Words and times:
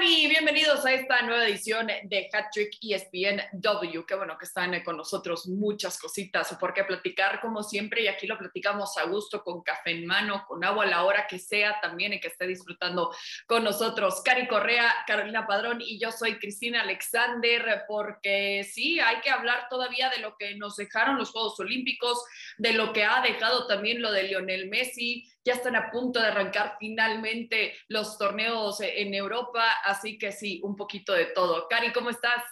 Y 0.00 0.28
bienvenidos 0.28 0.86
a 0.86 0.92
esta 0.92 1.22
nueva 1.22 1.46
edición 1.48 1.88
de 1.88 2.30
Hat 2.32 2.50
Trick 2.52 2.78
ESPN 2.80 3.42
W. 3.52 4.04
Qué 4.06 4.14
bueno 4.14 4.38
que 4.38 4.44
están 4.44 4.80
con 4.84 4.96
nosotros 4.96 5.48
muchas 5.48 5.98
cositas 5.98 6.56
por 6.60 6.72
qué 6.72 6.84
platicar 6.84 7.40
como 7.40 7.64
siempre 7.64 8.02
y 8.02 8.08
aquí 8.08 8.26
lo 8.28 8.38
platicamos 8.38 8.96
a 8.96 9.04
gusto 9.04 9.42
con 9.42 9.62
café 9.62 9.90
en 9.90 10.06
mano, 10.06 10.44
con 10.46 10.64
agua 10.64 10.84
a 10.84 10.86
la 10.86 11.04
hora 11.04 11.26
que 11.26 11.38
sea 11.40 11.80
también 11.80 12.12
y 12.12 12.20
que 12.20 12.28
esté 12.28 12.46
disfrutando 12.46 13.12
con 13.46 13.64
nosotros. 13.64 14.22
Cari 14.24 14.46
Correa, 14.46 14.94
Carolina 15.06 15.46
Padrón 15.46 15.80
y 15.80 15.98
yo 15.98 16.12
soy 16.12 16.38
Cristina 16.38 16.82
Alexander 16.82 17.82
porque 17.88 18.64
sí, 18.70 19.00
hay 19.00 19.20
que 19.20 19.30
hablar 19.30 19.66
todavía 19.68 20.10
de 20.10 20.18
lo 20.18 20.36
que 20.36 20.54
nos 20.54 20.76
dejaron 20.76 21.18
los 21.18 21.30
Juegos 21.30 21.58
Olímpicos, 21.58 22.24
de 22.56 22.72
lo 22.72 22.92
que 22.92 23.04
ha 23.04 23.20
dejado 23.20 23.66
también 23.66 24.00
lo 24.00 24.12
de 24.12 24.24
Lionel 24.24 24.68
Messi, 24.68 25.28
ya 25.48 25.54
están 25.54 25.76
a 25.76 25.90
punto 25.90 26.20
de 26.20 26.26
arrancar 26.26 26.76
finalmente 26.78 27.74
los 27.88 28.18
torneos 28.18 28.82
en 28.82 29.14
Europa, 29.14 29.64
así 29.82 30.18
que 30.18 30.30
sí, 30.30 30.60
un 30.62 30.76
poquito 30.76 31.14
de 31.14 31.24
todo. 31.26 31.66
Cari, 31.68 31.90
¿cómo 31.90 32.10
estás? 32.10 32.44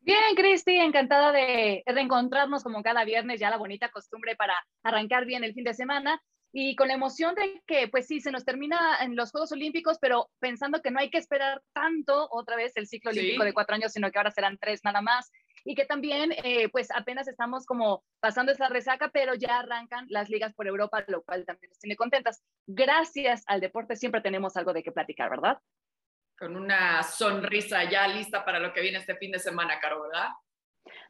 Bien, 0.00 0.34
Cristi, 0.34 0.74
encantada 0.74 1.30
de 1.30 1.84
reencontrarnos 1.86 2.64
como 2.64 2.82
cada 2.82 3.04
viernes, 3.04 3.38
ya 3.38 3.50
la 3.50 3.56
bonita 3.56 3.88
costumbre 3.90 4.34
para 4.34 4.54
arrancar 4.82 5.26
bien 5.26 5.44
el 5.44 5.54
fin 5.54 5.62
de 5.62 5.74
semana 5.74 6.20
y 6.52 6.74
con 6.74 6.88
la 6.88 6.94
emoción 6.94 7.36
de 7.36 7.62
que, 7.68 7.86
pues 7.86 8.08
sí, 8.08 8.20
se 8.20 8.32
nos 8.32 8.44
termina 8.44 8.98
en 9.00 9.14
los 9.14 9.30
Juegos 9.30 9.52
Olímpicos, 9.52 9.98
pero 10.00 10.28
pensando 10.40 10.82
que 10.82 10.90
no 10.90 10.98
hay 10.98 11.08
que 11.08 11.18
esperar 11.18 11.62
tanto 11.72 12.26
otra 12.32 12.56
vez 12.56 12.72
el 12.74 12.88
ciclo 12.88 13.12
olímpico 13.12 13.44
de 13.44 13.54
cuatro 13.54 13.76
años, 13.76 13.92
sino 13.92 14.10
que 14.10 14.18
ahora 14.18 14.32
serán 14.32 14.58
tres 14.58 14.80
nada 14.82 15.02
más 15.02 15.30
y 15.64 15.74
que 15.74 15.84
también 15.84 16.32
eh, 16.44 16.68
pues 16.70 16.90
apenas 16.90 17.28
estamos 17.28 17.66
como 17.66 18.04
pasando 18.20 18.52
esa 18.52 18.68
resaca, 18.68 19.10
pero 19.12 19.34
ya 19.34 19.60
arrancan 19.60 20.06
las 20.08 20.28
ligas 20.28 20.54
por 20.54 20.66
Europa, 20.66 21.04
lo 21.08 21.22
cual 21.22 21.44
también 21.44 21.70
nos 21.70 21.78
tiene 21.78 21.96
contentas. 21.96 22.42
Gracias 22.66 23.44
al 23.46 23.60
deporte 23.60 23.96
siempre 23.96 24.20
tenemos 24.20 24.56
algo 24.56 24.72
de 24.72 24.82
qué 24.82 24.92
platicar, 24.92 25.30
¿verdad? 25.30 25.58
Con 26.38 26.56
una 26.56 27.02
sonrisa 27.02 27.88
ya 27.90 28.08
lista 28.08 28.44
para 28.44 28.58
lo 28.58 28.72
que 28.72 28.80
viene 28.80 28.98
este 28.98 29.16
fin 29.16 29.30
de 29.30 29.38
semana, 29.38 29.78
Caro, 29.80 30.02
¿verdad? 30.02 30.28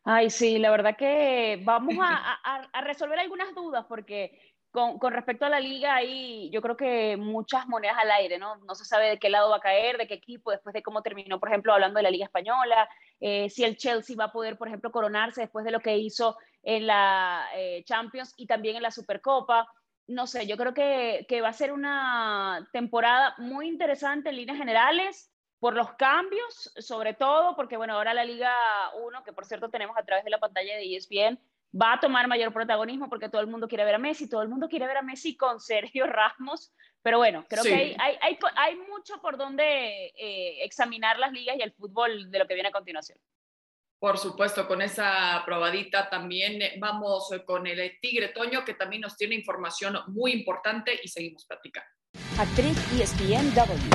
Ay, 0.04 0.28
sí, 0.28 0.58
la 0.58 0.70
verdad 0.70 0.96
que 0.96 1.60
vamos 1.64 1.94
a, 2.00 2.34
a 2.72 2.80
resolver 2.82 3.18
algunas 3.18 3.54
dudas 3.54 3.86
porque 3.88 4.51
con, 4.72 5.12
respecto 5.12 5.44
a 5.44 5.50
la 5.50 5.60
liga, 5.60 5.94
ahí 5.94 6.48
yo 6.50 6.62
creo 6.62 6.78
que 6.78 7.18
muchas 7.18 7.68
monedas 7.68 7.98
al 7.98 8.10
aire, 8.10 8.38
¿no? 8.38 8.56
No 8.56 8.74
se 8.74 8.86
sabe 8.86 9.10
de 9.10 9.18
qué 9.18 9.28
lado 9.28 9.50
va 9.50 9.56
a 9.56 9.60
caer, 9.60 9.98
de 9.98 10.08
qué 10.08 10.14
equipo, 10.14 10.50
después 10.50 10.72
de 10.72 10.82
cómo 10.82 11.02
terminó, 11.02 11.38
por 11.38 11.50
ejemplo, 11.50 11.74
hablando 11.74 11.98
de 11.98 12.04
la 12.04 12.10
Liga 12.10 12.24
Española, 12.24 12.88
eh, 13.20 13.50
si 13.50 13.64
el 13.64 13.76
Chelsea 13.76 14.16
va 14.18 14.24
a 14.24 14.32
poder, 14.32 14.56
por 14.56 14.68
ejemplo, 14.68 14.90
coronarse 14.90 15.42
después 15.42 15.66
de 15.66 15.72
lo 15.72 15.80
que 15.80 15.98
hizo 15.98 16.38
en 16.62 16.86
la 16.86 17.46
eh, 17.54 17.84
Champions 17.84 18.32
y 18.38 18.46
también 18.46 18.76
en 18.76 18.82
la 18.82 18.90
Supercopa. 18.90 19.68
No 20.06 20.26
sé, 20.26 20.46
yo 20.46 20.56
creo 20.56 20.72
que, 20.72 21.26
que 21.28 21.42
va 21.42 21.48
a 21.48 21.52
ser 21.52 21.70
una 21.70 22.66
temporada 22.72 23.34
muy 23.38 23.68
interesante 23.68 24.30
en 24.30 24.36
líneas 24.36 24.56
generales 24.56 25.30
por 25.60 25.74
los 25.74 25.92
cambios, 25.92 26.72
sobre 26.78 27.12
todo 27.12 27.54
porque, 27.56 27.76
bueno, 27.76 27.94
ahora 27.94 28.14
la 28.14 28.24
Liga 28.24 28.52
1, 29.04 29.22
que 29.22 29.34
por 29.34 29.44
cierto 29.44 29.68
tenemos 29.68 29.96
a 29.98 30.04
través 30.04 30.24
de 30.24 30.30
la 30.30 30.40
pantalla 30.40 30.76
de 30.76 30.96
ESPN, 30.96 31.38
va 31.74 31.94
a 31.94 32.00
tomar 32.00 32.28
mayor 32.28 32.52
protagonismo 32.52 33.08
porque 33.08 33.28
todo 33.28 33.40
el 33.40 33.46
mundo 33.46 33.68
quiere 33.68 33.84
ver 33.84 33.94
a 33.94 33.98
Messi, 33.98 34.28
todo 34.28 34.42
el 34.42 34.48
mundo 34.48 34.68
quiere 34.68 34.86
ver 34.86 34.98
a 34.98 35.02
Messi 35.02 35.36
con 35.36 35.60
Sergio 35.60 36.06
Ramos, 36.38 36.72
pero 37.02 37.18
bueno, 37.18 37.44
creo 37.48 37.62
que 37.64 37.96
hay, 37.98 38.16
hay, 38.20 38.38
hay, 38.56 38.76
mucho 38.76 39.20
por 39.20 39.36
donde 39.36 40.12
eh, 40.16 40.64
examinar 40.64 41.18
las 41.18 41.32
ligas 41.32 41.56
y 41.58 41.62
el 41.62 41.72
fútbol 41.72 42.30
de 42.30 42.38
lo 42.38 42.46
que 42.46 42.54
viene 42.54 42.68
a 42.68 42.72
continuación. 42.72 43.18
Por 43.98 44.18
supuesto, 44.18 44.66
con 44.66 44.82
esa 44.82 45.42
probadita 45.46 46.10
también 46.10 46.60
eh, 46.60 46.74
vamos 46.78 47.30
con 47.46 47.66
el 47.66 47.98
Tigre 48.00 48.28
Toño, 48.28 48.64
que 48.64 48.74
también 48.74 49.02
nos 49.02 49.16
tiene 49.16 49.34
información 49.36 49.96
muy 50.08 50.32
importante 50.32 50.98
y 51.02 51.08
seguimos 51.08 51.44
platicando. 51.46 51.88
Actriz 52.38 52.76
ESPNW. 53.00 53.94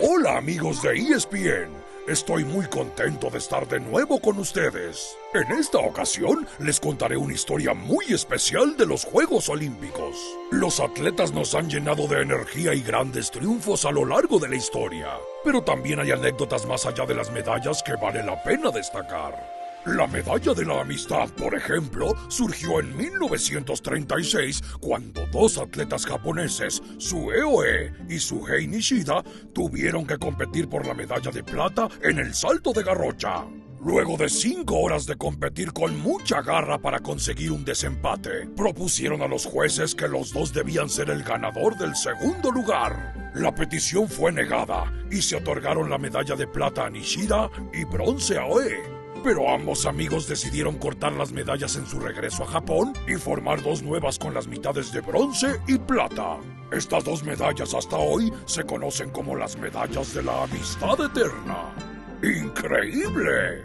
Hola 0.00 0.38
amigos 0.38 0.82
de 0.82 0.92
ESPN. 0.94 1.93
Estoy 2.06 2.44
muy 2.44 2.66
contento 2.66 3.30
de 3.30 3.38
estar 3.38 3.66
de 3.66 3.80
nuevo 3.80 4.20
con 4.20 4.38
ustedes. 4.38 5.16
En 5.32 5.58
esta 5.58 5.78
ocasión 5.78 6.46
les 6.58 6.78
contaré 6.78 7.16
una 7.16 7.32
historia 7.32 7.72
muy 7.72 8.04
especial 8.12 8.76
de 8.76 8.84
los 8.84 9.06
Juegos 9.06 9.48
Olímpicos. 9.48 10.14
Los 10.50 10.80
atletas 10.80 11.32
nos 11.32 11.54
han 11.54 11.70
llenado 11.70 12.06
de 12.06 12.20
energía 12.20 12.74
y 12.74 12.82
grandes 12.82 13.30
triunfos 13.30 13.86
a 13.86 13.90
lo 13.90 14.04
largo 14.04 14.38
de 14.38 14.50
la 14.50 14.56
historia, 14.56 15.16
pero 15.44 15.62
también 15.62 15.98
hay 15.98 16.10
anécdotas 16.10 16.66
más 16.66 16.84
allá 16.84 17.06
de 17.06 17.14
las 17.14 17.30
medallas 17.30 17.82
que 17.82 17.96
vale 17.96 18.22
la 18.22 18.42
pena 18.42 18.70
destacar. 18.70 19.53
La 19.86 20.06
medalla 20.06 20.54
de 20.54 20.64
la 20.64 20.80
amistad, 20.80 21.28
por 21.36 21.54
ejemplo, 21.54 22.14
surgió 22.28 22.80
en 22.80 22.96
1936 22.96 24.62
cuando 24.80 25.26
dos 25.26 25.58
atletas 25.58 26.06
japoneses, 26.06 26.82
Sueoe 26.96 27.92
y 28.08 28.18
Suhei 28.18 28.66
Nishida, 28.66 29.22
tuvieron 29.52 30.06
que 30.06 30.16
competir 30.16 30.70
por 30.70 30.86
la 30.86 30.94
medalla 30.94 31.30
de 31.30 31.44
plata 31.44 31.90
en 32.02 32.18
el 32.18 32.32
salto 32.32 32.72
de 32.72 32.82
garrocha. 32.82 33.44
Luego 33.84 34.16
de 34.16 34.30
cinco 34.30 34.78
horas 34.78 35.04
de 35.04 35.16
competir 35.16 35.74
con 35.74 36.00
mucha 36.00 36.40
garra 36.40 36.78
para 36.78 37.00
conseguir 37.00 37.52
un 37.52 37.66
desempate, 37.66 38.48
propusieron 38.56 39.20
a 39.20 39.28
los 39.28 39.44
jueces 39.44 39.94
que 39.94 40.08
los 40.08 40.32
dos 40.32 40.54
debían 40.54 40.88
ser 40.88 41.10
el 41.10 41.22
ganador 41.22 41.76
del 41.76 41.94
segundo 41.94 42.50
lugar. 42.50 43.30
La 43.34 43.54
petición 43.54 44.08
fue 44.08 44.32
negada 44.32 44.90
y 45.10 45.20
se 45.20 45.36
otorgaron 45.36 45.90
la 45.90 45.98
medalla 45.98 46.36
de 46.36 46.46
plata 46.46 46.86
a 46.86 46.90
Nishida 46.90 47.50
y 47.74 47.84
bronce 47.84 48.38
a 48.38 48.46
Oe. 48.46 48.93
Pero 49.24 49.50
ambos 49.50 49.86
amigos 49.86 50.28
decidieron 50.28 50.76
cortar 50.76 51.12
las 51.12 51.32
medallas 51.32 51.76
en 51.76 51.86
su 51.86 51.98
regreso 51.98 52.44
a 52.44 52.46
Japón 52.46 52.92
y 53.08 53.14
formar 53.14 53.62
dos 53.62 53.82
nuevas 53.82 54.18
con 54.18 54.34
las 54.34 54.46
mitades 54.46 54.92
de 54.92 55.00
bronce 55.00 55.58
y 55.66 55.78
plata. 55.78 56.36
Estas 56.70 57.04
dos 57.04 57.24
medallas 57.24 57.72
hasta 57.72 57.96
hoy 57.96 58.30
se 58.44 58.64
conocen 58.64 59.08
como 59.08 59.34
las 59.34 59.56
medallas 59.56 60.12
de 60.12 60.24
la 60.24 60.42
amistad 60.42 61.00
eterna. 61.00 61.74
¡Increíble! 62.22 63.64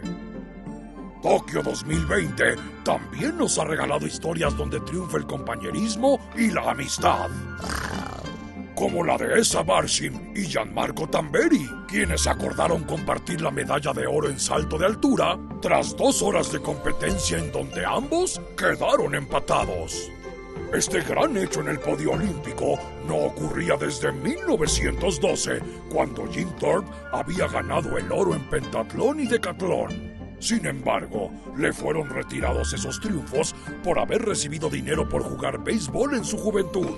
Tokio 1.22 1.62
2020 1.62 2.54
también 2.82 3.36
nos 3.36 3.58
ha 3.58 3.64
regalado 3.66 4.06
historias 4.06 4.56
donde 4.56 4.80
triunfa 4.80 5.18
el 5.18 5.26
compañerismo 5.26 6.18
y 6.38 6.50
la 6.50 6.70
amistad 6.70 7.28
como 8.80 9.04
la 9.04 9.18
de 9.18 9.38
Esa 9.38 9.62
Barshim 9.62 10.14
y 10.34 10.46
Gianmarco 10.46 11.06
Tamberi, 11.06 11.68
quienes 11.86 12.26
acordaron 12.26 12.84
compartir 12.84 13.42
la 13.42 13.50
medalla 13.50 13.92
de 13.92 14.06
oro 14.06 14.30
en 14.30 14.40
salto 14.40 14.78
de 14.78 14.86
altura 14.86 15.38
tras 15.60 15.94
dos 15.94 16.22
horas 16.22 16.50
de 16.50 16.62
competencia 16.62 17.36
en 17.36 17.52
donde 17.52 17.84
ambos 17.84 18.40
quedaron 18.56 19.14
empatados. 19.14 20.10
Este 20.72 21.02
gran 21.02 21.36
hecho 21.36 21.60
en 21.60 21.68
el 21.68 21.78
podio 21.78 22.12
olímpico 22.12 22.78
no 23.06 23.16
ocurría 23.16 23.76
desde 23.76 24.12
1912, 24.12 25.60
cuando 25.90 26.26
Jim 26.28 26.48
Thorpe 26.58 26.90
había 27.12 27.48
ganado 27.48 27.98
el 27.98 28.10
oro 28.10 28.34
en 28.34 28.48
pentatlón 28.48 29.20
y 29.20 29.26
decatlón. 29.26 29.90
Sin 30.38 30.64
embargo, 30.64 31.30
le 31.54 31.70
fueron 31.74 32.08
retirados 32.08 32.72
esos 32.72 32.98
triunfos 32.98 33.54
por 33.84 33.98
haber 33.98 34.22
recibido 34.22 34.70
dinero 34.70 35.06
por 35.06 35.22
jugar 35.22 35.62
béisbol 35.62 36.14
en 36.14 36.24
su 36.24 36.38
juventud. 36.38 36.88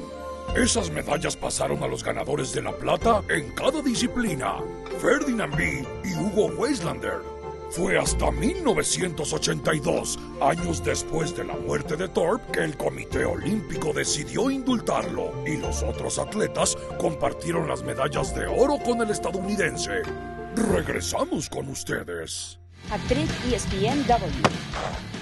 Esas 0.57 0.91
medallas 0.91 1.37
pasaron 1.37 1.83
a 1.83 1.87
los 1.87 2.05
ganadores 2.05 2.53
de 2.53 2.63
la 2.63 2.73
plata 2.73 3.23
en 3.29 3.51
cada 3.53 3.81
disciplina, 3.81 4.57
Ferdinand 5.01 5.57
B. 5.57 5.87
y 6.05 6.15
Hugo 6.15 6.47
Weislander. 6.59 7.21
Fue 7.71 7.99
hasta 7.99 8.31
1982, 8.31 10.19
años 10.43 10.85
después 10.85 11.35
de 11.35 11.45
la 11.45 11.55
muerte 11.55 11.97
de 11.97 12.07
Thorpe, 12.07 12.53
que 12.53 12.65
el 12.65 12.77
Comité 12.77 13.25
Olímpico 13.25 13.95
decidió 13.95 14.51
indultarlo 14.51 15.33
y 15.47 15.57
los 15.57 15.83
otros 15.83 16.19
atletas 16.19 16.77
compartieron 16.99 17.67
las 17.67 17.83
medallas 17.83 18.35
de 18.35 18.47
oro 18.47 18.77
con 18.85 19.01
el 19.01 19.11
estadounidense. 19.11 20.03
Regresamos 20.55 21.49
con 21.49 21.67
ustedes. 21.71 22.59
Actriz 22.91 23.31
ESPNW. 23.51 25.22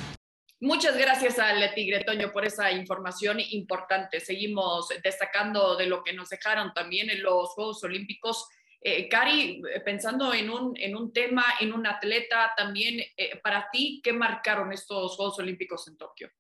Muchas 0.62 0.94
gracias 0.94 1.38
al 1.38 1.72
Tigre 1.72 2.04
Toño 2.04 2.30
por 2.32 2.44
esa 2.44 2.70
información 2.70 3.40
importante. 3.40 4.20
Seguimos 4.20 4.88
destacando 5.02 5.74
de 5.74 5.86
lo 5.86 6.04
que 6.04 6.12
nos 6.12 6.28
dejaron 6.28 6.74
también 6.74 7.08
en 7.08 7.22
los 7.22 7.48
Juegos 7.54 7.82
Olímpicos. 7.82 8.46
Eh, 8.78 9.08
Cari, 9.08 9.62
pensando 9.86 10.34
en 10.34 10.50
un, 10.50 10.76
en 10.76 10.96
un 10.96 11.14
tema, 11.14 11.44
en 11.60 11.72
un 11.72 11.86
atleta 11.86 12.52
también, 12.54 13.00
eh, 13.16 13.38
para 13.42 13.70
ti, 13.72 14.02
¿qué 14.04 14.12
marcaron 14.12 14.70
estos 14.70 15.16
Juegos 15.16 15.38
Olímpicos 15.38 15.88
en 15.88 15.96
Tokio? 15.96 16.30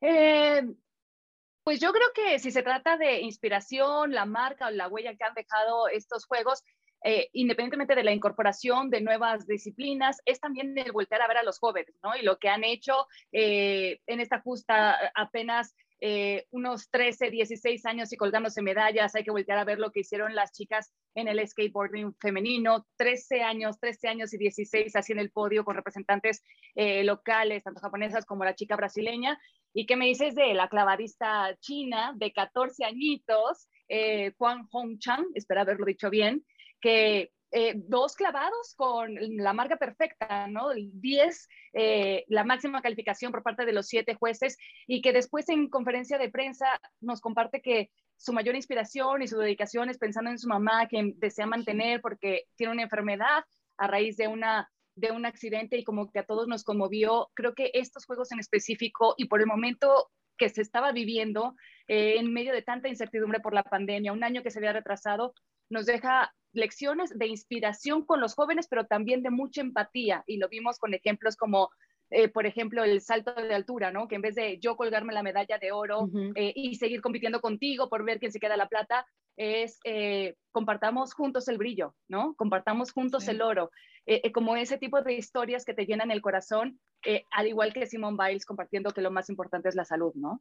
Eh, 0.00 0.62
pues 1.62 1.78
yo 1.78 1.92
creo 1.92 2.12
que 2.12 2.40
si 2.40 2.50
se 2.50 2.64
trata 2.64 2.96
de 2.96 3.20
inspiración, 3.20 4.12
la 4.12 4.26
marca 4.26 4.66
o 4.66 4.70
la 4.70 4.88
huella 4.88 5.14
que 5.14 5.22
han 5.22 5.34
dejado 5.34 5.86
estos 5.86 6.26
Juegos, 6.26 6.64
eh, 7.06 7.28
independientemente 7.34 7.94
de 7.94 8.02
la 8.02 8.14
incorporación 8.14 8.88
de 8.88 9.02
nuevas 9.02 9.46
disciplinas, 9.46 10.22
es 10.24 10.40
también 10.40 10.76
el 10.78 10.90
volver 10.90 11.20
a 11.20 11.28
ver 11.28 11.36
a 11.36 11.42
los 11.42 11.58
jóvenes, 11.58 11.94
¿no? 12.02 12.16
Y 12.16 12.22
lo 12.22 12.38
que 12.38 12.48
han 12.48 12.64
hecho 12.64 13.06
eh, 13.30 14.00
en 14.06 14.20
esta 14.20 14.40
justa 14.40 14.96
apenas 15.14 15.76
eh, 16.00 16.46
unos 16.50 16.88
13, 16.90 17.30
16 17.30 17.84
años 17.84 18.10
y 18.10 18.16
colgándose 18.16 18.62
medallas. 18.62 19.14
Hay 19.14 19.22
que 19.22 19.30
voltear 19.30 19.58
a 19.58 19.64
ver 19.64 19.78
lo 19.78 19.92
que 19.92 20.00
hicieron 20.00 20.34
las 20.34 20.52
chicas 20.52 20.94
en 21.14 21.28
el 21.28 21.46
skateboarding 21.46 22.14
femenino. 22.14 22.86
13 22.96 23.42
años, 23.42 23.78
13 23.78 24.08
años 24.08 24.32
y 24.32 24.38
16 24.38 24.96
así 24.96 25.12
en 25.12 25.18
el 25.18 25.30
podio 25.30 25.62
con 25.64 25.76
representantes 25.76 26.42
locales, 26.74 27.64
tanto 27.64 27.80
japonesas 27.80 28.24
como 28.24 28.44
la 28.44 28.54
chica 28.54 28.76
brasileña. 28.76 29.38
¿Y 29.76 29.86
qué 29.86 29.96
me 29.96 30.06
dices 30.06 30.34
de 30.34 30.54
la 30.54 30.68
clavadista 30.68 31.56
china 31.60 32.12
de 32.16 32.32
14 32.32 32.84
añitos, 32.84 33.68
eh, 33.88 34.32
Juan 34.38 34.66
Hongchang, 34.70 35.26
espero 35.34 35.60
haberlo 35.60 35.84
dicho 35.84 36.10
bien, 36.10 36.44
que 36.84 37.32
eh, 37.50 37.72
dos 37.76 38.14
clavados 38.14 38.74
con 38.76 39.14
la 39.38 39.54
marca 39.54 39.78
perfecta, 39.78 40.46
¿no? 40.48 40.68
10, 40.74 41.48
eh, 41.72 42.24
la 42.28 42.44
máxima 42.44 42.82
calificación 42.82 43.32
por 43.32 43.42
parte 43.42 43.64
de 43.64 43.72
los 43.72 43.86
siete 43.86 44.14
jueces 44.16 44.58
y 44.86 45.00
que 45.00 45.14
después 45.14 45.48
en 45.48 45.70
conferencia 45.70 46.18
de 46.18 46.28
prensa 46.28 46.66
nos 47.00 47.22
comparte 47.22 47.62
que 47.62 47.90
su 48.18 48.34
mayor 48.34 48.54
inspiración 48.54 49.22
y 49.22 49.28
su 49.28 49.38
dedicación 49.38 49.88
es 49.88 49.96
pensando 49.96 50.30
en 50.30 50.38
su 50.38 50.46
mamá 50.46 50.86
que 50.86 51.14
desea 51.16 51.46
mantener 51.46 52.02
porque 52.02 52.44
tiene 52.54 52.74
una 52.74 52.82
enfermedad 52.82 53.44
a 53.78 53.86
raíz 53.86 54.18
de 54.18 54.28
una 54.28 54.70
de 54.94 55.10
un 55.10 55.24
accidente 55.24 55.78
y 55.78 55.84
como 55.84 56.10
que 56.10 56.18
a 56.18 56.26
todos 56.26 56.46
nos 56.48 56.64
conmovió. 56.64 57.30
Creo 57.32 57.54
que 57.54 57.70
estos 57.72 58.04
juegos 58.04 58.30
en 58.30 58.40
específico 58.40 59.14
y 59.16 59.24
por 59.24 59.40
el 59.40 59.46
momento 59.46 60.10
que 60.36 60.50
se 60.50 60.60
estaba 60.60 60.92
viviendo 60.92 61.54
eh, 61.88 62.16
en 62.18 62.30
medio 62.30 62.52
de 62.52 62.60
tanta 62.60 62.88
incertidumbre 62.88 63.40
por 63.40 63.54
la 63.54 63.62
pandemia, 63.62 64.12
un 64.12 64.22
año 64.22 64.42
que 64.42 64.50
se 64.50 64.58
había 64.58 64.74
retrasado, 64.74 65.32
nos 65.70 65.86
deja 65.86 66.32
lecciones 66.54 67.10
de 67.16 67.26
inspiración 67.26 68.04
con 68.04 68.20
los 68.20 68.34
jóvenes, 68.34 68.66
pero 68.68 68.86
también 68.86 69.22
de 69.22 69.30
mucha 69.30 69.60
empatía. 69.60 70.24
Y 70.26 70.38
lo 70.38 70.48
vimos 70.48 70.78
con 70.78 70.94
ejemplos 70.94 71.36
como, 71.36 71.70
eh, 72.10 72.28
por 72.28 72.46
ejemplo, 72.46 72.84
el 72.84 73.00
salto 73.00 73.34
de 73.34 73.54
altura, 73.54 73.90
¿no? 73.90 74.08
Que 74.08 74.16
en 74.16 74.22
vez 74.22 74.34
de 74.34 74.58
yo 74.58 74.76
colgarme 74.76 75.12
la 75.12 75.22
medalla 75.22 75.58
de 75.58 75.72
oro 75.72 76.08
eh, 76.34 76.52
y 76.54 76.76
seguir 76.76 77.00
compitiendo 77.00 77.40
contigo 77.40 77.88
por 77.88 78.04
ver 78.04 78.18
quién 78.18 78.32
se 78.32 78.40
queda 78.40 78.56
la 78.56 78.68
plata, 78.68 79.06
es 79.36 79.78
eh, 79.84 80.36
compartamos 80.52 81.12
juntos 81.12 81.48
el 81.48 81.58
brillo, 81.58 81.94
¿no? 82.08 82.34
Compartamos 82.36 82.92
juntos 82.92 83.26
el 83.28 83.42
oro. 83.42 83.70
como 84.32 84.56
ese 84.56 84.78
tipo 84.78 85.02
de 85.02 85.14
historias 85.14 85.64
que 85.64 85.74
te 85.74 85.86
llenan 85.86 86.10
el 86.10 86.22
corazón, 86.22 86.78
al 87.30 87.46
igual 87.48 87.72
que 87.72 87.86
Simone 87.86 88.16
Biles 88.18 88.46
compartiendo 88.46 88.92
que 88.92 89.00
lo 89.00 89.10
más 89.10 89.28
importante 89.28 89.68
es 89.68 89.74
la 89.74 89.84
salud, 89.84 90.12
¿no? 90.14 90.40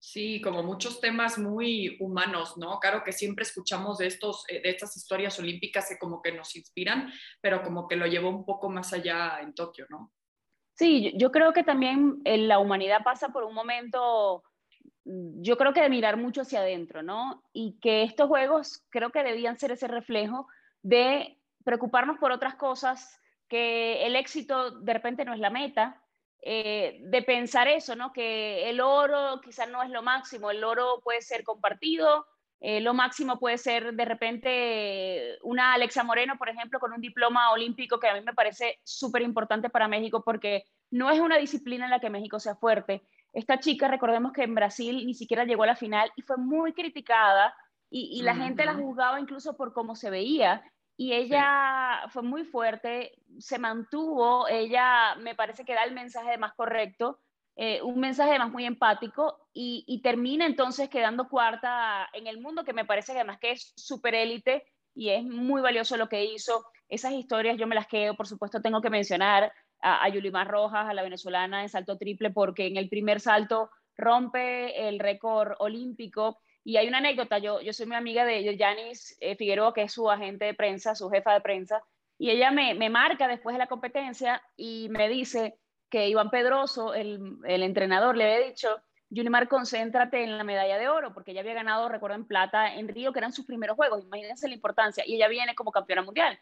Sí, 0.00 0.40
como 0.40 0.62
muchos 0.62 1.00
temas 1.00 1.38
muy 1.38 1.96
humanos, 2.00 2.56
¿no? 2.56 2.78
Claro 2.78 3.02
que 3.04 3.12
siempre 3.12 3.42
escuchamos 3.42 3.98
de, 3.98 4.06
estos, 4.06 4.44
eh, 4.48 4.60
de 4.62 4.70
estas 4.70 4.96
historias 4.96 5.38
olímpicas 5.40 5.88
que 5.88 5.98
como 5.98 6.22
que 6.22 6.32
nos 6.32 6.54
inspiran, 6.54 7.12
pero 7.40 7.62
como 7.62 7.88
que 7.88 7.96
lo 7.96 8.06
llevó 8.06 8.30
un 8.30 8.44
poco 8.44 8.70
más 8.70 8.92
allá 8.92 9.40
en 9.40 9.54
Tokio, 9.54 9.86
¿no? 9.90 10.12
Sí, 10.74 11.12
yo 11.16 11.32
creo 11.32 11.52
que 11.52 11.64
también 11.64 12.20
eh, 12.24 12.38
la 12.38 12.60
humanidad 12.60 13.02
pasa 13.02 13.30
por 13.30 13.42
un 13.42 13.54
momento, 13.54 14.44
mm, 15.04 15.42
yo 15.42 15.58
creo 15.58 15.72
que 15.72 15.82
de 15.82 15.90
mirar 15.90 16.16
mucho 16.16 16.42
hacia 16.42 16.60
adentro, 16.60 17.02
¿no? 17.02 17.42
Y 17.52 17.80
que 17.80 18.04
estos 18.04 18.28
juegos 18.28 18.84
creo 18.90 19.10
que 19.10 19.24
debían 19.24 19.58
ser 19.58 19.72
ese 19.72 19.88
reflejo 19.88 20.46
de 20.82 21.40
preocuparnos 21.64 22.18
por 22.18 22.30
otras 22.30 22.54
cosas, 22.54 23.20
que 23.48 24.06
el 24.06 24.14
éxito 24.14 24.70
de 24.70 24.92
repente 24.92 25.24
no 25.24 25.34
es 25.34 25.40
la 25.40 25.50
meta, 25.50 26.00
eh, 26.42 26.98
de 27.02 27.22
pensar 27.22 27.68
eso, 27.68 27.96
¿no? 27.96 28.12
Que 28.12 28.70
el 28.70 28.80
oro 28.80 29.40
quizás 29.42 29.68
no 29.68 29.82
es 29.82 29.90
lo 29.90 30.02
máximo, 30.02 30.50
el 30.50 30.62
oro 30.62 31.00
puede 31.02 31.20
ser 31.20 31.42
compartido, 31.42 32.26
eh, 32.60 32.80
lo 32.80 32.94
máximo 32.94 33.38
puede 33.38 33.58
ser 33.58 33.94
de 33.94 34.04
repente 34.04 35.38
una 35.42 35.74
Alexa 35.74 36.02
Moreno, 36.02 36.36
por 36.38 36.48
ejemplo, 36.48 36.80
con 36.80 36.92
un 36.92 37.00
diploma 37.00 37.50
olímpico 37.50 38.00
que 38.00 38.08
a 38.08 38.14
mí 38.14 38.20
me 38.20 38.34
parece 38.34 38.80
súper 38.82 39.22
importante 39.22 39.70
para 39.70 39.88
México 39.88 40.22
porque 40.24 40.64
no 40.90 41.10
es 41.10 41.20
una 41.20 41.38
disciplina 41.38 41.84
en 41.84 41.90
la 41.90 42.00
que 42.00 42.10
México 42.10 42.40
sea 42.40 42.56
fuerte. 42.56 43.02
Esta 43.32 43.60
chica, 43.60 43.88
recordemos 43.88 44.32
que 44.32 44.42
en 44.42 44.54
Brasil 44.54 45.06
ni 45.06 45.14
siquiera 45.14 45.44
llegó 45.44 45.64
a 45.64 45.68
la 45.68 45.76
final 45.76 46.10
y 46.16 46.22
fue 46.22 46.36
muy 46.36 46.72
criticada 46.72 47.54
y, 47.90 48.20
la 48.22 48.34
gente 48.34 48.66
la 48.66 48.74
juzgaba 48.74 49.18
incluso 49.18 49.56
por 49.56 49.72
cómo 49.72 49.96
se 49.96 50.10
veía 50.10 50.62
y 51.00 51.12
ella 51.12 52.08
fue 52.08 52.22
muy 52.22 52.44
fuerte, 52.44 53.12
se 53.38 53.60
mantuvo, 53.60 54.48
ella 54.48 55.14
me 55.14 55.36
parece 55.36 55.64
que 55.64 55.72
da 55.72 55.84
el 55.84 55.94
mensaje 55.94 56.36
más 56.38 56.54
correcto, 56.54 57.20
eh, 57.54 57.80
un 57.82 58.00
mensaje 58.00 58.36
más 58.36 58.50
muy 58.50 58.64
empático 58.64 59.48
y, 59.52 60.00
termina 60.02 60.44
entonces 60.44 60.88
quedando 60.88 61.28
cuarta 61.28 62.08
en 62.12 62.26
el 62.26 62.40
mundo, 62.40 62.64
que 62.64 62.72
me 62.72 62.84
parece 62.84 63.12
que 63.12 63.18
además 63.18 63.38
que 63.38 63.52
es 63.52 63.72
súper 63.76 64.16
élite 64.16 64.64
y 64.92 65.10
es 65.10 65.22
muy 65.22 65.62
valioso 65.62 65.96
lo 65.96 66.08
que 66.08 66.24
hizo. 66.24 66.64
Esas 66.88 67.12
historias 67.12 67.56
yo 67.58 67.68
me 67.68 67.76
las 67.76 67.86
quedo, 67.86 68.16
por 68.16 68.26
supuesto 68.26 68.60
tengo 68.60 68.82
que 68.82 68.90
mencionar 68.90 69.52
a, 69.80 70.02
a 70.02 70.08
Yulimar 70.08 70.48
Rojas, 70.48 70.88
a 70.88 70.94
la 70.94 71.02
venezolana 71.02 71.62
en 71.62 71.68
salto 71.68 71.96
triple, 71.96 72.30
porque 72.30 72.66
en 72.66 72.76
el 72.76 72.88
primer 72.88 73.20
salto 73.20 73.70
rompe 73.96 74.88
el 74.88 74.98
récord 74.98 75.52
olímpico 75.60 76.38
y 76.64 76.76
hay 76.76 76.88
una 76.88 76.98
anécdota, 76.98 77.38
yo, 77.38 77.60
yo 77.60 77.72
soy 77.72 77.86
muy 77.86 77.96
amiga 77.96 78.24
de 78.24 78.56
Yanis 78.56 79.16
eh, 79.20 79.36
Figueroa, 79.36 79.74
que 79.74 79.82
es 79.82 79.92
su 79.92 80.10
agente 80.10 80.44
de 80.44 80.54
prensa, 80.54 80.94
su 80.94 81.08
jefa 81.10 81.32
de 81.32 81.40
prensa, 81.40 81.82
y 82.18 82.30
ella 82.30 82.50
me, 82.50 82.74
me 82.74 82.90
marca 82.90 83.28
después 83.28 83.54
de 83.54 83.58
la 83.58 83.68
competencia 83.68 84.42
y 84.56 84.88
me 84.90 85.08
dice 85.08 85.58
que 85.88 86.08
Iván 86.08 86.30
Pedroso, 86.30 86.94
el, 86.94 87.38
el 87.44 87.62
entrenador, 87.62 88.16
le 88.16 88.24
había 88.24 88.46
dicho, 88.48 88.82
Junimar, 89.10 89.48
concéntrate 89.48 90.22
en 90.22 90.36
la 90.36 90.44
medalla 90.44 90.78
de 90.78 90.88
oro, 90.88 91.14
porque 91.14 91.30
ella 91.30 91.40
había 91.40 91.54
ganado, 91.54 91.88
recuerdo, 91.88 92.16
en 92.16 92.26
plata 92.26 92.74
en 92.74 92.88
Río, 92.88 93.12
que 93.12 93.20
eran 93.20 93.32
sus 93.32 93.46
primeros 93.46 93.76
juegos, 93.76 94.04
imagínense 94.04 94.48
la 94.48 94.54
importancia, 94.54 95.02
y 95.06 95.14
ella 95.14 95.28
viene 95.28 95.54
como 95.54 95.72
campeona 95.72 96.02
mundial. 96.02 96.38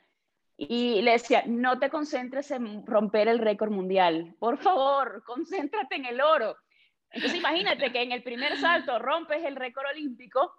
Y 0.57 1.03
le 1.03 1.13
decía, 1.13 1.45
no 1.47 1.79
te 1.79 1.91
concentres 1.91 2.51
en 2.51 2.85
romper 2.85 3.29
el 3.29 3.39
récord 3.39 3.71
mundial, 3.71 4.35
por 4.41 4.59
favor, 4.59 5.23
concéntrate 5.25 5.97
en 5.97 6.07
el 6.07 6.21
oro. 6.21 6.57
Entonces 7.17 7.39
imagínate 7.39 7.91
que 7.91 8.03
en 8.03 8.13
el 8.13 8.23
primer 8.23 8.59
salto 8.59 8.99
rompes 8.99 9.43
el 9.43 9.57
récord 9.57 9.87
olímpico, 9.91 10.53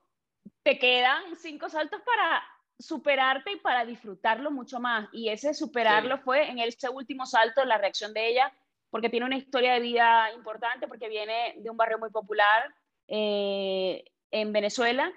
te 0.63 0.80
quedan 0.80 1.36
cinco 1.36 1.69
saltos 1.69 2.01
para 2.01 2.44
superarte 2.80 3.51
y 3.51 3.56
para 3.57 3.86
disfrutarlo 3.86 4.50
mucho 4.50 4.80
más. 4.80 5.07
Y 5.12 5.30
ese 5.30 5.54
superarlo 5.54 6.18
fue 6.18 6.50
en 6.50 6.57
ese 6.57 6.89
último 6.89 7.27
salto, 7.27 7.63
la 7.63 7.77
reacción 7.77 8.12
de 8.12 8.27
ella, 8.27 8.51
porque 8.89 9.09
tiene 9.09 9.27
una 9.27 9.38
historia 9.38 9.74
de 9.74 9.81
vida 9.81 10.31
importante, 10.33 10.88
porque 10.88 11.09
viene 11.09 11.54
de 11.57 11.69
un 11.69 11.77
barrio 11.77 12.00
muy 12.00 12.09
popular 12.09 12.74
eh, 13.07 14.04
en 14.31 14.51
Venezuela, 14.51 15.13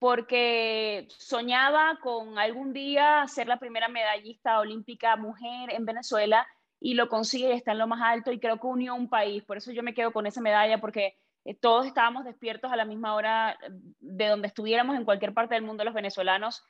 porque 0.00 1.06
soñaba 1.08 2.00
con 2.02 2.36
algún 2.36 2.72
día 2.72 3.24
ser 3.28 3.46
la 3.46 3.60
primera 3.60 3.86
medallista 3.86 4.58
olímpica 4.58 5.14
mujer 5.14 5.72
en 5.72 5.84
Venezuela 5.84 6.48
y 6.80 6.94
lo 6.94 7.08
consigue 7.08 7.50
y 7.50 7.52
está 7.52 7.72
en 7.72 7.78
lo 7.78 7.86
más 7.86 8.00
alto 8.02 8.32
y 8.32 8.40
creo 8.40 8.58
que 8.58 8.66
unió 8.66 8.94
un 8.94 9.08
país. 9.08 9.44
Por 9.44 9.58
eso 9.58 9.70
yo 9.70 9.82
me 9.82 9.94
quedo 9.94 10.12
con 10.12 10.26
esa 10.26 10.40
medalla 10.40 10.80
porque 10.80 11.14
eh, 11.44 11.54
todos 11.54 11.86
estábamos 11.86 12.24
despiertos 12.24 12.72
a 12.72 12.76
la 12.76 12.86
misma 12.86 13.14
hora 13.14 13.58
de 14.00 14.26
donde 14.26 14.48
estuviéramos 14.48 14.96
en 14.96 15.04
cualquier 15.04 15.34
parte 15.34 15.54
del 15.54 15.64
mundo 15.64 15.84
los 15.84 15.94
venezolanos, 15.94 16.64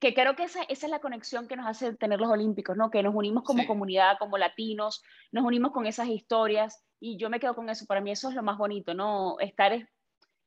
que 0.00 0.14
creo 0.14 0.36
que 0.36 0.44
esa, 0.44 0.62
esa 0.62 0.86
es 0.86 0.90
la 0.90 1.00
conexión 1.00 1.48
que 1.48 1.56
nos 1.56 1.66
hace 1.66 1.94
tener 1.96 2.20
los 2.20 2.30
Olímpicos, 2.30 2.76
¿no? 2.76 2.88
Que 2.88 3.02
nos 3.02 3.14
unimos 3.14 3.42
como 3.42 3.66
comunidad, 3.66 4.16
como 4.18 4.38
latinos, 4.38 5.02
nos 5.32 5.44
unimos 5.44 5.72
con 5.72 5.86
esas 5.86 6.06
historias 6.06 6.84
y 7.00 7.16
yo 7.16 7.28
me 7.28 7.40
quedo 7.40 7.56
con 7.56 7.68
eso. 7.68 7.84
Para 7.86 8.00
mí 8.00 8.12
eso 8.12 8.28
es 8.28 8.36
lo 8.36 8.44
más 8.44 8.58
bonito, 8.58 8.94
¿no? 8.94 9.40
Estar 9.40 9.88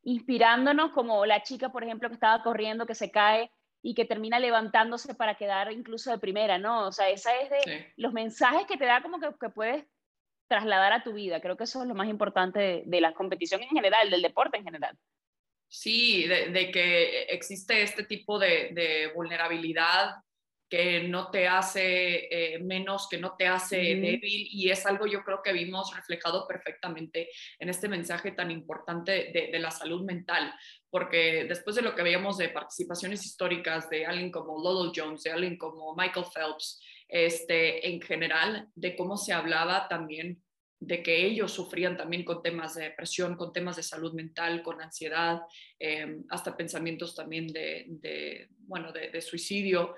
inspirándonos 0.04 0.92
como 0.92 1.26
la 1.26 1.44
chica, 1.44 1.70
por 1.70 1.84
ejemplo, 1.84 2.08
que 2.08 2.16
estaba 2.16 2.42
corriendo, 2.44 2.86
que 2.86 2.96
se 2.96 3.12
cae 3.12 3.52
y 3.82 3.96
que 3.96 4.06
termina 4.06 4.40
levantándose 4.40 5.16
para 5.16 5.36
quedar 5.36 5.72
incluso 5.72 6.12
de 6.12 6.20
primera, 6.20 6.58
¿no? 6.58 6.88
O 6.88 6.92
sea, 6.92 7.10
esa 7.10 7.36
es 7.40 7.50
de 7.50 7.94
los 7.98 8.14
mensajes 8.14 8.68
que 8.68 8.78
te 8.78 8.86
da 8.86 9.02
como 9.02 9.20
que, 9.20 9.30
que, 9.40 9.50
puedes 9.50 9.86
trasladar 10.48 10.94
a 10.94 11.04
tu 11.04 11.14
vida. 11.14 11.42
Creo 11.42 11.58
que 11.58 11.64
eso 11.64 11.82
es 11.82 11.88
lo 11.88 11.96
más 11.96 12.08
importante 12.08 12.84
de, 12.86 13.02
la 13.02 13.14
competición 13.14 13.62
en 13.64 13.70
general, 13.70 14.10
del 14.10 14.22
deporte 14.22 14.58
en 14.58 14.66
general. 14.66 14.98
Sí, 15.68 16.28
de, 16.28 16.70
que 16.72 17.24
existe 17.24 17.82
este 17.82 18.04
tipo 18.04 18.38
de, 18.38 18.70
de, 18.74 19.12
vulnerabilidad 19.16 20.16
que 20.72 21.04
no 21.04 21.30
te 21.30 21.50
hace 21.50 22.30
eh, 22.32 22.60
menos, 22.60 23.10
que 23.10 23.18
no 23.18 23.36
te 23.38 23.46
hace 23.46 23.76
débil 23.76 24.48
y 24.50 24.70
es 24.70 24.86
algo 24.86 25.06
yo 25.06 25.22
creo 25.22 25.42
que 25.44 25.52
vimos 25.52 25.94
reflejado 25.94 26.48
perfectamente 26.48 27.28
en 27.60 27.68
este 27.68 27.90
mensaje 27.90 28.32
tan 28.32 28.52
importante 28.52 29.32
de, 29.34 29.50
de, 29.52 29.60
la 29.60 29.70
salud 29.70 30.06
mental, 30.06 30.54
porque 30.90 31.44
después 31.44 31.76
de 31.76 31.82
lo 31.82 31.94
que 31.94 32.04
veíamos 32.04 32.38
de 32.38 32.48
participaciones 32.48 33.26
históricas 33.26 33.90
de 33.90 34.06
alguien 34.06 34.32
como 34.32 34.64
Lolo 34.64 34.94
Jones, 34.96 35.24
de 35.24 35.32
alguien 35.32 35.58
como 35.58 35.94
Michael 35.94 36.28
Phelps, 36.34 36.82
este, 37.10 37.90
en 37.90 38.00
general, 38.02 38.70
de 38.74 38.96
cómo 38.96 39.18
se 39.18 39.34
hablaba 39.34 39.90
también 39.90 40.42
de 40.80 41.04
que 41.04 41.26
ellos 41.26 41.52
sufrían 41.52 41.98
también 41.98 42.24
con 42.24 42.42
temas 42.42 42.76
de 42.76 42.84
depresión, 42.86 43.36
con 43.36 43.52
temas 43.52 43.76
de 43.76 43.84
salud 43.84 44.14
mental, 44.14 44.64
con 44.64 44.82
ansiedad, 44.82 45.42
eh, 45.78 46.22
hasta 46.30 46.56
pensamientos 46.56 47.14
también 47.14 47.48
de, 47.48 47.88
de 47.88 48.48
bueno, 48.58 48.94
de, 48.94 49.10
de 49.10 49.22
suicidio 49.22 49.96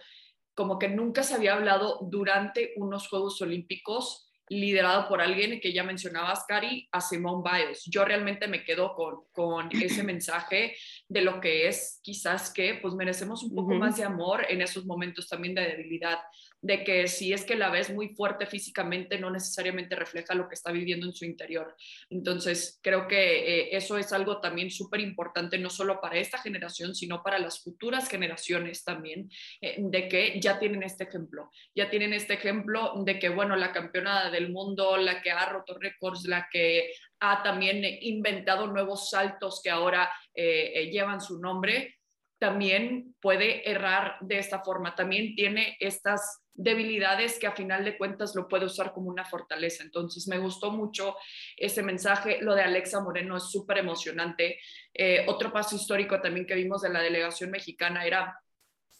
como 0.53 0.77
que 0.79 0.89
nunca 0.89 1.23
se 1.23 1.35
había 1.35 1.53
hablado 1.53 1.99
durante 2.09 2.73
unos 2.77 3.07
Juegos 3.07 3.41
Olímpicos 3.41 4.29
liderado 4.49 5.07
por 5.07 5.21
alguien 5.21 5.59
que 5.59 5.73
ya 5.73 5.83
mencionabas, 5.83 6.45
Cari, 6.47 6.87
a 6.91 7.01
Simone 7.01 7.43
Biles. 7.49 7.83
Yo 7.85 8.05
realmente 8.05 8.47
me 8.47 8.63
quedo 8.63 8.93
con, 8.93 9.21
con 9.31 9.69
ese 9.71 10.03
mensaje 10.03 10.75
de 11.07 11.21
lo 11.21 11.39
que 11.39 11.67
es 11.67 11.99
quizás 12.03 12.51
que 12.51 12.75
pues 12.75 12.93
merecemos 12.93 13.43
un 13.43 13.55
poco 13.55 13.73
más 13.75 13.97
de 13.97 14.03
amor 14.03 14.45
en 14.49 14.61
esos 14.61 14.85
momentos 14.85 15.27
también 15.27 15.55
de 15.55 15.61
debilidad, 15.61 16.19
de 16.63 16.85
que 16.85 17.09
si 17.09 17.33
es 17.33 17.43
que 17.43 17.55
la 17.55 17.69
ves 17.69 17.89
muy 17.89 18.15
fuerte 18.15 18.45
físicamente, 18.45 19.19
no 19.19 19.29
necesariamente 19.29 19.97
refleja 19.97 20.33
lo 20.33 20.47
que 20.47 20.55
está 20.55 20.71
viviendo 20.71 21.05
en 21.05 21.13
su 21.13 21.25
interior. 21.25 21.75
Entonces, 22.09 22.79
creo 22.81 23.05
que 23.05 23.17
eh, 23.17 23.75
eso 23.75 23.97
es 23.97 24.13
algo 24.13 24.39
también 24.39 24.71
súper 24.71 25.01
importante, 25.01 25.57
no 25.57 25.69
solo 25.69 25.99
para 25.99 26.17
esta 26.17 26.37
generación, 26.37 26.95
sino 26.95 27.21
para 27.21 27.37
las 27.37 27.61
futuras 27.61 28.07
generaciones 28.07 28.85
también, 28.85 29.29
eh, 29.59 29.75
de 29.77 30.07
que 30.07 30.39
ya 30.39 30.57
tienen 30.57 30.83
este 30.83 31.03
ejemplo, 31.03 31.51
ya 31.75 31.89
tienen 31.89 32.13
este 32.13 32.35
ejemplo 32.35 32.93
de 33.03 33.19
que, 33.19 33.27
bueno, 33.27 33.57
la 33.57 33.73
campeona 33.73 34.31
del 34.31 34.49
mundo, 34.49 34.95
la 34.95 35.21
que 35.21 35.31
ha 35.31 35.45
roto 35.49 35.77
récords, 35.77 36.23
la 36.27 36.47
que 36.49 36.93
ha 37.19 37.43
también 37.43 37.83
inventado 37.83 38.67
nuevos 38.67 39.09
saltos 39.09 39.59
que 39.61 39.69
ahora 39.69 40.09
eh, 40.33 40.89
llevan 40.93 41.19
su 41.19 41.41
nombre, 41.41 41.97
también 42.39 43.15
puede 43.21 43.69
errar 43.69 44.17
de 44.21 44.37
esta 44.37 44.63
forma, 44.63 44.95
también 44.95 45.35
tiene 45.35 45.77
estas 45.79 46.42
debilidades 46.53 47.39
que 47.39 47.47
a 47.47 47.55
final 47.55 47.83
de 47.83 47.97
cuentas 47.97 48.35
lo 48.35 48.47
puede 48.47 48.65
usar 48.65 48.93
como 48.93 49.09
una 49.09 49.25
fortaleza. 49.25 49.83
Entonces 49.83 50.27
me 50.27 50.37
gustó 50.37 50.71
mucho 50.71 51.15
ese 51.57 51.81
mensaje. 51.81 52.39
Lo 52.41 52.55
de 52.55 52.61
Alexa 52.61 53.01
Moreno 53.01 53.37
es 53.37 53.49
súper 53.49 53.79
emocionante. 53.79 54.59
Eh, 54.93 55.25
otro 55.27 55.51
paso 55.51 55.75
histórico 55.75 56.21
también 56.21 56.45
que 56.45 56.55
vimos 56.55 56.81
de 56.81 56.89
la 56.89 57.01
delegación 57.01 57.51
mexicana 57.51 58.05
era 58.05 58.39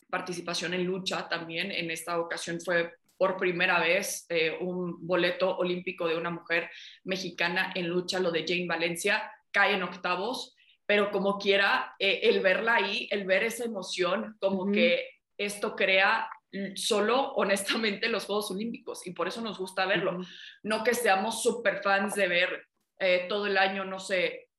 participación 0.10 0.74
en 0.74 0.86
lucha 0.86 1.28
también. 1.30 1.72
En 1.72 1.92
esta 1.92 2.20
ocasión 2.20 2.60
fue 2.62 2.94
por 3.18 3.38
primera 3.38 3.80
vez 3.80 4.26
eh, 4.30 4.58
un 4.60 5.06
boleto 5.06 5.58
olímpico 5.58 6.08
de 6.08 6.18
una 6.18 6.30
mujer 6.30 6.70
mexicana 7.04 7.72
en 7.76 7.88
lucha, 7.88 8.20
lo 8.20 8.32
de 8.32 8.46
Jane 8.48 8.68
Valencia, 8.68 9.32
cae 9.52 9.76
en 9.76 9.84
octavos, 9.84 10.56
pero 10.86 11.12
como 11.12 11.38
quiera, 11.38 11.96
eh, 12.00 12.22
el 12.24 12.42
verla 12.42 12.76
ahí, 12.76 13.08
el 13.12 13.26
ver 13.26 13.44
esa 13.44 13.64
emoción, 13.64 14.36
como 14.40 14.72
que 14.72 15.08
esto 15.38 15.76
crea 15.76 16.28
solo, 16.76 17.34
honestamente, 17.34 18.10
los 18.10 18.26
Juegos 18.26 18.52
Olímpicos 18.52 19.06
y 19.08 19.12
por 19.12 19.28
eso 19.28 19.42
nos 19.42 19.58
gusta 19.58 19.86
verlo. 19.86 20.20
No 20.64 20.84
que 20.84 20.94
seamos 20.94 21.42
súper 21.42 21.82
fans 21.82 22.16
de 22.16 22.28
ver 22.28 22.68
eh, 23.00 23.26
todo 23.28 23.48
el 23.48 23.58
año, 23.58 23.86
no 23.86 24.00
sé, 24.00 24.50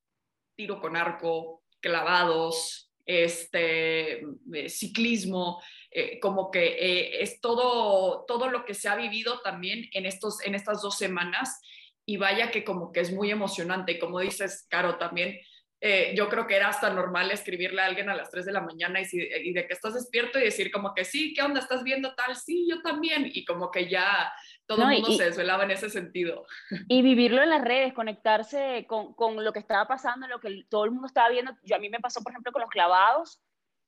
tiro 0.57 0.81
con 0.81 0.97
arco, 0.97 1.63
clavados, 1.81 2.93
este, 3.07 4.21
eh, 4.21 4.69
ciclismo, 4.69 5.63
eh, 5.91 6.19
como 6.19 6.51
que 6.51 7.23
es 7.23 7.41
todo, 7.41 8.25
todo 8.27 8.49
lo 8.49 8.65
que 8.65 8.75
se 8.75 8.89
ha 8.89 8.97
vivido 8.97 9.41
también 9.41 9.89
en, 9.93 10.07
estos, 10.07 10.45
en 10.45 10.55
estas 10.55 10.83
dos 10.83 10.99
semanas. 10.99 11.61
Y 12.07 12.17
vaya 12.17 12.51
que 12.51 12.65
como 12.65 12.93
que 12.93 13.01
es 13.01 13.13
muy 13.13 13.31
emocionante, 13.31 13.99
como 13.99 14.21
dices, 14.21 14.67
Caro, 14.69 14.99
también 14.99 15.39
eh, 15.87 16.15
yo 16.17 16.31
creo 16.31 16.47
que 16.47 16.57
era 16.57 16.69
hasta 16.69 16.89
normal 16.89 17.31
escribirle 17.31 17.83
a 17.83 17.85
alguien 17.85 18.09
a 18.09 18.15
las 18.15 18.31
3 18.31 18.47
de 18.47 18.53
la 18.53 18.63
mañana 18.63 19.01
y, 19.03 19.53
de 19.53 19.67
que 19.67 19.75
estás 19.75 19.93
despierto 19.93 20.39
y 20.39 20.45
decir 20.45 20.71
como 20.73 20.95
que 20.95 21.05
sí, 21.05 21.35
¿qué 21.35 21.43
onda? 21.43 21.61
¿Estás 21.61 21.85
viendo 21.85 22.15
tal? 22.15 22.35
Sí, 22.37 22.67
yo 22.67 22.81
también. 22.81 23.31
Y 23.31 23.45
como 23.45 23.71
que 23.71 23.87
ya 23.87 24.33
todo 24.65 24.89
el 24.89 25.03
mundo 25.03 25.13
se 25.13 25.25
desvelaba 25.25 25.65
en 25.65 25.73
ese 25.73 25.91
sentido. 25.91 26.47
Y 26.89 27.03
vivirlo 27.03 27.43
en 27.43 27.51
las 27.51 27.63
redes, 27.63 27.93
conectarse 27.93 28.87
con, 28.89 29.13
con, 29.13 29.45
lo 29.45 29.53
que 29.53 29.59
estaba 29.59 29.87
pasando, 29.87 30.27
lo 30.27 30.41
que 30.41 30.65
todo 30.71 30.87
el 30.87 30.91
mundo 30.91 31.07
estaba 31.07 31.29
viendo. 31.29 31.53
Yo 31.65 31.77
a 31.77 31.79
mí 31.79 31.91
me 31.91 32.01
pasó, 32.01 32.23
por 32.23 32.33
ejemplo, 32.33 32.51
con 32.51 32.63
los 32.63 32.71
clavados, 32.71 33.43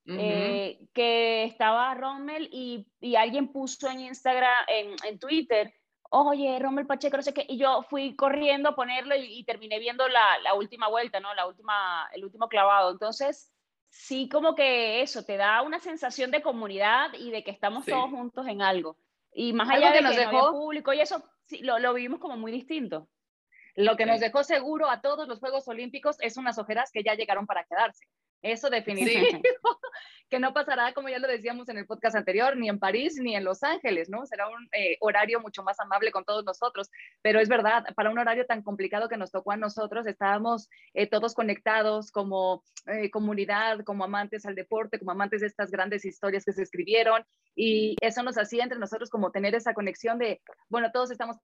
eh, 0.05 0.79
que 0.93 1.45
estaba 1.45 1.95
Rommel 1.95 2.51
y, 2.53 2.87
y, 3.01 3.17
alguien 3.17 3.51
puso 3.51 3.89
en 3.89 4.01
Instagram, 4.01 4.67
en, 4.69 4.97
en 5.03 5.19
Twitter, 5.19 5.73
oye, 6.11 6.59
Rommel 6.59 6.87
Pacheco, 6.87 7.17
no 7.17 7.23
sé 7.23 7.35
qué, 7.35 7.45
y 7.49 7.59
yo 7.59 7.83
fui 7.83 8.17
corriendo 8.17 8.71
a 8.71 8.75
ponerlo 8.75 9.15
y, 9.17 9.45
terminé 9.45 9.79
viendo 9.79 10.09
la, 10.09 10.39
la, 10.43 10.55
última 10.55 10.89
vuelta, 10.89 11.21
¿no? 11.21 11.35
La 11.35 11.47
última, 11.47 12.09
el 12.13 12.25
último 12.25 12.49
clavado. 12.49 12.91
Entonces, 12.91 13.53
sí 13.89 14.29
como 14.29 14.55
que 14.55 15.03
eso, 15.03 15.25
te 15.25 15.37
da 15.37 15.63
una 15.63 15.79
sensación 15.79 16.31
de 16.31 16.43
comunidad 16.43 17.13
y 17.15 17.31
de 17.31 17.43
que 17.43 17.51
estamos 17.51 17.85
todos 17.85 18.11
juntos 18.11 18.47
en 18.47 18.63
algo. 18.63 18.97
Y 19.33 19.53
más 19.53 19.69
allá 19.69 19.91
de 19.91 19.99
que 19.99 20.05
nos 20.05 20.17
dejó 20.17 20.53
público 20.53 20.93
y 20.93 21.01
eso, 21.01 21.23
sí, 21.45 21.59
lo, 21.59 21.79
lo 21.79 21.95
vivimos 21.95 22.21
como 22.21 22.37
muy 22.37 22.53
distinto. 22.53 23.09
Lo 23.75 23.97
que 23.97 24.07
nos 24.07 24.21
dejó 24.21 24.43
seguro 24.43 24.89
a 24.89 25.03
todos 25.03 25.29
los 25.29 25.39
Juegos 25.39 25.69
Olímpicos 25.69 26.17
es 26.21 26.39
unas 26.39 26.59
ojeras 26.59 26.91
que 26.91 27.03
ya 27.03 27.15
llegaron 27.15 27.47
para 27.47 27.65
quedarse. 27.65 28.07
Eso 28.43 28.71
definitivamente. 28.71 29.43
que 30.29 30.41
no 30.41 30.53
pasará, 30.53 30.93
como 30.93 31.09
ya 31.09 31.19
lo 31.19 31.29
decíamos 31.29 31.69
en 31.69 31.79
el 31.79 31.87
podcast 31.87 32.17
anterior, 32.17 32.57
ni 32.57 32.69
en 32.69 32.79
París 32.79 33.17
ni 33.21 33.37
en 33.37 33.45
Los 33.45 33.63
Ángeles, 33.63 34.09
¿no? 34.09 34.27
Será 34.27 34.49
un 34.49 34.69
eh, 34.73 34.97
horario 35.01 35.41
mucho 35.41 35.63
más 35.63 35.79
amable 35.79 36.11
con 36.11 36.25
todos 36.25 36.45
nosotros. 36.45 36.91
Pero 37.23 37.41
es 37.41 37.49
verdad, 37.49 37.85
para 37.95 38.11
un 38.11 38.19
horario 38.19 38.45
tan 38.47 38.63
complicado 38.63 39.09
que 39.09 39.17
nos 39.17 39.31
tocó 39.31 39.53
a 39.53 39.57
nosotros, 39.57 40.07
estábamos 40.07 40.69
eh, 40.95 41.07
todos 41.07 41.35
conectados 41.35 42.11
como 42.11 42.65
eh, 42.87 43.11
comunidad, 43.11 43.81
como 43.85 44.05
amantes 44.05 44.47
al 44.47 44.55
deporte, 44.55 44.99
como 44.99 45.13
amantes 45.13 45.41
de 45.43 45.47
estas 45.47 45.71
grandes 45.71 46.05
historias 46.05 46.45
que 46.45 46.53
se 46.53 46.63
escribieron. 46.63 47.25
Y 47.55 47.97
eso 48.01 48.23
nos 48.23 48.37
hacía 48.37 48.65
entre 48.65 48.79
nosotros 48.79 49.11
como 49.11 49.31
tener 49.31 49.55
esa 49.55 49.75
conexión 49.75 50.19
de, 50.19 50.43
bueno, 50.69 50.91
todos 50.93 51.11
estamos 51.11 51.37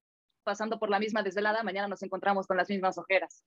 pasando 0.42 0.78
por 0.78 0.90
la 0.90 0.98
misma 0.98 1.22
desvelada, 1.22 1.62
mañana 1.62 1.86
nos 1.86 2.02
encontramos 2.02 2.46
con 2.46 2.56
las 2.56 2.68
mismas 2.68 2.98
ojeras. 2.98 3.44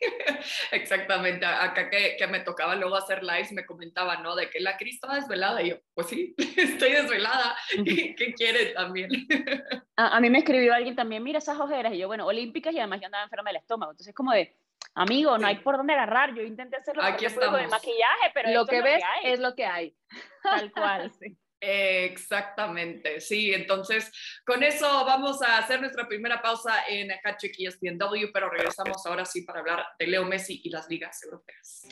Exactamente, 0.72 1.44
acá 1.44 1.90
que, 1.90 2.16
que, 2.18 2.26
me 2.26 2.40
tocaba 2.40 2.74
luego 2.74 2.96
hacer 2.96 3.22
lives 3.22 3.52
me 3.52 3.66
comentaban, 3.66 4.22
¿no? 4.22 4.34
De 4.34 4.48
que 4.48 4.60
la 4.60 4.76
Cris 4.76 4.94
estaba 4.94 5.16
desvelada 5.16 5.62
y 5.62 5.70
yo, 5.70 5.76
pues 5.94 6.08
sí, 6.08 6.34
estoy 6.56 6.92
desvelada, 6.92 7.56
¿qué 7.84 8.34
quiere 8.36 8.66
también? 8.66 9.10
a, 9.96 10.16
a, 10.16 10.20
mí 10.20 10.30
me 10.30 10.38
escribió 10.38 10.74
alguien 10.74 10.96
también, 10.96 11.22
mira 11.22 11.38
esas 11.38 11.58
ojeras, 11.58 11.92
y 11.92 11.98
yo, 11.98 12.06
bueno, 12.06 12.26
olímpicas 12.26 12.74
y 12.74 12.78
además 12.78 13.00
yo 13.00 13.06
andaba 13.06 13.24
enferma 13.24 13.50
del 13.50 13.60
estómago, 13.60 13.92
entonces 13.92 14.14
como 14.14 14.32
de, 14.32 14.56
amigo, 14.94 15.38
no 15.38 15.46
hay 15.46 15.56
por 15.56 15.76
dónde 15.76 15.92
agarrar, 15.92 16.34
yo 16.34 16.42
intenté 16.42 16.76
hacerlo 16.76 17.02
Aquí 17.02 17.26
con 17.26 17.60
el 17.60 17.68
maquillaje, 17.68 18.30
pero 18.34 18.50
lo 18.50 18.66
que 18.66 18.82
ves 18.82 19.02
es 19.24 19.40
lo 19.40 19.54
que 19.54 19.66
hay. 19.66 19.94
Tal 20.42 20.72
cual, 20.72 21.12
sí. 21.12 21.36
Exactamente, 21.60 23.20
sí. 23.20 23.52
Entonces, 23.52 24.10
con 24.46 24.62
eso 24.62 24.86
vamos 25.04 25.42
a 25.42 25.58
hacer 25.58 25.80
nuestra 25.80 26.08
primera 26.08 26.40
pausa 26.40 26.84
en 26.88 27.10
Hattrick 27.22 27.54
ESPNW, 27.58 28.30
pero 28.32 28.48
regresamos 28.48 29.04
ahora 29.06 29.24
sí 29.24 29.42
para 29.42 29.60
hablar 29.60 29.84
de 29.98 30.06
Leo 30.06 30.24
Messi 30.24 30.60
y 30.64 30.70
las 30.70 30.88
ligas 30.88 31.22
europeas. 31.22 31.86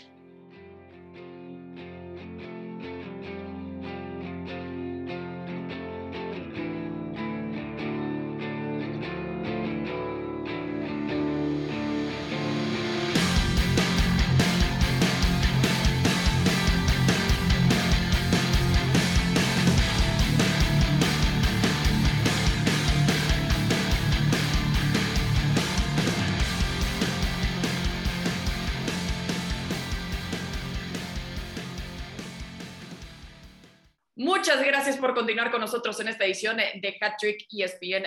Gracias 34.88 35.04
por 35.06 35.14
continuar 35.14 35.50
con 35.50 35.60
nosotros 35.60 36.00
en 36.00 36.08
esta 36.08 36.24
edición 36.24 36.56
de 36.56 36.96
Hat-Trick 36.98 37.46
ESPN 37.50 38.06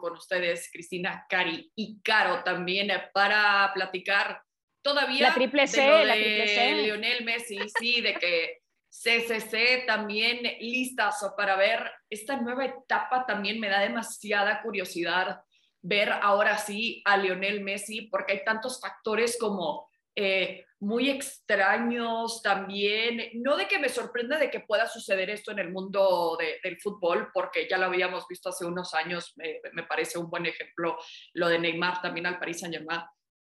con 0.00 0.12
ustedes, 0.14 0.68
Cristina, 0.72 1.26
Cari 1.28 1.70
y 1.76 2.00
Caro, 2.00 2.42
también 2.42 2.90
para 3.14 3.70
platicar 3.72 4.42
todavía 4.82 5.28
la 5.28 5.34
triple 5.34 5.68
C, 5.68 5.80
de, 5.80 6.04
la 6.04 6.14
triple 6.14 6.48
C. 6.48 6.74
Lionel 6.82 7.24
Messi, 7.24 7.56
sí, 7.78 8.00
de 8.00 8.14
que 8.14 8.62
CCC 8.90 9.86
también 9.86 10.42
listas 10.58 11.24
para 11.36 11.54
ver 11.54 11.88
esta 12.10 12.36
nueva 12.36 12.64
etapa, 12.64 13.24
también 13.24 13.60
me 13.60 13.68
da 13.68 13.78
demasiada 13.78 14.60
curiosidad 14.60 15.42
ver 15.82 16.10
ahora 16.10 16.58
sí 16.58 17.00
a 17.04 17.16
Lionel 17.16 17.60
Messi, 17.60 18.08
porque 18.08 18.32
hay 18.32 18.44
tantos 18.44 18.80
factores 18.80 19.38
como 19.38 19.88
eh, 20.16 20.64
muy 20.82 21.08
extraños 21.08 22.42
también. 22.42 23.30
No 23.34 23.56
de 23.56 23.68
que 23.68 23.78
me 23.78 23.88
sorprenda 23.88 24.36
de 24.36 24.50
que 24.50 24.60
pueda 24.60 24.88
suceder 24.88 25.30
esto 25.30 25.52
en 25.52 25.60
el 25.60 25.70
mundo 25.70 26.36
del 26.62 26.80
fútbol, 26.80 27.30
porque 27.32 27.68
ya 27.68 27.78
lo 27.78 27.86
habíamos 27.86 28.26
visto 28.28 28.48
hace 28.48 28.64
unos 28.64 28.92
años, 28.92 29.32
me, 29.36 29.60
me 29.74 29.84
parece 29.84 30.18
un 30.18 30.28
buen 30.28 30.44
ejemplo 30.44 30.98
lo 31.34 31.48
de 31.48 31.60
Neymar 31.60 32.02
también 32.02 32.26
al 32.26 32.40
Paris 32.40 32.60
Saint 32.60 32.74
Germain. 32.74 33.02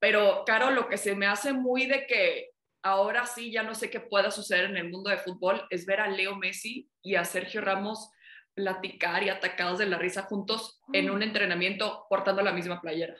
Pero, 0.01 0.43
claro, 0.47 0.71
lo 0.71 0.89
que 0.89 0.97
se 0.97 1.15
me 1.15 1.27
hace 1.27 1.53
muy 1.53 1.85
de 1.85 2.07
que 2.07 2.51
ahora 2.83 3.27
sí 3.27 3.53
ya 3.53 3.63
no 3.63 3.75
sé 3.75 3.91
qué 3.91 4.01
pueda 4.01 4.31
suceder 4.31 4.65
en 4.65 4.79
el 4.79 4.89
mundo 4.89 5.11
de 5.11 5.19
fútbol 5.19 5.67
es 5.69 5.85
ver 5.85 6.01
a 6.01 6.09
Leo 6.09 6.35
Messi 6.35 6.89
y 7.03 7.17
a 7.17 7.27
Sergio 7.27 7.61
Ramos 7.61 8.11
platicar 8.55 9.23
y 9.23 9.29
atacados 9.29 9.79
de 9.79 9.87
la 9.87 9.99
risa 9.99 10.23
juntos 10.23 10.81
en 10.95 11.11
un 11.11 11.23
entrenamiento 11.23 12.07
portando 12.09 12.41
la 12.41 12.53
misma 12.53 12.81
playera. 12.81 13.15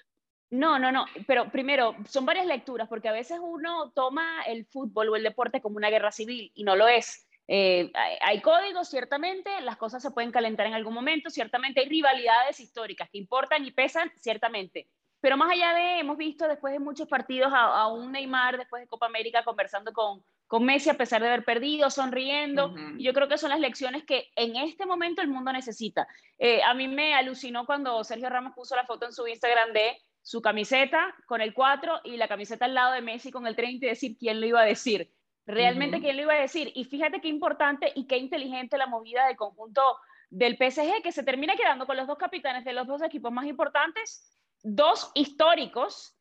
No, 0.51 0.79
no, 0.79 0.91
no, 0.91 1.05
pero 1.27 1.51
primero, 1.51 1.95
son 2.09 2.25
varias 2.25 2.47
lecturas, 2.47 2.89
porque 2.89 3.09
a 3.09 3.13
veces 3.13 3.39
uno 3.43 3.91
toma 3.91 4.43
el 4.47 4.65
fútbol 4.65 5.11
o 5.11 5.17
el 5.17 5.23
deporte 5.23 5.61
como 5.61 5.77
una 5.77 5.91
guerra 5.91 6.11
civil 6.11 6.51
y 6.55 6.65
no 6.65 6.75
lo 6.75 6.89
es. 6.89 7.27
Eh, 7.49 7.91
hay 8.21 8.41
códigos, 8.41 8.89
ciertamente, 8.89 9.51
las 9.63 9.77
cosas 9.77 10.03
se 10.03 10.11
pueden 10.11 10.31
calentar 10.31 10.67
en 10.67 10.75
algún 10.75 10.95
momento, 10.95 11.31
ciertamente 11.31 11.81
hay 11.81 11.89
rivalidades 11.89 12.61
históricas 12.61 13.09
que 13.11 13.19
importan 13.19 13.65
y 13.65 13.73
pesan, 13.73 14.11
ciertamente. 14.17 14.89
Pero 15.21 15.37
más 15.37 15.51
allá 15.51 15.75
de, 15.75 15.99
hemos 15.99 16.17
visto 16.17 16.47
después 16.47 16.73
de 16.73 16.79
muchos 16.79 17.09
partidos 17.09 17.51
a, 17.53 17.89
un 17.89 18.13
Neymar, 18.13 18.57
después 18.57 18.83
de 18.83 18.89
Copa 18.89 19.07
América, 19.07 19.43
conversando 19.43 19.93
con, 19.93 20.23
con 20.47 20.65
Messi 20.65 20.91
a 20.91 20.95
pesar 20.95 21.21
de 21.21 21.29
haber 21.29 21.45
perdido, 21.45 21.91
sonriendo. 21.91 22.73
Yo 22.99 23.13
creo 23.13 23.29
que 23.29 23.37
son 23.37 23.51
las 23.51 23.59
lecciones 23.59 24.05
que 24.05 24.31
en 24.37 24.55
este 24.55 24.87
momento 24.87 25.21
el 25.21 25.29
mundo 25.29 25.53
necesita. 25.53 26.07
Eh, 26.39 26.63
a 26.63 26.73
mí 26.75 26.87
me 26.87 27.15
alucinó 27.15 27.67
cuando 27.67 28.05
Sergio 28.05 28.29
Ramos 28.29 28.55
puso 28.55 28.77
la 28.77 28.87
foto 28.87 29.07
en 29.07 29.13
su 29.13 29.27
Instagram 29.27 29.73
de 29.73 29.99
su 30.29 30.43
camiseta 30.43 31.15
con 31.25 31.41
el 31.41 31.55
4 31.55 32.03
y 32.05 32.19
la 32.19 32.29
camiseta 32.29 32.67
al 32.67 32.75
lado 32.75 32.93
de 32.93 33.01
Messi 33.01 33.31
con 33.31 33.47
el 33.47 33.57
30 33.57 33.87
y 33.87 33.89
decir 33.89 34.19
quién 34.19 34.43
lo 34.43 34.47
iba 34.47 34.61
a 34.61 34.65
decir. 34.67 35.11
Realmente 35.47 36.01
quién 36.01 36.19
lo 36.19 36.25
iba 36.25 36.35
a 36.35 36.41
decir. 36.41 36.71
Y 36.75 36.85
fíjate 36.85 37.23
qué 37.23 37.29
importante 37.29 37.91
y 37.95 38.07
qué 38.07 38.19
inteligente 38.19 38.77
la 38.77 38.87
movida 38.87 39.27
del 39.27 39.39
conjunto 39.39 39.81
del 40.29 40.59
PSG, 40.59 41.03
que 41.03 41.13
se 41.13 41.23
termina 41.23 41.57
quedando 41.57 41.87
con 41.87 41.97
los 41.97 42.07
dos 42.07 42.19
capitanes 42.19 42.67
de 42.67 42.75
los 42.75 42.87
dos 42.87 43.01
equipos 43.01 43.33
más 43.33 43.47
importantes, 43.47 44.39
dos 44.63 45.11
históricos 45.15 46.15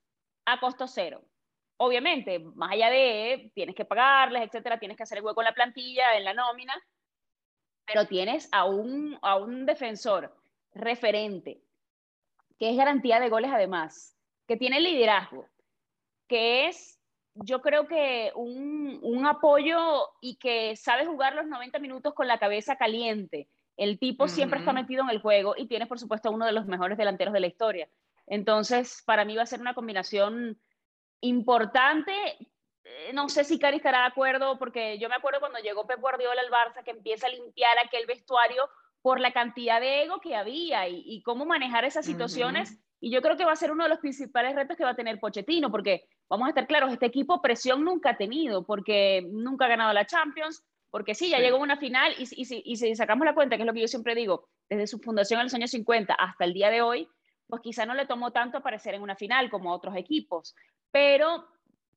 a 0.45 0.57
costo 0.61 0.87
cero. 0.87 1.21
Obviamente, 1.75 2.39
más 2.39 2.71
allá 2.71 2.89
de 2.89 3.51
tienes 3.55 3.75
que 3.75 3.83
pagarles, 3.83 4.43
etcétera, 4.43 4.79
tienes 4.79 4.95
que 4.95 5.03
hacer 5.03 5.17
el 5.17 5.25
hueco 5.25 5.41
en 5.41 5.47
la 5.47 5.53
plantilla, 5.53 6.15
en 6.15 6.23
la 6.23 6.33
nómina, 6.33 6.81
pero 7.85 8.07
tienes 8.07 8.47
a 8.53 8.63
un, 8.63 9.19
a 9.21 9.35
un 9.35 9.65
defensor 9.65 10.33
referente, 10.73 11.66
que 12.59 12.69
es 12.69 12.77
garantía 12.77 13.19
de 13.19 13.29
goles 13.29 13.51
además, 13.53 14.17
que 14.47 14.57
tiene 14.57 14.79
liderazgo, 14.79 15.47
que 16.27 16.67
es, 16.67 16.99
yo 17.35 17.61
creo 17.61 17.87
que 17.87 18.31
un, 18.35 18.99
un 19.03 19.25
apoyo 19.25 20.09
y 20.21 20.37
que 20.37 20.75
sabe 20.75 21.05
jugar 21.05 21.35
los 21.35 21.47
90 21.47 21.79
minutos 21.79 22.13
con 22.13 22.27
la 22.27 22.39
cabeza 22.39 22.75
caliente. 22.77 23.49
El 23.75 23.99
tipo 23.99 24.27
siempre 24.27 24.59
está 24.59 24.73
metido 24.73 25.03
en 25.03 25.09
el 25.09 25.21
juego 25.21 25.53
y 25.55 25.67
tiene, 25.67 25.85
por 25.85 25.99
supuesto, 25.99 26.31
uno 26.31 26.45
de 26.45 26.51
los 26.51 26.65
mejores 26.65 26.97
delanteros 26.97 27.33
de 27.33 27.39
la 27.39 27.47
historia. 27.47 27.87
Entonces, 28.25 29.03
para 29.05 29.23
mí 29.23 29.35
va 29.35 29.43
a 29.43 29.45
ser 29.45 29.61
una 29.61 29.75
combinación 29.75 30.59
importante. 31.21 32.11
Eh, 32.83 33.13
No 33.13 33.29
sé 33.29 33.43
si 33.43 33.59
Cari 33.59 33.77
estará 33.77 33.99
de 34.01 34.07
acuerdo, 34.07 34.57
porque 34.57 34.97
yo 34.97 35.09
me 35.09 35.15
acuerdo 35.15 35.39
cuando 35.39 35.59
llegó 35.59 35.85
Pep 35.85 35.99
Guardiola 35.99 36.41
al 36.41 36.49
Barça, 36.51 36.83
que 36.83 36.91
empieza 36.91 37.27
a 37.27 37.29
limpiar 37.29 37.77
aquel 37.79 38.05
vestuario 38.07 38.67
por 39.07 39.21
la 39.21 39.31
cantidad 39.31 39.79
de 39.79 40.03
ego 40.03 40.19
que 40.19 40.35
había 40.35 40.85
y, 40.89 41.01
y 41.05 41.21
cómo 41.21 41.45
manejar 41.45 41.85
esas 41.85 42.05
situaciones. 42.05 42.77
Y 42.99 43.09
yo 43.09 43.21
creo 43.21 43.37
que 43.37 43.45
va 43.45 43.53
a 43.53 43.55
ser 43.55 43.71
uno 43.71 43.83
de 43.85 43.89
los 43.89 43.99
principales 43.99 44.53
retos 44.53 44.75
que 44.75 44.83
va 44.83 44.89
a 44.89 44.95
tener 44.97 45.17
Pochettino, 45.21 45.71
porque 45.71 46.09
vamos 46.27 46.45
a 46.47 46.49
estar 46.49 46.67
claros, 46.67 46.91
este 46.91 47.05
equipo 47.05 47.41
presión 47.41 47.85
nunca 47.85 48.09
ha 48.09 48.17
tenido, 48.17 48.65
porque 48.65 49.25
nunca 49.31 49.63
ha 49.63 49.69
ganado 49.69 49.93
la 49.93 50.05
Champions, 50.05 50.61
porque 50.91 51.15
sí, 51.15 51.29
ya 51.29 51.37
Sí. 51.37 51.43
llegó 51.43 51.55
a 51.55 51.61
una 51.61 51.77
final 51.77 52.11
y, 52.19 52.23
y, 52.23 52.43
si- 52.43 52.61
y 52.65 52.75
si 52.75 52.93
sacamos 52.97 53.23
la 53.23 53.33
cuenta, 53.33 53.55
que 53.55 53.61
es 53.63 53.65
lo 53.67 53.71
que 53.73 53.79
yo 53.79 53.87
siempre 53.87 54.13
digo, 54.13 54.49
desde 54.67 54.87
su 54.87 54.99
fundación 54.99 55.39
en 55.39 55.45
los 55.45 55.53
años 55.53 55.71
50 55.71 56.13
hasta 56.13 56.43
el 56.43 56.53
día 56.53 56.69
de 56.69 56.81
hoy, 56.81 57.07
pues 57.47 57.61
quizá 57.61 57.85
no 57.85 57.93
le 57.93 58.07
tomó 58.07 58.31
tanto 58.31 58.57
aparecer 58.57 58.93
en 58.93 59.03
una 59.03 59.15
final 59.15 59.49
como 59.49 59.71
a 59.71 59.75
otros 59.77 59.95
equipos, 59.95 60.53
pero 60.91 61.47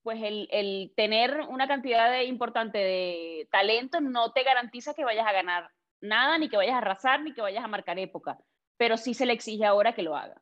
pues 0.04 0.22
el, 0.22 0.46
el 0.52 0.92
tener 0.96 1.40
una 1.48 1.66
cantidad 1.66 2.08
de, 2.08 2.22
importante 2.26 2.78
de 2.78 3.48
talento 3.50 4.00
no 4.00 4.30
te 4.30 4.44
garantiza 4.44 4.94
que 4.94 5.04
vayas 5.04 5.26
a 5.26 5.32
ganar 5.32 5.70
nada, 6.00 6.38
ni 6.38 6.48
que 6.48 6.56
vayas 6.56 6.74
a 6.74 6.78
arrasar, 6.78 7.22
ni 7.22 7.32
que 7.32 7.42
vayas 7.42 7.64
a 7.64 7.68
marcar 7.68 7.98
época, 7.98 8.38
pero 8.76 8.96
sí 8.96 9.14
se 9.14 9.26
le 9.26 9.32
exige 9.32 9.64
ahora 9.64 9.94
que 9.94 10.02
lo 10.02 10.16
haga. 10.16 10.40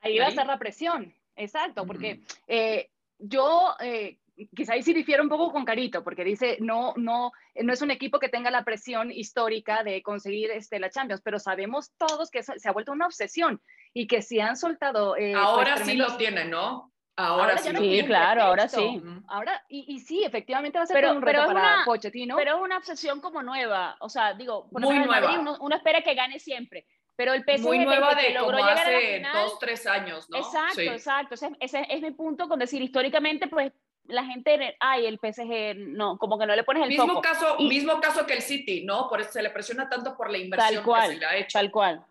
Ahí 0.00 0.18
va 0.18 0.26
a 0.26 0.28
estar 0.28 0.46
la 0.46 0.58
presión, 0.58 1.14
exacto, 1.34 1.86
porque 1.86 2.20
eh, 2.46 2.90
yo 3.18 3.74
eh, 3.80 4.18
quizá 4.54 4.74
ahí 4.74 4.82
sí 4.82 4.92
difiero 4.92 5.22
un 5.22 5.28
poco 5.28 5.50
con 5.50 5.64
Carito, 5.64 6.04
porque 6.04 6.22
dice, 6.22 6.58
no, 6.60 6.92
no, 6.96 7.32
no 7.54 7.72
es 7.72 7.82
un 7.82 7.90
equipo 7.90 8.18
que 8.20 8.28
tenga 8.28 8.50
la 8.50 8.64
presión 8.64 9.10
histórica 9.10 9.82
de 9.82 10.02
conseguir 10.02 10.50
este, 10.50 10.78
la 10.78 10.90
Champions, 10.90 11.22
pero 11.22 11.38
sabemos 11.38 11.92
todos 11.96 12.30
que 12.30 12.42
se 12.42 12.68
ha 12.68 12.72
vuelto 12.72 12.92
una 12.92 13.06
obsesión 13.06 13.60
y 13.92 14.06
que 14.06 14.22
si 14.22 14.38
han 14.38 14.56
soltado... 14.56 15.16
eh, 15.16 15.32
pues, 15.32 15.44
Ahora 15.44 15.76
sí 15.78 15.82
tremendos- 15.84 16.12
lo 16.12 16.16
tiene, 16.18 16.44
¿no? 16.44 16.92
Ahora, 17.18 17.44
Ahora 17.54 17.58
sí 17.58 17.72
no 18.02 18.06
claro, 18.06 18.42
ahora 18.42 18.68
sí. 18.68 19.02
Ahora, 19.28 19.64
y, 19.70 19.86
y 19.94 20.00
sí, 20.00 20.22
efectivamente 20.22 20.76
va 20.78 20.84
a 20.84 20.86
ser 20.86 20.94
Pero- 20.96 21.12
un 21.12 21.22
reto 21.22 21.26
pero 21.26 21.40
es 21.42 21.46
para 21.54 21.74
una- 21.76 21.84
Pochettino. 21.86 22.36
Pero 22.36 22.56
es 22.56 22.62
una 22.62 22.76
obsesión 22.76 23.20
como 23.22 23.42
nueva, 23.42 23.96
o 24.00 24.08
sea, 24.10 24.34
digo, 24.34 24.68
por 24.70 24.82
Muy 24.82 24.98
Madrid 24.98 25.06
nueva. 25.22 25.40
uno, 25.40 25.56
uno 25.60 25.76
espera 25.76 26.02
que 26.02 26.14
gane 26.14 26.38
siempre, 26.38 26.86
pero 27.16 27.32
el 27.32 27.42
PSG 27.44 27.62
Muy 27.62 27.78
nueva 27.78 28.14
que 28.14 28.22
de 28.28 28.34
logró 28.34 28.56
como 28.58 28.68
llegar 28.68 28.86
a 28.86 28.90
la 28.90 28.98
hace 28.98 29.16
final, 29.16 29.32
dos, 29.44 29.58
tres 29.58 29.86
años, 29.86 30.28
¿no? 30.28 30.36
Exacto, 30.38 30.74
Sí. 30.80 30.88
exacto. 30.88 31.34
Ese, 31.36 31.50
ese 31.58 31.86
es 31.88 32.02
mi 32.02 32.10
punto 32.10 32.48
con 32.48 32.58
decir 32.58 32.82
históricamente, 32.82 33.46
pues 33.48 33.72
la 34.04 34.22
gente, 34.24 34.76
ay, 34.78 35.06
el 35.06 35.18
PSG, 35.18 35.74
no, 35.78 36.18
como 36.18 36.38
que 36.38 36.44
no 36.46 36.54
le 36.54 36.64
pones 36.64 36.82
el 36.82 36.90
Mismo 36.90 37.06
foco. 37.08 37.22
caso, 37.22 37.56
Y- 37.58 37.66
mismo 37.68 37.98
caso 38.00 38.26
que 38.26 38.34
el 38.34 38.42
City, 38.42 38.84
¿no? 38.84 39.08
Por 39.08 39.22
eso 39.22 39.32
se 39.32 39.42
le 39.42 39.48
presiona 39.50 39.88
tanto 39.88 40.14
por 40.18 40.30
la 40.30 40.36
inversión 40.36 40.74
Tal 40.76 40.84
cual, 40.84 41.08
que 41.08 41.14
se 41.14 41.20
le 41.20 41.26
ha 41.26 41.36
hecho. 41.38 41.58
tal 41.58 41.70
cual. 41.70 42.04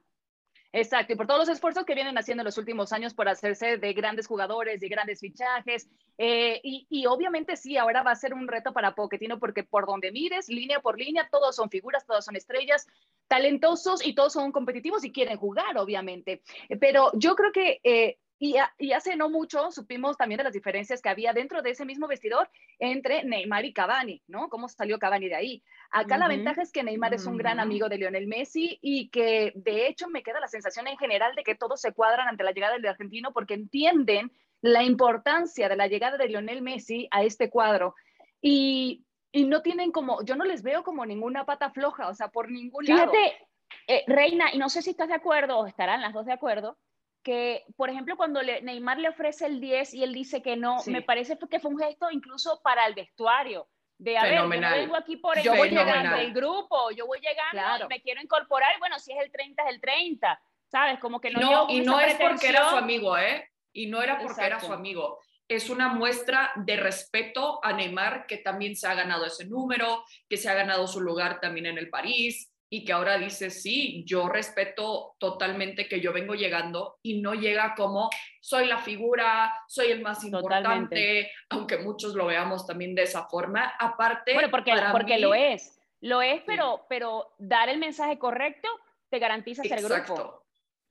Exacto, 0.77 1.13
y 1.13 1.15
por 1.15 1.25
todos 1.25 1.39
los 1.39 1.47
esfuerzos 1.47 1.85
que 1.85 1.95
vienen 1.95 2.17
haciendo 2.17 2.41
en 2.41 2.45
los 2.45 2.57
últimos 2.57 2.91
años 2.91 3.13
por 3.13 3.29
hacerse 3.29 3.77
de 3.77 3.93
grandes 3.93 4.27
jugadores, 4.27 4.81
de 4.81 4.89
grandes 4.89 5.21
fichajes. 5.21 5.87
eh, 6.17 6.59
y, 6.63 7.05
obviamente 7.05 7.55
sí, 7.55 7.77
ahora 7.77 8.03
va 8.03 8.11
a 8.11 8.15
ser 8.15 8.33
un 8.33 8.45
reto 8.45 8.73
para 8.73 8.93
Pochettino 8.93 9.39
porque 9.39 9.63
por 9.63 9.85
donde 9.85 10.11
mires, 10.11 10.49
línea 10.49 10.81
por 10.81 10.99
línea, 10.99 11.29
todos 11.31 11.55
son 11.55 11.69
figuras, 11.69 12.05
todos 12.05 12.25
son 12.25 12.35
estrellas, 12.35 12.87
talentosos 13.29 14.05
y 14.05 14.15
todos 14.15 14.33
son 14.33 14.51
competitivos 14.51 15.05
y 15.05 15.13
quieren 15.13 15.37
jugar, 15.37 15.77
obviamente. 15.77 16.41
Pero 16.81 17.09
yo 17.13 17.35
creo 17.35 17.53
que... 17.53 17.79
eh, 17.81 18.17
y, 18.37 18.57
a- 18.57 18.73
y 18.77 18.91
hace 18.91 19.15
no 19.15 19.29
mucho 19.29 19.71
supimos 19.71 20.17
también 20.17 20.37
de 20.39 20.43
las 20.43 20.53
diferencias 20.53 21.01
que 21.01 21.09
había 21.09 21.31
dentro 21.33 21.61
de 21.61 21.69
ese 21.71 21.85
mismo 21.85 22.07
vestidor 22.07 22.49
entre 22.79 23.23
Neymar 23.23 23.63
y 23.65 23.73
Cavani, 23.73 24.21
¿no? 24.27 24.49
¿Cómo 24.49 24.67
salió 24.67 24.99
Cavani 24.99 25.29
de 25.29 25.35
ahí? 25.35 25.63
Acá 25.91 26.17
la 26.17 26.25
Ujú. 26.25 26.35
ventaja 26.35 26.61
es 26.61 26.71
que 26.71 26.83
Neymar 26.83 27.13
es 27.13 27.25
un 27.27 27.37
gran 27.37 27.57
Ujú. 27.59 27.63
amigo 27.63 27.89
de 27.89 27.97
Lionel 27.97 28.27
Messi 28.27 28.77
y 28.81 29.09
que 29.09 29.53
de 29.55 29.87
hecho 29.87 30.09
me 30.09 30.21
queda 30.23 30.39
la 30.39 30.47
sensación 30.47 30.87
en 30.87 30.97
general 30.97 31.33
de 31.35 31.43
que 31.43 31.55
todos 31.55 31.79
se 31.79 31.93
cuadran 31.93 32.27
ante 32.27 32.43
la 32.43 32.51
llegada 32.51 32.73
del 32.73 32.85
argentino 32.87 33.31
porque 33.31 33.53
entienden 33.53 34.31
la 34.61 34.83
importancia 34.83 35.69
de 35.69 35.75
la 35.75 35.87
llegada 35.87 36.17
de 36.17 36.27
Lionel 36.27 36.61
Messi 36.61 37.07
a 37.11 37.23
este 37.23 37.49
cuadro 37.49 37.95
y, 38.41 39.05
y 39.31 39.45
no 39.45 39.61
tienen 39.61 39.91
como, 39.91 40.23
yo 40.23 40.35
no 40.35 40.43
les 40.43 40.61
veo 40.61 40.83
como 40.83 41.05
ninguna 41.05 41.45
pata 41.45 41.69
floja, 41.71 42.09
o 42.09 42.13
sea, 42.13 42.29
por 42.29 42.51
ningún 42.51 42.85
lado. 42.85 43.11
Fíjate, 43.11 43.47
eh, 43.87 44.03
Reina, 44.07 44.47
y 44.53 44.57
no 44.57 44.69
sé 44.69 44.81
si 44.81 44.89
estás 44.91 45.07
de 45.07 45.13
acuerdo 45.13 45.59
o 45.59 45.67
estarán 45.67 46.01
las 46.01 46.13
dos 46.13 46.25
de 46.25 46.33
acuerdo, 46.33 46.77
que, 47.25 47.65
por 47.75 47.89
ejemplo, 47.89 48.15
cuando 48.15 48.41
le- 48.43 48.61
Neymar 48.61 48.99
le 48.99 49.09
ofrece 49.09 49.47
el 49.47 49.59
10 49.59 49.95
y 49.95 50.03
él 50.03 50.13
dice 50.13 50.43
que 50.43 50.55
no, 50.55 50.79
Sí. 50.79 50.91
me 50.91 51.01
parece 51.01 51.37
que 51.49 51.59
fue 51.59 51.71
un 51.71 51.79
gesto 51.79 52.09
incluso 52.11 52.61
para 52.63 52.85
el 52.85 52.93
vestuario. 52.93 53.67
De, 53.97 54.15
a 54.17 54.23
ver, 54.23 54.31
yo 54.33 54.37
Fenomenal. 54.39 54.79
vengo 54.79 54.95
aquí 54.95 55.17
por 55.17 55.37
el, 55.37 55.43
Yo 55.43 55.55
voy 55.55 55.69
llegando 55.69 56.17
del 56.17 56.33
grupo, 56.33 56.91
yo 56.91 57.07
voy 57.07 57.19
llegando 57.19 57.51
Claro. 57.51 57.85
y 57.85 57.87
me 57.87 58.01
quiero 58.01 58.21
incorporar, 58.21 58.77
bueno, 58.77 58.99
si 58.99 59.11
es 59.11 59.17
el 59.23 59.31
30, 59.31 59.63
es 59.63 59.69
el 59.73 59.81
30, 59.81 60.39
¿sabes? 60.67 60.99
Como 60.99 61.19
que 61.19 61.31
no, 61.31 61.39
no, 61.39 61.65
y 61.69 61.81
no 61.81 61.99
es 61.99 62.15
porque 62.15 62.49
era 62.49 62.69
su 62.69 62.75
amigo, 62.75 63.17
¿eh? 63.17 63.49
Y 63.73 63.87
no 63.87 64.01
era 64.03 64.19
porque 64.19 64.45
era 64.45 64.59
su 64.59 64.71
amigo. 64.71 65.17
Es 65.47 65.69
una 65.71 65.87
muestra 65.89 66.51
de 66.57 66.75
respeto 66.77 67.59
a 67.63 67.73
Neymar, 67.73 68.27
que 68.27 68.37
también 68.37 68.75
se 68.75 68.87
ha 68.87 68.93
ganado 68.93 69.25
ese 69.25 69.45
número, 69.45 70.03
que 70.29 70.37
se 70.37 70.49
ha 70.49 70.53
ganado 70.53 70.85
su 70.87 71.01
lugar 71.01 71.39
también 71.39 71.65
en 71.65 71.77
el 71.79 71.89
París 71.89 72.51
y 72.69 72.83
que 72.83 72.93
ahora 72.93 73.17
dice, 73.17 73.49
sí, 73.51 74.03
yo 74.05 74.27
respeto 74.27 75.15
totalmente 75.19 75.87
que 75.87 76.01
yo 76.01 76.11
vengo 76.11 76.33
llegando 76.33 76.97
y 77.03 77.21
no 77.21 77.33
llega 77.33 77.75
como 77.75 78.09
soy 78.41 78.65
la 78.65 78.79
figura, 78.79 79.53
soy 79.67 79.91
el 79.91 80.01
más 80.01 80.23
importante, 80.23 80.63
Totalmente. 80.67 81.31
aunque 81.49 81.77
muchos 81.77 82.15
lo 82.15 82.25
veamos 82.25 82.65
también 82.65 82.95
de 82.95 83.03
esa 83.03 83.27
forma. 83.27 83.73
Aparte, 83.79 84.33
Bueno, 84.33 84.49
porque, 84.51 84.73
porque 84.91 85.15
mí- 85.15 85.21
lo 85.21 85.33
es, 85.35 85.79
lo 86.01 86.21
es, 86.21 86.41
pero, 86.45 86.85
pero 86.89 87.33
dar 87.37 87.69
el 87.69 87.77
mensaje 87.77 88.17
correcto 88.17 88.67
te 89.09 89.19
garantiza 89.19 89.63
ser 89.63 89.79
grupo. 89.79 89.93
Exacto. 89.95 90.41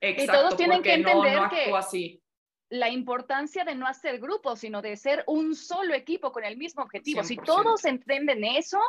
Exacto, 0.01 0.41
todos 0.41 0.57
tienen 0.57 0.81
que 0.83 0.91
porque 0.97 1.03
no- 1.03 1.23
no, 1.23 1.25
entender 1.27 1.65
que- 1.65 1.73
así. 1.75 2.21
la 2.69 2.89
importancia 2.89 3.63
de 3.63 3.75
no 3.75 3.85
hacer 3.87 4.19
grupos, 4.19 4.59
sino 4.59 4.81
de 4.81 4.95
ser 4.97 5.23
un 5.27 5.55
solo 5.55 5.93
equipo 5.93 6.31
con 6.31 6.43
el 6.43 6.57
mismo 6.57 6.83
objetivo. 6.83 7.23
Si 7.23 7.35
100%. 7.35 7.45
todos 7.45 7.85
entienden 7.85 8.43
eso, 8.43 8.79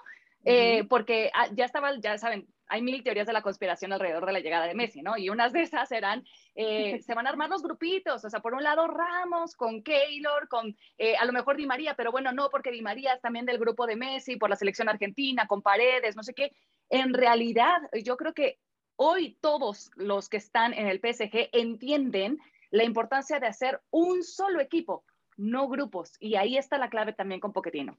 eh, 0.48 0.84
porque 0.84 1.32
ah, 1.34 1.48
ya 1.52 1.64
estaba, 1.64 1.98
ya 1.98 2.16
saben, 2.18 2.46
hay 2.68 2.80
mil 2.80 3.02
teorías 3.02 3.26
de 3.26 3.32
la 3.32 3.42
conspiración 3.42 3.92
alrededor 3.92 4.24
de 4.26 4.32
la 4.32 4.38
llegada 4.38 4.68
de 4.68 4.76
Messi, 4.76 5.02
¿no? 5.02 5.16
Y 5.16 5.28
unas 5.28 5.52
de 5.52 5.62
esas 5.62 5.90
eran, 5.90 6.24
eh, 6.54 7.00
se 7.02 7.14
van 7.14 7.26
a 7.26 7.30
armar 7.30 7.50
los 7.50 7.64
grupitos, 7.64 8.24
o 8.24 8.30
sea, 8.30 8.38
por 8.38 8.54
un 8.54 8.62
lado 8.62 8.86
Ramos 8.86 9.56
con 9.56 9.82
Keylor, 9.82 10.46
con 10.46 10.76
eh, 10.98 11.16
a 11.16 11.24
lo 11.24 11.32
mejor 11.32 11.56
Di 11.56 11.66
María, 11.66 11.94
pero 11.94 12.12
bueno, 12.12 12.30
no, 12.30 12.48
porque 12.48 12.70
Di 12.70 12.80
María 12.80 13.14
es 13.14 13.20
también 13.20 13.44
del 13.44 13.58
grupo 13.58 13.88
de 13.88 13.96
Messi, 13.96 14.36
por 14.36 14.48
la 14.48 14.54
selección 14.54 14.88
argentina, 14.88 15.48
con 15.48 15.62
Paredes, 15.62 16.14
no 16.14 16.22
sé 16.22 16.32
qué. 16.32 16.52
En 16.90 17.12
realidad, 17.12 17.82
yo 18.04 18.16
creo 18.16 18.32
que 18.32 18.60
hoy 18.94 19.36
todos 19.40 19.90
los 19.96 20.28
que 20.28 20.36
están 20.36 20.74
en 20.74 20.86
el 20.86 21.00
PSG 21.00 21.50
entienden 21.52 22.38
la 22.70 22.84
importancia 22.84 23.40
de 23.40 23.48
hacer 23.48 23.80
un 23.90 24.22
solo 24.22 24.60
equipo, 24.60 25.04
no 25.36 25.66
grupos. 25.68 26.12
Y 26.20 26.36
ahí 26.36 26.56
está 26.56 26.78
la 26.78 26.88
clave 26.88 27.14
también 27.14 27.40
con 27.40 27.52
Pochettino. 27.52 27.98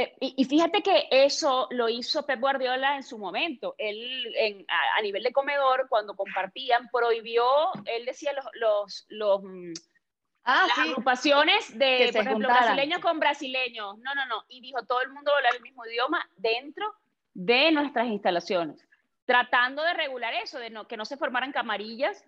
Eh, 0.00 0.14
y, 0.20 0.34
y 0.38 0.44
fíjate 0.44 0.82
que 0.82 1.08
eso 1.10 1.66
lo 1.70 1.88
hizo 1.88 2.24
Pep 2.24 2.40
Guardiola 2.40 2.96
en 2.96 3.02
su 3.02 3.18
momento. 3.18 3.74
Él, 3.78 4.34
en- 4.36 4.64
a, 4.68 4.98
a 4.98 5.02
nivel 5.02 5.22
de 5.22 5.32
comedor, 5.32 5.86
cuando 5.88 6.14
compartían, 6.14 6.88
prohibió, 6.90 7.44
él 7.86 8.04
decía 8.06 8.32
los, 8.32 8.46
los, 8.54 9.06
los, 9.08 9.42
mm, 9.42 9.72
Ah, 10.44 10.64
las 10.68 10.76
sí. 10.76 10.90
agrupaciones 10.90 11.78
de, 11.78 12.08
por 12.12 12.22
ejemplo, 12.22 12.32
juntaran. 12.32 12.64
brasileños 12.64 13.00
con 13.00 13.20
brasileños. 13.20 13.98
No, 13.98 14.14
no, 14.14 14.24
no. 14.26 14.44
Y 14.48 14.62
dijo, 14.62 14.82
todo 14.86 15.02
el 15.02 15.10
mundo 15.10 15.32
habla 15.36 15.50
el 15.50 15.60
mismo 15.60 15.84
idioma 15.84 16.26
dentro 16.36 16.90
de 17.34 17.70
nuestras 17.72 18.06
instalaciones. 18.06 18.88
Tratando 19.26 19.82
de 19.82 19.92
regular 19.92 20.32
eso, 20.34 20.58
de 20.58 20.70
no, 20.70 20.88
que 20.88 20.96
no 20.96 21.04
se 21.04 21.18
formaran 21.18 21.52
camarillas 21.52 22.24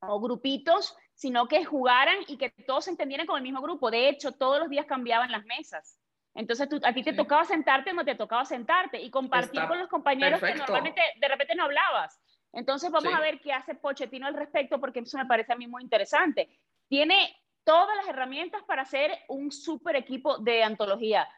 o 0.00 0.20
grupitos, 0.20 0.96
sino 1.14 1.48
que 1.48 1.64
jugaran 1.64 2.18
y 2.28 2.36
que 2.38 2.50
todos 2.50 2.84
se 2.84 2.90
entendieran 2.92 3.26
con 3.26 3.36
el 3.36 3.42
mismo 3.42 3.60
grupo. 3.60 3.90
De 3.90 4.08
hecho, 4.08 4.30
todos 4.32 4.60
los 4.60 4.68
días 4.70 4.86
cambiaban 4.86 5.32
las 5.32 5.44
mesas. 5.44 5.98
Entonces 6.34 6.68
tú, 6.68 6.80
a 6.82 6.92
ti 6.92 7.02
te 7.02 7.12
tocaba 7.12 7.44
sentarte 7.44 7.92
no 7.92 8.04
te 8.04 8.14
tocaba 8.14 8.44
sentarte 8.44 9.00
y 9.00 9.10
compartir 9.10 9.66
con 9.66 9.78
los 9.78 9.88
compañeros 9.88 10.40
que 10.40 10.54
normalmente 10.54 11.00
de 11.20 11.28
repente 11.28 11.54
no 11.54 11.64
hablabas. 11.64 12.20
Entonces 12.52 12.90
vamos 12.90 13.12
a 13.12 13.20
ver 13.20 13.40
qué 13.40 13.52
hace 13.52 13.74
Pochettino 13.74 14.26
al 14.26 14.34
respecto 14.34 14.80
porque 14.80 15.00
eso 15.00 15.18
me 15.18 15.26
parece 15.26 15.52
a 15.52 15.56
mí 15.56 15.66
muy 15.66 15.82
interesante. 15.82 16.48
Tiene 16.88 17.36
todas 17.64 17.96
las 17.96 18.08
herramientas 18.08 18.62
para 18.64 18.84
ser 18.84 19.12
un 19.28 19.50
super 19.50 19.96
equipo 19.96 20.38
de 20.38 20.62
antología. 20.62 21.28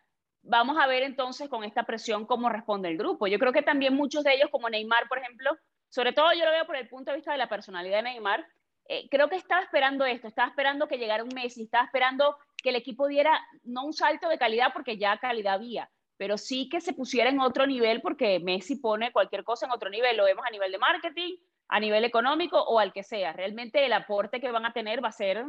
Vamos 0.42 0.76
a 0.78 0.86
ver 0.86 1.02
entonces 1.02 1.48
con 1.48 1.64
esta 1.64 1.84
presión 1.84 2.26
cómo 2.26 2.48
responde 2.48 2.88
el 2.88 2.98
grupo. 2.98 3.26
Yo 3.26 3.38
creo 3.38 3.52
que 3.52 3.62
también 3.62 3.94
muchos 3.94 4.24
de 4.24 4.34
ellos, 4.34 4.50
como 4.50 4.68
Neymar, 4.68 5.08
por 5.08 5.18
ejemplo, 5.18 5.56
sobre 5.88 6.12
todo 6.12 6.32
yo 6.34 6.44
lo 6.44 6.50
veo 6.50 6.66
por 6.66 6.76
el 6.76 6.88
punto 6.88 7.10
de 7.10 7.16
vista 7.16 7.32
de 7.32 7.38
la 7.38 7.48
personalidad 7.48 7.98
de 7.98 8.02
Neymar, 8.02 8.46
eh, 8.88 9.08
creo 9.10 9.28
que 9.28 9.36
estaba 9.36 9.62
esperando 9.62 10.04
esto, 10.04 10.28
estaba 10.28 10.48
esperando 10.48 10.88
que 10.88 10.98
llegara 10.98 11.24
un 11.24 11.34
Messi, 11.34 11.62
estaba 11.62 11.84
esperando 11.84 12.36
que 12.62 12.70
el 12.70 12.76
equipo 12.76 13.06
diera 13.06 13.40
no 13.64 13.84
un 13.84 13.92
salto 13.92 14.28
de 14.28 14.38
calidad 14.38 14.72
porque 14.72 14.98
ya 14.98 15.18
calidad 15.18 15.54
había, 15.54 15.90
pero 16.16 16.38
sí 16.38 16.68
que 16.68 16.80
se 16.80 16.92
pusiera 16.92 17.30
en 17.30 17.40
otro 17.40 17.66
nivel 17.66 18.00
porque 18.00 18.40
Messi 18.40 18.76
pone 18.76 19.12
cualquier 19.12 19.44
cosa 19.44 19.66
en 19.66 19.72
otro 19.72 19.90
nivel, 19.90 20.16
lo 20.16 20.24
vemos 20.24 20.44
a 20.46 20.50
nivel 20.50 20.72
de 20.72 20.78
marketing, 20.78 21.36
a 21.68 21.80
nivel 21.80 22.04
económico 22.04 22.60
o 22.60 22.78
al 22.78 22.92
que 22.92 23.02
sea. 23.02 23.32
Realmente 23.32 23.84
el 23.84 23.92
aporte 23.92 24.40
que 24.40 24.50
van 24.50 24.66
a 24.66 24.72
tener 24.72 25.02
va 25.02 25.08
a 25.08 25.12
ser 25.12 25.44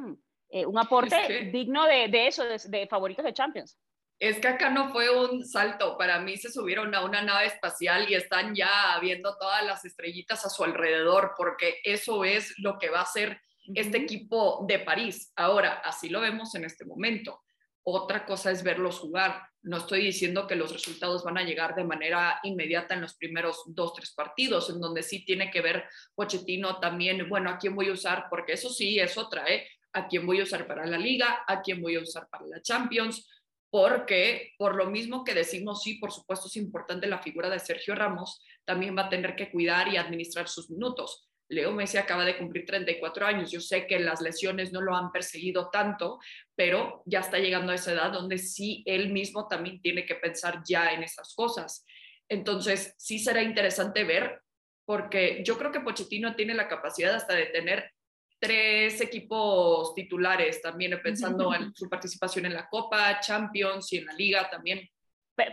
eh, 0.50 0.65
un 0.65 0.78
aporte 0.78 1.50
digno 1.52 1.86
de, 1.86 2.08
de 2.08 2.28
eso, 2.28 2.43
de, 2.43 2.58
de 2.67 2.88
favoritos 2.88 3.23
de 3.23 3.34
Champions. 3.34 3.78
Es 4.19 4.39
que 4.39 4.47
acá 4.47 4.71
no 4.71 4.89
fue 4.89 5.15
un 5.15 5.45
salto, 5.45 5.95
para 5.95 6.19
mí 6.19 6.38
se 6.38 6.51
subieron 6.51 6.93
a 6.95 7.06
una 7.06 7.21
nave 7.21 7.45
espacial 7.45 8.10
y 8.10 8.15
están 8.15 8.56
ya 8.56 8.97
viendo 8.99 9.38
todas 9.38 9.63
las 9.63 9.86
estrellitas 9.86 10.43
a 10.43 10.49
su 10.49 10.63
alrededor, 10.63 11.34
porque 11.38 11.80
eso 11.84 12.25
es 12.25 12.58
lo 12.58 12.80
que 12.80 12.89
va 12.89 13.01
a 13.01 13.06
ser 13.06 13.39
este 13.75 13.97
equipo 13.97 14.65
de 14.67 14.80
París. 14.80 15.32
Ahora, 15.36 15.82
así 15.84 16.10
lo 16.10 16.21
vemos 16.21 16.56
en 16.56 16.65
este 16.65 16.84
momento. 16.84 17.43
Otra 17.84 18.25
cosa 18.25 18.49
es 18.49 18.63
verlos 18.63 18.99
jugar. 18.99 19.43
No 19.62 19.77
estoy 19.77 20.01
diciendo 20.01 20.47
que 20.47 20.56
los 20.56 20.73
resultados 20.73 21.23
van 21.23 21.38
a 21.38 21.43
llegar 21.43 21.75
de 21.75 21.84
manera 21.84 22.39
inmediata 22.43 22.95
en 22.95 23.01
los 23.01 23.15
primeros 23.15 23.63
dos, 23.67 23.93
tres 23.93 24.13
partidos, 24.13 24.69
en 24.71 24.82
donde 24.82 25.03
sí 25.03 25.25
tiene 25.25 25.51
que 25.51 25.62
ver 25.62 25.86
Pochettino 26.15 26.80
también, 26.80 27.30
bueno, 27.30 27.51
a 27.51 27.58
quién 27.60 27.75
voy 27.75 27.89
a 27.89 27.93
usar, 27.93 28.25
porque 28.32 28.53
eso 28.53 28.69
sí 28.69 28.99
es 28.99 29.15
otra, 29.17 29.45
¿eh? 29.47 29.67
A 29.93 30.08
quién 30.08 30.25
voy 30.25 30.39
a 30.39 30.43
usar 30.43 30.67
para 30.67 30.86
la 30.88 30.97
liga, 30.97 31.43
a 31.47 31.62
quién 31.62 31.82
voy 31.82 31.95
a 31.95 32.01
usar 32.01 32.27
para 32.30 32.45
la 32.47 32.62
Champions, 32.62 33.25
porque 33.69 34.53
por 34.58 34.75
lo 34.75 34.89
mismo 34.89 35.23
que 35.23 35.34
decimos, 35.34 35.84
sí, 35.84 35.95
por 35.95 36.12
supuesto 36.12 36.47
es 36.47 36.56
importante 36.56 37.08
la 37.08 37.19
figura 37.19 37.49
de 37.49 37.60
Sergio 37.60 37.95
Ramos, 37.95 38.41
también 38.65 38.97
va 38.97 39.03
a 39.03 39.10
tener 39.10 39.36
que 39.36 39.51
cuidar 39.51 39.88
y 39.88 39.97
administrar 39.97 40.47
sus 40.47 40.69
minutos. 40.69 41.27
Leo 41.49 41.71
Messi 41.71 41.97
acaba 41.97 42.25
de 42.25 42.38
cumplir 42.38 42.65
34 42.65 43.25
años. 43.25 43.51
Yo 43.51 43.62
sé 43.62 43.88
que 43.88 43.99
las 43.99 44.21
lesiones 44.21 44.73
no 44.73 44.82
lo 44.82 44.95
han 44.95 45.12
perseguido 45.12 45.69
tanto, 45.69 46.19
pero 46.56 47.03
ya 47.06 47.19
está 47.19 47.39
llegando 47.39 47.71
a 47.71 47.75
esa 47.75 47.93
edad 47.93 48.12
donde 48.12 48.38
sí 48.38 48.84
él 48.86 49.12
mismo 49.12 49.47
también 49.47 49.82
tiene 49.82 50.06
que 50.06 50.15
pensar 50.15 50.62
ya 50.67 50.91
en 50.91 51.03
esas 51.03 51.34
cosas. 51.36 51.86
Entonces, 52.30 52.93
sí 52.97 53.19
será 53.19 53.41
interesante 53.41 54.03
ver, 54.03 54.41
porque 54.86 55.43
yo 55.45 55.58
creo 55.58 55.71
que 55.71 55.80
Pochettino 55.80 56.36
tiene 56.36 56.53
la 56.53 56.67
capacidad 56.67 57.15
hasta 57.15 57.34
de 57.34 57.45
tener 57.47 57.91
tres 58.39 59.02
equipos 59.02 59.93
titulares, 59.95 60.62
también 60.62 61.00
pensando 61.02 61.54
en 61.54 61.73
su 61.73 61.89
participación 61.89 62.45
en 62.45 62.54
la 62.54 62.67
Copa, 62.69 63.19
Champions 63.19 63.91
y 63.93 63.97
en 63.97 64.06
la 64.06 64.13
Liga 64.13 64.50
también. 64.50 64.88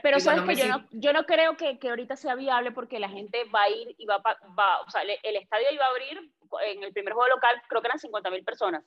Pero, 0.03 0.19
sabes 0.19 0.45
que 0.45 0.57
yo 0.57 0.69
no, 0.69 0.89
yo 0.93 1.13
no 1.13 1.27
creo 1.27 1.59
que, 1.59 1.79
que, 1.79 1.91
ahorita 1.91 2.17
sea 2.17 2.35
viable 2.35 2.73
porque 2.73 2.99
la 2.99 3.11
gente 3.11 3.45
va 3.55 3.65
a 3.65 3.69
ir 3.69 3.95
y 3.99 4.07
va, 4.07 4.17
va 4.19 4.81
o 4.81 4.91
sea, 4.91 5.03
el, 5.03 5.37
estadio 5.37 5.67
iba 5.73 5.85
a 5.85 5.89
abrir 5.89 6.33
en 6.67 6.83
el 6.83 6.93
primer 6.95 7.13
juego 7.13 7.29
local, 7.29 7.61
creo 7.69 7.83
que 7.83 7.89
eran 7.89 7.99
50 7.99 8.31
mil 8.31 8.45
personas. 8.45 8.83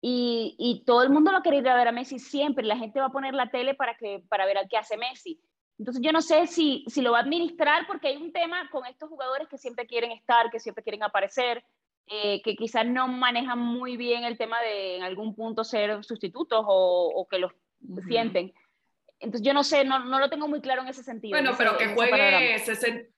Y, 0.00 0.54
y, 0.56 0.84
todo 0.84 1.02
el 1.02 1.10
mundo 1.10 1.32
a 1.32 1.42
querer 1.42 1.64
ir 1.64 1.68
a 1.68 1.74
ver 1.74 1.88
a 1.88 1.92
Messi 1.92 2.20
siempre. 2.20 2.64
La 2.64 2.76
gente 2.76 3.00
va 3.00 3.06
a 3.06 3.12
poner 3.12 3.34
la 3.34 3.50
tele 3.50 3.74
para, 3.74 3.96
que, 3.96 4.22
para 4.28 4.46
ver 4.46 4.58
a 4.58 4.68
qué 4.68 4.76
hace 4.76 4.96
Messi. 4.96 5.40
Entonces 5.76 6.02
yo 6.04 6.12
no 6.12 6.20
sé 6.22 6.46
si, 6.46 6.84
si 6.86 7.02
lo 7.02 7.12
va 7.12 7.18
a 7.18 7.22
administrar 7.22 7.86
porque 7.88 8.08
hay 8.08 8.16
un 8.16 8.32
tema 8.32 8.68
con 8.70 8.86
estos 8.86 9.08
jugadores 9.08 9.48
que 9.48 9.58
siempre 9.58 9.86
quieren 9.86 10.12
estar, 10.12 10.50
que 10.50 10.60
siempre 10.60 10.84
quieren 10.84 11.02
aparecer. 11.02 11.64
Eh, 12.10 12.40
que 12.42 12.56
quizás 12.56 12.86
no 12.86 13.06
manejan 13.06 13.58
muy 13.58 13.98
bien 13.98 14.24
el 14.24 14.38
tema 14.38 14.60
de 14.62 14.96
en 14.96 15.02
algún 15.02 15.34
punto 15.34 15.62
ser 15.62 16.02
sustitutos 16.04 16.64
o, 16.66 17.26
que 17.30 17.38
los 17.38 17.52
sienten. 18.06 18.54
Entonces 19.20 19.44
yo 19.44 19.52
no 19.52 19.64
sé, 19.64 19.84
no, 19.84 20.04
no, 20.04 20.20
lo 20.20 20.30
tengo 20.30 20.48
muy 20.48 20.60
claro 20.60 20.82
en 20.82 20.88
ese 20.88 21.02
sentido. 21.02 21.32
Bueno, 21.32 21.54
pero 21.58 21.76
que 21.76 21.88
juegue, 21.88 22.56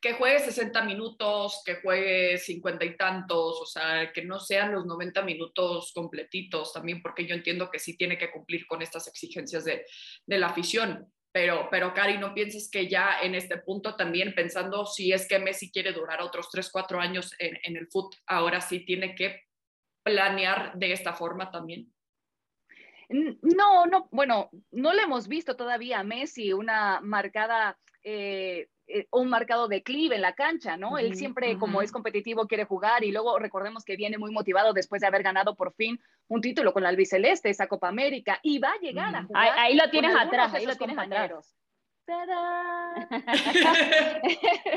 que 0.01 0.15
juegue 0.15 0.39
60 0.41 0.83
minutos, 0.85 1.63
que 1.65 1.77
juegue 1.77 2.39
50 2.39 2.85
y 2.85 2.97
tantos, 2.97 3.61
o 3.61 3.67
sea, 3.67 4.11
que 4.13 4.25
no 4.25 4.41
sean 4.41 4.73
los 4.73 4.87
90 4.87 5.23
minutos 5.23 5.93
completitos 5.95 6.73
también, 6.73 7.03
porque 7.03 7.27
yo 7.27 7.35
entiendo 7.35 7.71
que 7.71 7.79
sí 7.79 7.97
tiene 7.97 8.17
que 8.17 8.31
cumplir 8.31 8.67
con 8.67 8.81
estas 8.83 9.07
exigencias 9.09 9.65
de, 9.65 9.85
de 10.27 10.39
la 10.39 10.47
afición. 10.47 11.13
Pero, 11.33 11.69
pero 11.71 11.95
Cari, 11.95 12.19
¿no 12.19 12.35
pienses 12.35 12.69
que 12.71 12.89
ya 12.89 13.21
en 13.23 13.35
este 13.35 13.59
punto 13.59 13.95
también 13.95 14.35
pensando 14.35 14.85
si 14.85 15.13
es 15.13 15.29
que 15.29 15.39
Messi 15.39 15.71
quiere 15.71 15.93
durar 15.93 16.21
otros 16.21 16.51
3, 16.51 16.69
4 16.71 17.01
años 17.01 17.35
en, 17.39 17.59
en 17.63 17.77
el 17.77 17.87
fútbol, 17.87 18.19
ahora 18.27 18.61
sí 18.61 18.85
tiene 18.85 19.15
que 19.15 19.45
planear 20.03 20.73
de 20.75 20.93
esta 20.93 21.13
forma 21.13 21.51
también? 21.51 21.93
No, 23.11 23.87
no, 23.87 24.09
bueno, 24.13 24.51
no 24.71 24.93
le 24.93 25.03
hemos 25.03 25.27
visto 25.27 25.57
todavía 25.57 25.99
a 25.99 26.05
Messi 26.05 26.53
una 26.53 27.01
marcada 27.01 27.77
eh, 28.03 28.69
eh, 28.87 29.07
un 29.13 29.29
marcado 29.29 29.69
declive 29.69 30.17
en 30.17 30.23
la 30.23 30.35
cancha, 30.35 30.77
¿no? 30.77 30.99
Él 30.99 31.15
siempre, 31.15 31.57
como 31.59 31.81
es 31.81 31.93
competitivo, 31.93 32.49
quiere 32.49 32.65
jugar 32.65 33.05
y 33.05 33.13
luego 33.13 33.39
recordemos 33.39 33.85
que 33.85 33.97
viene 33.97 34.19
muy 34.19 34.33
motivado 34.33 34.73
después 34.73 35.01
de 35.01 35.07
haber 35.07 35.23
ganado 35.23 35.55
por 35.55 35.75
fin 35.75 36.01
un 36.27 36.41
título 36.41 36.73
con 36.73 36.83
la 36.83 36.89
albiceleste, 36.89 37.51
esa 37.51 37.69
Copa 37.69 37.89
América, 37.89 38.41
y 38.43 38.59
va 38.59 38.73
a 38.73 38.81
llegar 38.81 39.15
a 39.15 39.25
jugar. 39.25 39.59
Ahí, 39.59 39.77
lo 39.77 39.89
tienes 39.91 40.15
atrás, 40.17 40.53
ahí 40.55 40.67
lo 40.67 40.77
tienes 40.77 40.99
atrás. 40.99 41.55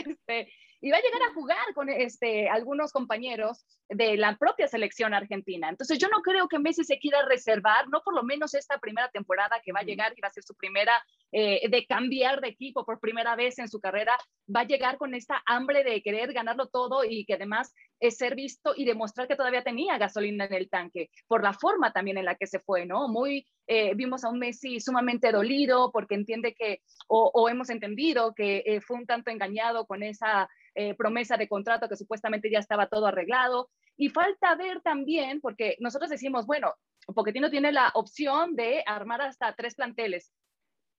este, 0.05 0.53
y 0.83 0.91
va 0.91 0.97
a 0.97 1.01
llegar 1.01 1.21
a 1.23 1.33
jugar 1.33 1.73
con 1.73 1.87
este, 1.87 2.49
algunos 2.49 2.91
compañeros 2.91 3.65
de 3.87 4.17
la 4.17 4.35
propia 4.35 4.67
selección 4.67 5.13
argentina. 5.13 5.69
Entonces 5.69 5.97
yo 5.97 6.09
no 6.09 6.21
creo 6.21 6.49
que 6.49 6.59
Messi 6.59 6.83
se 6.83 6.99
quiera 6.99 7.23
reservar, 7.25 7.87
no 7.87 8.01
por 8.03 8.13
lo 8.13 8.21
menos 8.23 8.53
esta 8.53 8.77
primera 8.79 9.09
temporada 9.09 9.61
que 9.63 9.71
va 9.71 9.79
a 9.79 9.83
llegar 9.83 10.13
y 10.13 10.19
va 10.19 10.27
a 10.27 10.33
ser 10.33 10.43
su 10.43 10.53
primera 10.55 11.01
eh, 11.31 11.69
de 11.69 11.85
cambiar 11.85 12.41
de 12.41 12.49
equipo 12.49 12.85
por 12.85 12.99
primera 12.99 13.33
vez 13.37 13.59
en 13.59 13.69
su 13.69 13.79
carrera, 13.79 14.17
va 14.53 14.59
a 14.59 14.67
llegar 14.67 14.97
con 14.97 15.15
esta 15.15 15.41
hambre 15.45 15.85
de 15.85 16.01
querer 16.03 16.33
ganarlo 16.33 16.67
todo 16.67 17.05
y 17.05 17.23
que 17.23 17.35
además 17.35 17.73
es 18.03 18.17
ser 18.17 18.35
visto 18.35 18.73
y 18.75 18.83
demostrar 18.83 19.29
que 19.29 19.37
todavía 19.37 19.63
tenía 19.63 19.97
gasolina 19.97 20.43
en 20.43 20.53
el 20.53 20.69
tanque, 20.69 21.09
por 21.25 21.41
la 21.41 21.53
forma 21.53 21.93
también 21.93 22.17
en 22.17 22.25
la 22.25 22.35
que 22.35 22.47
se 22.47 22.59
fue, 22.59 22.85
¿no? 22.85 23.07
Muy, 23.07 23.47
eh, 23.65 23.93
vimos 23.95 24.25
a 24.25 24.29
un 24.29 24.39
Messi 24.39 24.81
sumamente 24.81 25.31
dolido 25.31 25.89
porque 25.89 26.15
entiende 26.15 26.53
que, 26.53 26.81
o, 27.07 27.47
hemos 27.47 27.69
entendido 27.69 28.33
que 28.35 28.61
eh, 28.65 28.81
fue 28.81 28.97
un 28.97 29.05
tanto 29.05 29.31
engañado 29.31 29.85
con 29.85 30.03
esa 30.03 30.49
eh, 30.75 30.95
promesa 30.95 31.37
de 31.37 31.47
contrato 31.47 31.87
que 31.87 31.95
supuestamente 31.95 32.51
ya 32.51 32.59
estaba 32.59 32.87
todo 32.87 33.07
arreglado. 33.07 33.69
Y 33.95 34.09
falta 34.09 34.53
ver 34.55 34.81
también, 34.81 35.39
porque 35.39 35.77
nosotros 35.79 36.09
decimos, 36.09 36.45
bueno, 36.45 36.73
Poquetino 37.15 37.49
tiene 37.49 37.71
la 37.71 37.89
opción 37.93 38.57
de 38.57 38.83
armar 38.85 39.21
hasta 39.21 39.55
tres 39.55 39.75
planteles. 39.75 40.33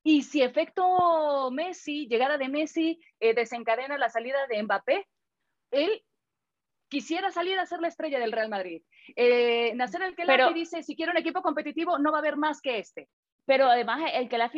Y 0.02 0.22
si 0.22 0.40
efecto 0.40 1.50
Messi, 1.50 2.06
llegada 2.08 2.38
de 2.38 2.48
Messi, 2.48 2.98
desencadena 3.20 3.98
la 3.98 4.08
salida 4.08 4.46
de 4.48 4.62
Mbappé, 4.62 5.06
él 5.70 6.02
quisiera 6.94 7.32
salir 7.32 7.58
a 7.58 7.66
ser 7.66 7.80
la 7.80 7.88
estrella 7.88 8.20
del 8.20 8.30
Real 8.30 8.48
Madrid. 8.48 8.80
Eh, 9.16 9.72
Nacer 9.74 10.00
el 10.02 10.14
que 10.14 10.24
dice, 10.54 10.84
si 10.84 10.94
quiero 10.94 11.10
un 11.10 11.18
equipo 11.18 11.42
competitivo, 11.42 11.98
no 11.98 12.12
va 12.12 12.18
a 12.18 12.20
haber 12.20 12.36
más 12.36 12.60
que 12.60 12.78
este. 12.78 13.08
Pero 13.46 13.68
además, 13.68 14.12
el 14.14 14.28
que 14.28 14.38
la 14.38 14.48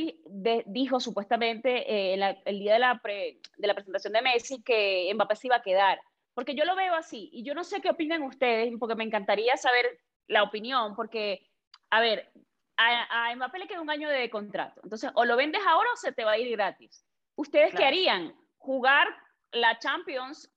dijo 0.67 1.01
supuestamente 1.01 1.71
eh, 1.91 2.37
el 2.45 2.59
día 2.59 2.75
de 2.75 2.79
la, 2.79 3.01
de 3.03 3.67
la 3.67 3.75
presentación 3.75 4.13
de 4.13 4.21
Messi 4.21 4.63
que 4.63 5.11
Mbappé 5.15 5.37
se 5.37 5.47
iba 5.47 5.57
a 5.57 5.63
quedar. 5.63 5.99
Porque 6.35 6.55
yo 6.55 6.67
lo 6.67 6.77
veo 6.77 6.95
así, 6.95 7.31
y 7.33 7.43
yo 7.43 7.55
no 7.55 7.65
sé 7.65 7.81
qué 7.81 7.89
opinan 7.89 8.23
ustedes, 8.23 8.71
porque 8.79 8.95
me 8.95 9.05
encantaría 9.05 9.57
saber 9.57 9.87
la 10.27 10.43
opinión, 10.43 10.95
porque, 10.95 11.49
a 11.89 12.03
ver, 12.03 12.31
a, 12.77 13.31
a 13.31 13.35
Mbappé 13.35 13.61
le 13.61 13.67
queda 13.67 13.81
un 13.81 13.89
año 13.89 14.11
de 14.11 14.29
contrato. 14.29 14.83
Entonces, 14.85 15.11
o 15.15 15.25
lo 15.25 15.37
vendes 15.37 15.63
ahora 15.67 15.89
o 15.91 15.97
se 15.97 16.13
te 16.13 16.25
va 16.25 16.33
a 16.33 16.39
ir 16.39 16.51
gratis. 16.51 17.03
¿Ustedes 17.35 17.75
qué 17.75 17.85
harían? 17.87 18.35
¿Jugar 18.59 19.09
la 19.53 19.79
Champions 19.79 20.53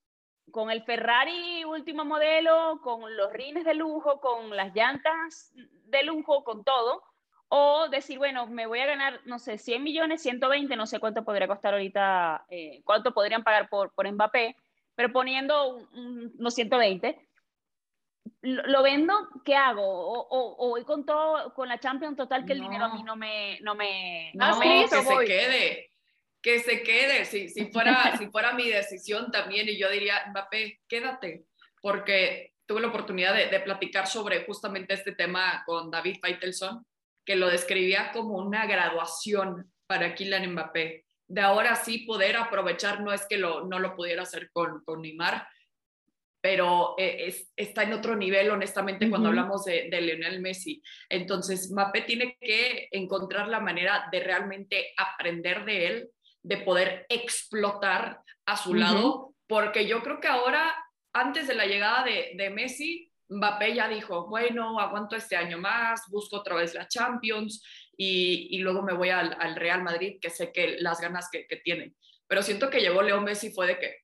con 0.51 0.71
el 0.71 0.83
Ferrari 0.83 1.63
último 1.65 2.05
modelo, 2.05 2.79
con 2.83 3.15
los 3.15 3.31
rines 3.33 3.65
de 3.65 3.73
lujo, 3.73 4.19
con 4.19 4.55
las 4.55 4.73
llantas 4.73 5.53
de 5.85 6.03
lujo, 6.03 6.43
con 6.43 6.63
todo? 6.63 7.03
O 7.47 7.89
decir, 7.89 8.17
bueno, 8.17 8.45
me 8.47 8.67
voy 8.67 8.79
a 8.79 8.85
ganar, 8.85 9.21
no 9.25 9.39
sé, 9.39 9.57
100 9.57 9.83
millones, 9.83 10.21
120, 10.21 10.75
no 10.75 10.85
sé 10.85 10.99
cuánto 10.99 11.23
podría 11.23 11.47
costar 11.47 11.73
ahorita, 11.73 12.45
eh, 12.49 12.81
cuánto 12.83 13.13
podrían 13.13 13.43
pagar 13.43 13.69
por, 13.69 13.91
por 13.93 14.09
Mbappé, 14.12 14.55
pero 14.95 15.12
poniendo 15.12 15.88
unos 15.93 16.53
120, 16.53 17.27
lo, 18.41 18.83
vendo, 18.83 19.13
¿qué 19.43 19.55
hago? 19.55 19.83
O, 19.83 20.55
o, 20.57 20.69
voy 20.69 20.83
con 20.83 21.05
todo, 21.05 21.53
con 21.53 21.67
la 21.67 21.79
Champions 21.79 22.15
total, 22.15 22.45
que 22.45 22.53
el 22.53 22.62
dinero 22.62 22.85
a 22.85 22.93
mí 22.93 23.03
no 23.03 23.15
me... 23.15 23.59
No 23.62 23.75
me, 23.75 24.31
no, 24.33 24.59
que 24.59 24.88
se 24.88 25.25
quede, 25.25 25.88
que 26.41 26.60
se 26.60 26.84
quede. 26.84 27.25
Si, 27.25 27.49
si, 27.49 27.71
fuera, 27.71 28.17
si 28.17 28.28
fuera 28.28 28.54
mi 28.54 28.69
decisión 28.69 29.32
también, 29.32 29.67
y 29.67 29.78
yo 29.78 29.89
diría, 29.89 30.25
Mbappé, 30.30 30.82
quédate, 30.88 31.45
porque 31.82 32.54
tuve 32.65 32.82
la 32.82 32.88
oportunidad 32.88 33.34
de, 33.34 33.47
de 33.47 33.60
platicar 33.60 34.08
sobre 34.08 34.45
justamente 34.45 34.93
este 34.93 35.13
tema 35.13 35.63
con 35.65 35.89
David 35.89 36.17
Faitelson 36.21 36.86
que 37.30 37.36
lo 37.36 37.47
describía 37.47 38.12
como 38.12 38.38
una 38.38 38.65
graduación 38.65 39.71
para 39.86 40.15
Kylian 40.15 40.52
Mbappé. 40.52 41.06
De 41.28 41.41
ahora 41.41 41.75
sí 41.75 41.99
poder 41.99 42.36
aprovechar, 42.36 43.02
no 43.02 43.13
es 43.13 43.23
que 43.28 43.38
lo, 43.38 43.67
no 43.67 43.78
lo 43.78 43.95
pudiera 43.95 44.23
hacer 44.23 44.49
con, 44.52 44.84
con 44.84 45.04
Neymar, 45.04 45.47
pero 46.41 46.95
eh, 46.97 47.32
está 47.56 47.84
en 47.84 47.93
otro 47.93 48.15
nivel, 48.15 48.49
honestamente, 48.49 49.08
cuando 49.12 49.30
hablamos 49.30 49.63
de, 49.65 49.89
de, 49.91 50.02
Lionel 50.02 50.41
Messi. 50.41 50.82
Entonces, 51.08 51.69
Mbappé 51.71 52.02
tiene 52.02 52.36
que 52.41 52.88
encontrar 52.91 53.47
la 53.47 53.60
manera 53.60 54.08
de 54.12 54.21
realmente 54.21 54.93
aprender 54.97 55.65
de 55.65 55.86
él, 55.86 56.10
de 56.43 56.58
poder 56.58 57.06
explotar 57.10 58.21
a 58.45 58.58
su 58.58 58.73
lado, 58.73 59.34
porque 59.47 59.88
yo 59.88 60.02
creo 60.02 60.19
que 60.19 60.28
ahora, 60.28 60.75
antes 61.13 61.47
de 61.47 61.56
la 61.56 61.65
llegada 61.65 62.04
de, 62.04 62.32
de 62.36 62.49
Messi, 62.49 63.12
Mbappé 63.30 63.75
ya 63.75 63.88
dijo, 63.88 64.28
bueno, 64.28 64.80
aguanto 64.80 65.15
este 65.15 65.36
año 65.36 65.60
más, 65.60 66.02
busco 66.10 66.38
otra 66.38 66.56
vez 66.56 66.73
la 66.73 66.88
Champions 66.88 67.63
y, 67.95 68.47
y 68.52 68.60
luego 68.60 68.82
me 68.82 68.93
voy 68.93 69.10
al, 69.10 69.36
al, 69.39 69.56
Real 69.56 69.84
Madrid, 69.84 70.17
que 70.19 70.32
sé 70.32 70.52
que 70.52 70.78
las 70.80 70.99
ganas 70.99 71.30
que, 71.32 71.45
que 71.45 71.58
tienen. 71.58 71.95
Pero 72.28 72.41
siento 72.41 72.69
que 72.69 72.80
llegó 72.80 73.04
Leo 73.04 73.21
Messi 73.21 73.52
fue 73.52 73.67
de 73.67 73.80
que 73.80 73.95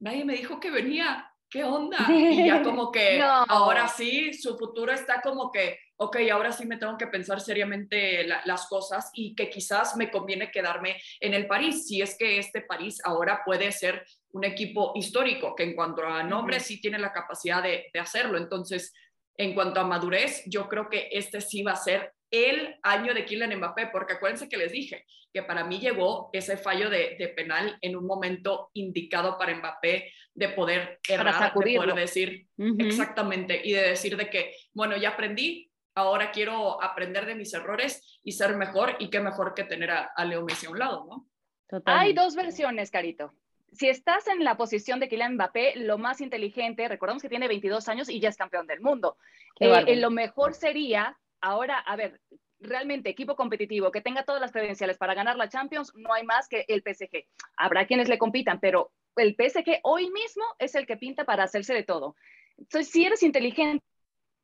nadie 0.00 0.24
me 0.24 0.34
dijo 0.34 0.58
que 0.58 0.70
venía, 0.70 1.30
¿qué 1.50 1.64
onda? 1.64 2.06
Y 2.10 2.46
ya 2.46 2.62
como 2.64 2.90
que 2.90 3.18
no. 3.18 3.44
ahora 3.48 3.88
sí, 3.88 4.32
su 4.32 4.56
futuro 4.56 4.92
está 4.92 5.20
como 5.20 5.50
que, 5.50 5.78
ok, 6.02 6.16
ahora 6.32 6.50
sí 6.50 6.64
me 6.64 6.78
tengo 6.78 6.96
que 6.96 7.08
pensar 7.08 7.40
seriamente 7.42 8.24
la, 8.24 8.40
las 8.46 8.66
cosas 8.68 9.10
y 9.12 9.34
que 9.34 9.50
quizás 9.50 9.96
me 9.96 10.10
conviene 10.10 10.50
quedarme 10.50 10.96
en 11.20 11.34
el 11.34 11.46
París, 11.46 11.86
si 11.86 12.00
es 12.00 12.16
que 12.16 12.38
este 12.38 12.62
París 12.62 13.00
ahora 13.04 13.42
puede 13.44 13.70
ser 13.70 14.02
un 14.32 14.44
equipo 14.44 14.92
histórico, 14.94 15.54
que 15.54 15.64
en 15.64 15.74
cuanto 15.74 16.06
a 16.06 16.22
nombre 16.22 16.56
uh 16.56 16.58
-huh. 16.58 16.62
sí 16.62 16.80
tiene 16.80 16.98
la 16.98 17.12
capacidad 17.12 17.62
de, 17.62 17.90
de 17.92 18.00
hacerlo. 18.00 18.38
Entonces, 18.38 18.94
en 19.36 19.54
cuanto 19.54 19.78
a 19.80 19.84
madurez, 19.84 20.42
yo 20.46 20.68
creo 20.68 20.88
que 20.88 21.08
este 21.12 21.40
sí 21.42 21.62
va 21.62 21.72
a 21.72 21.76
ser 21.76 22.12
el 22.30 22.76
año 22.82 23.12
de 23.12 23.24
Kylian 23.24 23.56
Mbappé, 23.58 23.88
porque 23.92 24.14
acuérdense 24.14 24.48
que 24.48 24.56
les 24.56 24.72
dije 24.72 25.04
que 25.32 25.42
para 25.42 25.64
mí 25.64 25.78
llegó 25.78 26.30
ese 26.32 26.56
fallo 26.56 26.88
de, 26.88 27.16
de 27.18 27.28
penal 27.28 27.76
en 27.82 27.94
un 27.94 28.06
momento 28.06 28.70
indicado 28.72 29.36
para 29.36 29.54
Mbappé 29.54 30.12
de 30.34 30.48
poder 30.48 30.98
errar, 31.06 31.52
de 31.52 31.74
poder 31.74 31.94
decir 31.94 32.46
uh 32.56 32.64
-huh. 32.64 32.86
exactamente 32.86 33.60
y 33.62 33.72
de 33.72 33.82
decir 33.90 34.16
de 34.16 34.30
que, 34.30 34.54
bueno, 34.72 34.96
ya 34.96 35.10
aprendí, 35.10 35.69
ahora 35.94 36.30
quiero 36.30 36.82
aprender 36.82 37.26
de 37.26 37.34
mis 37.34 37.52
errores 37.54 38.20
y 38.22 38.32
ser 38.32 38.56
mejor 38.56 38.96
y 38.98 39.10
qué 39.10 39.20
mejor 39.20 39.54
que 39.54 39.64
tener 39.64 39.90
a, 39.90 40.12
a 40.14 40.24
Leo 40.24 40.44
Messi 40.44 40.66
a 40.66 40.70
un 40.70 40.78
lado, 40.78 41.06
¿no? 41.08 41.26
Totalmente. 41.68 42.08
Hay 42.08 42.14
dos 42.14 42.34
versiones, 42.34 42.90
Carito. 42.90 43.32
Si 43.72 43.88
estás 43.88 44.26
en 44.26 44.42
la 44.42 44.56
posición 44.56 44.98
de 44.98 45.08
Kylian 45.08 45.34
Mbappé, 45.34 45.76
lo 45.76 45.96
más 45.96 46.20
inteligente, 46.20 46.88
recordamos 46.88 47.22
que 47.22 47.28
tiene 47.28 47.46
22 47.46 47.88
años 47.88 48.08
y 48.08 48.18
ya 48.18 48.28
es 48.28 48.36
campeón 48.36 48.66
del 48.66 48.80
mundo. 48.80 49.16
Eh, 49.60 49.96
lo 49.96 50.10
mejor 50.10 50.54
sería 50.54 51.16
Ahora, 51.40 51.78
a 51.78 51.96
ver, 51.96 52.20
realmente 52.60 53.08
equipo 53.08 53.34
competitivo 53.34 53.90
que 53.90 54.02
tenga 54.02 54.24
todas 54.24 54.40
las 54.40 54.52
credenciales 54.52 54.98
para 54.98 55.14
ganar 55.14 55.36
la 55.36 55.48
Champions, 55.48 55.92
no 55.94 56.12
hay 56.12 56.24
más 56.24 56.48
que 56.48 56.64
el 56.68 56.82
PSG. 56.82 57.24
Habrá 57.56 57.86
quienes 57.86 58.08
le 58.08 58.18
compitan, 58.18 58.60
pero 58.60 58.92
el 59.16 59.34
PSG 59.34 59.80
hoy 59.82 60.10
mismo 60.10 60.44
es 60.58 60.74
el 60.74 60.86
que 60.86 60.96
pinta 60.96 61.24
para 61.24 61.44
hacerse 61.44 61.72
de 61.72 61.82
todo. 61.82 62.14
Entonces, 62.58 62.92
si 62.92 63.04
eres 63.04 63.22
inteligente, 63.22 63.84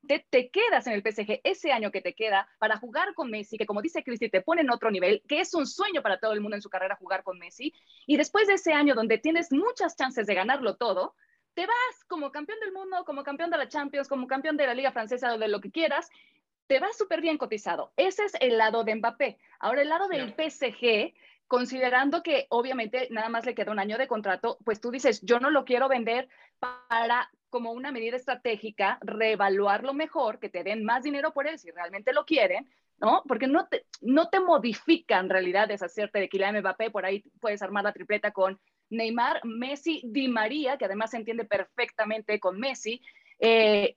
te 0.06 0.50
quedas 0.50 0.86
en 0.86 0.94
el 0.94 1.02
PSG 1.02 1.40
ese 1.44 1.72
año 1.72 1.90
que 1.90 2.00
te 2.00 2.14
queda 2.14 2.48
para 2.58 2.78
jugar 2.78 3.14
con 3.14 3.30
Messi, 3.30 3.58
que 3.58 3.66
como 3.66 3.82
dice 3.82 4.02
Cristi, 4.02 4.28
te 4.28 4.40
pone 4.40 4.62
en 4.62 4.70
otro 4.70 4.90
nivel, 4.90 5.22
que 5.28 5.40
es 5.40 5.54
un 5.54 5.66
sueño 5.66 6.02
para 6.02 6.18
todo 6.18 6.32
el 6.32 6.40
mundo 6.40 6.56
en 6.56 6.62
su 6.62 6.70
carrera 6.70 6.96
jugar 6.96 7.22
con 7.22 7.38
Messi, 7.38 7.72
y 8.06 8.16
después 8.16 8.46
de 8.46 8.54
ese 8.54 8.72
año 8.72 8.94
donde 8.94 9.18
tienes 9.18 9.52
muchas 9.52 9.96
chances 9.96 10.26
de 10.26 10.34
ganarlo 10.34 10.76
todo, 10.76 11.14
te 11.54 11.66
vas 11.66 12.04
como 12.06 12.30
campeón 12.30 12.60
del 12.60 12.72
mundo, 12.72 13.04
como 13.04 13.24
campeón 13.24 13.50
de 13.50 13.56
la 13.56 13.68
Champions, 13.68 14.08
como 14.08 14.26
campeón 14.26 14.56
de 14.56 14.66
la 14.66 14.74
Liga 14.74 14.92
Francesa 14.92 15.34
o 15.34 15.38
de 15.38 15.48
lo 15.48 15.60
que 15.60 15.70
quieras, 15.70 16.10
te 16.66 16.80
va 16.80 16.92
súper 16.92 17.20
bien 17.20 17.38
cotizado. 17.38 17.92
Ese 17.96 18.24
es 18.24 18.34
el 18.40 18.58
lado 18.58 18.84
de 18.84 18.94
Mbappé. 18.94 19.38
Ahora, 19.58 19.82
el 19.82 19.88
lado 19.88 20.08
del 20.08 20.34
PSG, 20.34 21.14
considerando 21.46 22.22
que 22.22 22.46
obviamente 22.50 23.08
nada 23.10 23.28
más 23.28 23.46
le 23.46 23.54
queda 23.54 23.72
un 23.72 23.78
año 23.78 23.98
de 23.98 24.08
contrato, 24.08 24.58
pues 24.64 24.80
tú 24.80 24.90
dices, 24.90 25.20
yo 25.22 25.40
no 25.40 25.50
lo 25.50 25.64
quiero 25.64 25.88
vender 25.88 26.28
para 26.58 27.30
como 27.48 27.72
una 27.72 27.92
medida 27.92 28.16
estratégica, 28.16 28.98
reevaluarlo 29.02 29.94
mejor, 29.94 30.38
que 30.38 30.48
te 30.48 30.64
den 30.64 30.84
más 30.84 31.04
dinero 31.04 31.32
por 31.32 31.46
él 31.46 31.58
si 31.58 31.70
realmente 31.70 32.12
lo 32.12 32.24
quieren, 32.24 32.68
¿no? 32.98 33.22
Porque 33.26 33.46
no 33.46 33.66
te, 33.68 33.86
no 34.00 34.28
te 34.28 34.40
modifica 34.40 35.18
en 35.18 35.30
realidad 35.30 35.68
deshacerte 35.68 36.18
de 36.18 36.28
Kylian 36.28 36.58
Mbappé, 36.58 36.90
por 36.90 37.06
ahí 37.06 37.22
puedes 37.40 37.62
armar 37.62 37.84
la 37.84 37.92
tripleta 37.92 38.32
con 38.32 38.60
Neymar, 38.90 39.44
Messi, 39.44 40.02
Di 40.04 40.28
María, 40.28 40.76
que 40.76 40.84
además 40.84 41.10
se 41.10 41.18
entiende 41.18 41.44
perfectamente 41.44 42.40
con 42.40 42.58
Messi, 42.58 43.00
eh, 43.38 43.96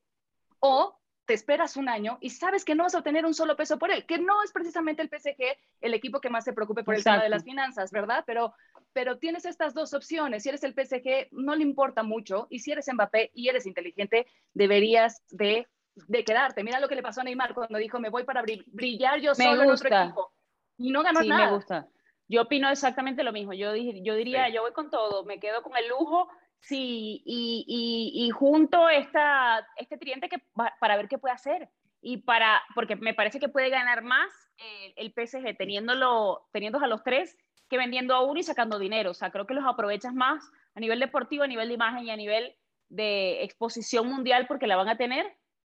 o 0.59 0.98
te 1.29 1.35
esperas 1.35 1.77
un 1.77 1.89
año 1.89 2.17
y 2.21 2.31
sabes 2.31 2.65
que 2.65 2.73
no 2.73 2.81
vas 2.81 2.95
a 2.95 2.97
obtener 2.97 3.23
un 3.23 3.35
solo 3.35 3.55
peso 3.55 3.77
por 3.77 3.91
él, 3.91 4.03
que 4.07 4.17
no 4.17 4.41
es 4.41 4.51
precisamente 4.51 5.03
el 5.03 5.09
PSG 5.09 5.59
el 5.79 5.93
equipo 5.93 6.19
que 6.19 6.31
más 6.31 6.43
se 6.43 6.53
preocupe 6.53 6.83
por 6.83 6.95
Exacto. 6.95 7.09
el 7.09 7.19
tema 7.19 7.23
de 7.25 7.29
las 7.29 7.43
finanzas, 7.43 7.91
¿verdad? 7.91 8.23
Pero, 8.25 8.55
pero 8.93 9.19
tienes 9.19 9.45
estas 9.45 9.75
dos 9.75 9.93
opciones. 9.93 10.41
Si 10.41 10.49
eres 10.49 10.63
el 10.63 10.73
PSG, 10.73 11.27
no 11.29 11.55
le 11.55 11.61
importa 11.61 12.01
mucho, 12.01 12.47
y 12.49 12.57
si 12.57 12.71
eres 12.71 12.91
Mbappé 12.91 13.29
y 13.35 13.47
eres 13.47 13.67
inteligente, 13.67 14.25
deberías 14.55 15.21
de, 15.29 15.67
de 16.07 16.23
quedarte. 16.23 16.63
Mira 16.63 16.79
lo 16.79 16.89
que 16.89 16.95
le 16.95 17.03
pasó 17.03 17.21
a 17.21 17.25
Neymar 17.25 17.53
cuando 17.53 17.77
dijo, 17.77 17.99
me 17.99 18.09
voy 18.09 18.23
para 18.23 18.41
brillar 18.41 19.19
yo 19.19 19.35
solo 19.35 19.61
en 19.61 19.69
otro 19.69 19.87
equipo. 19.87 20.31
Y 20.79 20.89
no 20.89 21.03
ganó 21.03 21.21
sí, 21.21 21.27
nada. 21.27 21.45
me 21.45 21.51
gusta. 21.57 21.87
Yo 22.27 22.41
opino 22.41 22.71
exactamente 22.71 23.21
lo 23.21 23.33
mismo. 23.33 23.53
Yo, 23.53 23.75
yo 23.75 24.15
diría, 24.15 24.47
sí. 24.47 24.53
yo 24.53 24.63
voy 24.63 24.73
con 24.73 24.89
todo, 24.89 25.25
me 25.25 25.39
quedo 25.39 25.61
con 25.61 25.77
el 25.77 25.89
lujo 25.89 26.27
Sí, 26.61 27.23
y, 27.25 28.11
y, 28.13 28.29
junto 28.31 28.89
esta, 28.89 29.65
este 29.77 29.97
triente 29.97 30.29
que, 30.29 30.43
para 30.79 30.97
ver 30.97 31.07
qué 31.07 31.17
puede 31.17 31.33
hacer. 31.33 31.69
Y 32.01 32.17
para, 32.17 32.61
porque 32.75 32.95
me 32.95 33.13
parece 33.13 33.39
que 33.39 33.49
puede 33.49 33.69
ganar 33.69 34.03
más 34.03 34.29
eh, 34.57 34.93
el 34.97 35.13
PSG 35.13 35.57
teniéndolo, 35.57 36.47
teniendo 36.51 36.79
a 36.79 36.87
los 36.87 37.03
tres 37.03 37.37
que 37.69 37.77
vendiendo 37.77 38.15
a 38.15 38.23
uno 38.23 38.39
y 38.39 38.43
sacando 38.43 38.79
dinero. 38.79 39.11
O 39.11 39.13
sea, 39.13 39.31
creo 39.31 39.47
que 39.47 39.53
los 39.53 39.65
aprovechas 39.65 40.13
más 40.13 40.43
a 40.75 40.79
nivel 40.79 40.99
deportivo, 40.99 41.43
a 41.43 41.47
nivel 41.47 41.69
de 41.69 41.75
imagen 41.75 42.05
y 42.05 42.11
a 42.11 42.17
nivel 42.17 42.55
de 42.89 43.43
exposición 43.43 44.07
mundial 44.07 44.45
porque 44.47 44.67
la 44.67 44.75
van 44.75 44.89
a 44.89 44.97
tener 44.97 45.25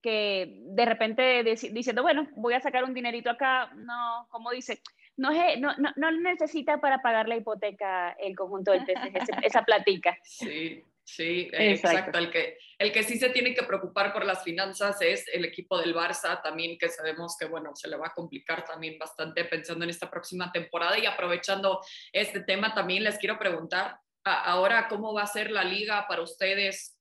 que 0.02 0.58
de 0.64 0.84
repente 0.84 1.44
diciendo, 1.44 2.02
bueno, 2.02 2.26
voy 2.34 2.54
a 2.54 2.60
sacar 2.60 2.82
un 2.82 2.92
dinerito 2.92 3.30
acá, 3.30 3.72
no, 3.76 4.26
como 4.30 4.50
dice, 4.50 4.82
no, 5.16 5.30
es, 5.30 5.60
no, 5.60 5.74
no, 5.76 5.90
no 5.96 6.10
necesita 6.12 6.80
para 6.80 7.02
pagar 7.02 7.28
la 7.28 7.36
hipoteca 7.36 8.12
el 8.12 8.34
conjunto 8.36 8.72
del 8.72 8.82
PSG, 8.82 9.38
esa 9.44 9.62
platica. 9.64 10.16
Sí, 10.22 10.82
sí, 11.04 11.50
exacto. 11.52 11.88
exacto. 11.88 12.18
El, 12.18 12.30
que, 12.30 12.58
el 12.78 12.92
que 12.92 13.02
sí 13.02 13.18
se 13.18 13.30
tiene 13.30 13.54
que 13.54 13.62
preocupar 13.64 14.12
por 14.12 14.24
las 14.24 14.42
finanzas 14.42 15.00
es 15.02 15.26
el 15.32 15.44
equipo 15.44 15.78
del 15.78 15.94
Barça 15.94 16.40
también, 16.42 16.78
que 16.78 16.88
sabemos 16.88 17.36
que, 17.38 17.46
bueno, 17.46 17.74
se 17.74 17.88
le 17.88 17.96
va 17.96 18.08
a 18.08 18.14
complicar 18.14 18.64
también 18.64 18.98
bastante 18.98 19.44
pensando 19.44 19.84
en 19.84 19.90
esta 19.90 20.10
próxima 20.10 20.50
temporada 20.50 20.98
y 20.98 21.06
aprovechando 21.06 21.80
este 22.12 22.40
tema 22.40 22.74
también 22.74 23.04
les 23.04 23.18
quiero 23.18 23.38
preguntar 23.38 23.98
ahora 24.24 24.86
cómo 24.88 25.12
va 25.12 25.22
a 25.22 25.26
ser 25.26 25.50
la 25.50 25.64
liga 25.64 26.06
para 26.06 26.22
ustedes 26.22 26.96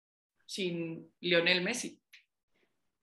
sin 0.46 1.08
Lionel 1.20 1.62
Messi 1.62 2.02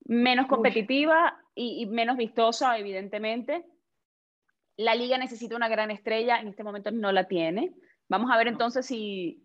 menos 0.08 0.46
competitiva 0.46 1.38
y, 1.54 1.82
y, 1.82 1.86
menos 1.86 2.16
vistosa, 2.16 2.78
evidentemente. 2.78 3.64
La 4.78 4.94
liga 4.94 5.18
necesita 5.18 5.56
una 5.56 5.68
gran 5.68 5.90
estrella, 5.90 6.38
en 6.38 6.48
este 6.48 6.64
momento 6.64 6.90
no 6.90 7.12
la 7.12 7.24
tiene. 7.24 7.74
Vamos 8.08 8.30
a 8.30 8.36
ver 8.38 8.46
entonces 8.46 8.86
si, 8.86 9.44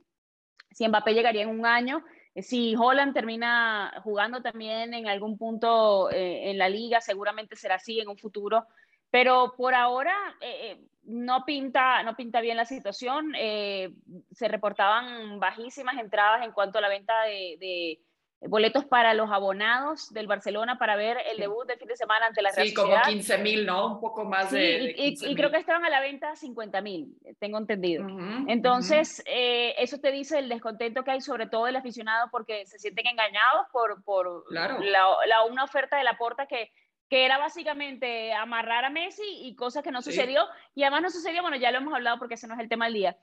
si 0.71 0.87
Mbappé 0.87 1.13
llegaría 1.13 1.41
en 1.41 1.49
un 1.49 1.65
año, 1.65 2.05
si 2.35 2.75
Holland 2.75 3.15
termina 3.15 3.99
jugando 4.03 4.43
también 4.43 4.93
en 4.93 5.07
algún 5.07 5.37
punto 5.37 6.11
eh, 6.11 6.51
en 6.51 6.59
la 6.59 6.69
liga, 6.69 7.01
seguramente 7.01 7.55
será 7.55 7.75
así 7.75 7.99
en 7.99 8.09
un 8.09 8.17
futuro. 8.17 8.67
Pero 9.09 9.55
por 9.57 9.73
ahora 9.73 10.15
eh, 10.39 10.79
no, 11.03 11.45
pinta, 11.45 12.03
no 12.03 12.15
pinta 12.15 12.39
bien 12.39 12.57
la 12.57 12.65
situación. 12.65 13.33
Eh, 13.35 13.91
se 14.31 14.47
reportaban 14.47 15.39
bajísimas 15.39 15.97
entradas 15.97 16.45
en 16.45 16.51
cuanto 16.51 16.77
a 16.77 16.81
la 16.81 16.89
venta 16.89 17.23
de, 17.23 17.57
de 17.59 17.99
boletos 18.47 18.85
para 18.85 19.13
los 19.13 19.31
abonados 19.31 20.13
del 20.13 20.27
Barcelona 20.27 20.77
para 20.77 20.95
ver 20.95 21.17
el 21.31 21.37
debut 21.37 21.67
del 21.67 21.77
fin 21.77 21.87
de 21.87 21.95
semana 21.95 22.27
ante 22.27 22.41
la 22.41 22.51
Real 22.51 22.67
Sí, 22.67 22.73
como 22.73 22.95
15 23.01 23.37
mil, 23.39 23.65
¿no? 23.65 23.95
Un 23.95 24.01
poco 24.01 24.25
más 24.25 24.49
sí, 24.49 24.55
de, 24.57 24.61
de 24.61 24.95
y, 24.97 25.15
y, 25.19 25.35
creo 25.35 25.51
que 25.51 25.57
estaban 25.57 25.85
a 25.85 25.89
la 25.89 25.99
venta 26.01 26.35
50 26.35 26.81
mil, 26.81 27.15
tengo 27.39 27.57
entendido. 27.57 28.05
Uh 28.05 28.09
-huh, 28.09 28.45
Entonces, 28.47 29.19
uh 29.19 29.29
-huh. 29.29 29.33
eh, 29.33 29.75
eso 29.77 29.99
te 29.99 30.11
dice 30.11 30.39
el 30.39 30.49
descontento 30.49 31.03
que 31.03 31.11
hay 31.11 31.21
sobre 31.21 31.47
todo 31.47 31.67
el 31.67 31.75
aficionado 31.75 32.29
porque 32.31 32.65
se 32.65 32.79
sienten 32.79 33.07
engañados 33.07 33.67
por, 33.71 34.03
por 34.03 34.45
claro. 34.45 34.79
la, 34.79 35.03
la, 35.25 35.43
una 35.45 35.63
oferta 35.63 35.97
de 35.97 36.03
la 36.03 36.17
porta 36.17 36.45
que 36.45 36.71
que 37.09 37.25
era 37.25 37.37
básicamente 37.37 38.33
amarrar 38.33 38.85
a 38.85 38.89
Messi 38.89 39.21
y 39.43 39.55
cosa 39.55 39.83
que 39.83 39.91
no 39.91 40.01
sucedió. 40.01 40.41
Sí. 40.45 40.71
Y 40.75 40.83
además 40.83 41.03
no 41.03 41.09
sucedió, 41.11 41.43
bueno, 41.43 41.57
ya 41.57 41.69
lo 41.69 41.77
hemos 41.77 41.93
hablado 41.93 42.17
porque 42.17 42.33
ese 42.33 42.47
no 42.47 42.55
es 42.55 42.59
el 42.59 42.69
tema 42.69 42.85
del 42.85 42.95
día 42.95 43.17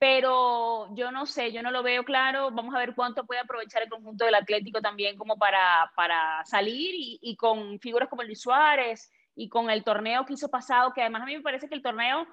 pero 0.00 0.88
yo 0.94 1.12
no 1.12 1.26
sé, 1.26 1.52
yo 1.52 1.62
no 1.62 1.70
lo 1.70 1.82
veo 1.82 2.04
claro. 2.04 2.50
Vamos 2.50 2.74
a 2.74 2.78
ver 2.78 2.94
cuánto 2.94 3.26
puede 3.26 3.42
aprovechar 3.42 3.82
el 3.82 3.90
conjunto 3.90 4.24
del 4.24 4.34
Atlético 4.34 4.80
también 4.80 5.18
como 5.18 5.36
para, 5.36 5.92
para 5.94 6.42
salir 6.46 6.94
y, 6.94 7.18
y, 7.20 7.36
con 7.36 7.78
figuras 7.80 8.08
como 8.08 8.22
Luis 8.22 8.40
Suárez 8.40 9.12
y 9.36 9.50
con 9.50 9.68
el 9.68 9.84
torneo 9.84 10.24
que 10.24 10.32
hizo 10.32 10.48
pasado, 10.48 10.94
que 10.94 11.02
además 11.02 11.20
a 11.22 11.26
mí 11.26 11.36
me 11.36 11.42
parece 11.42 11.68
que 11.68 11.74
el 11.74 11.82
torneo, 11.82 12.26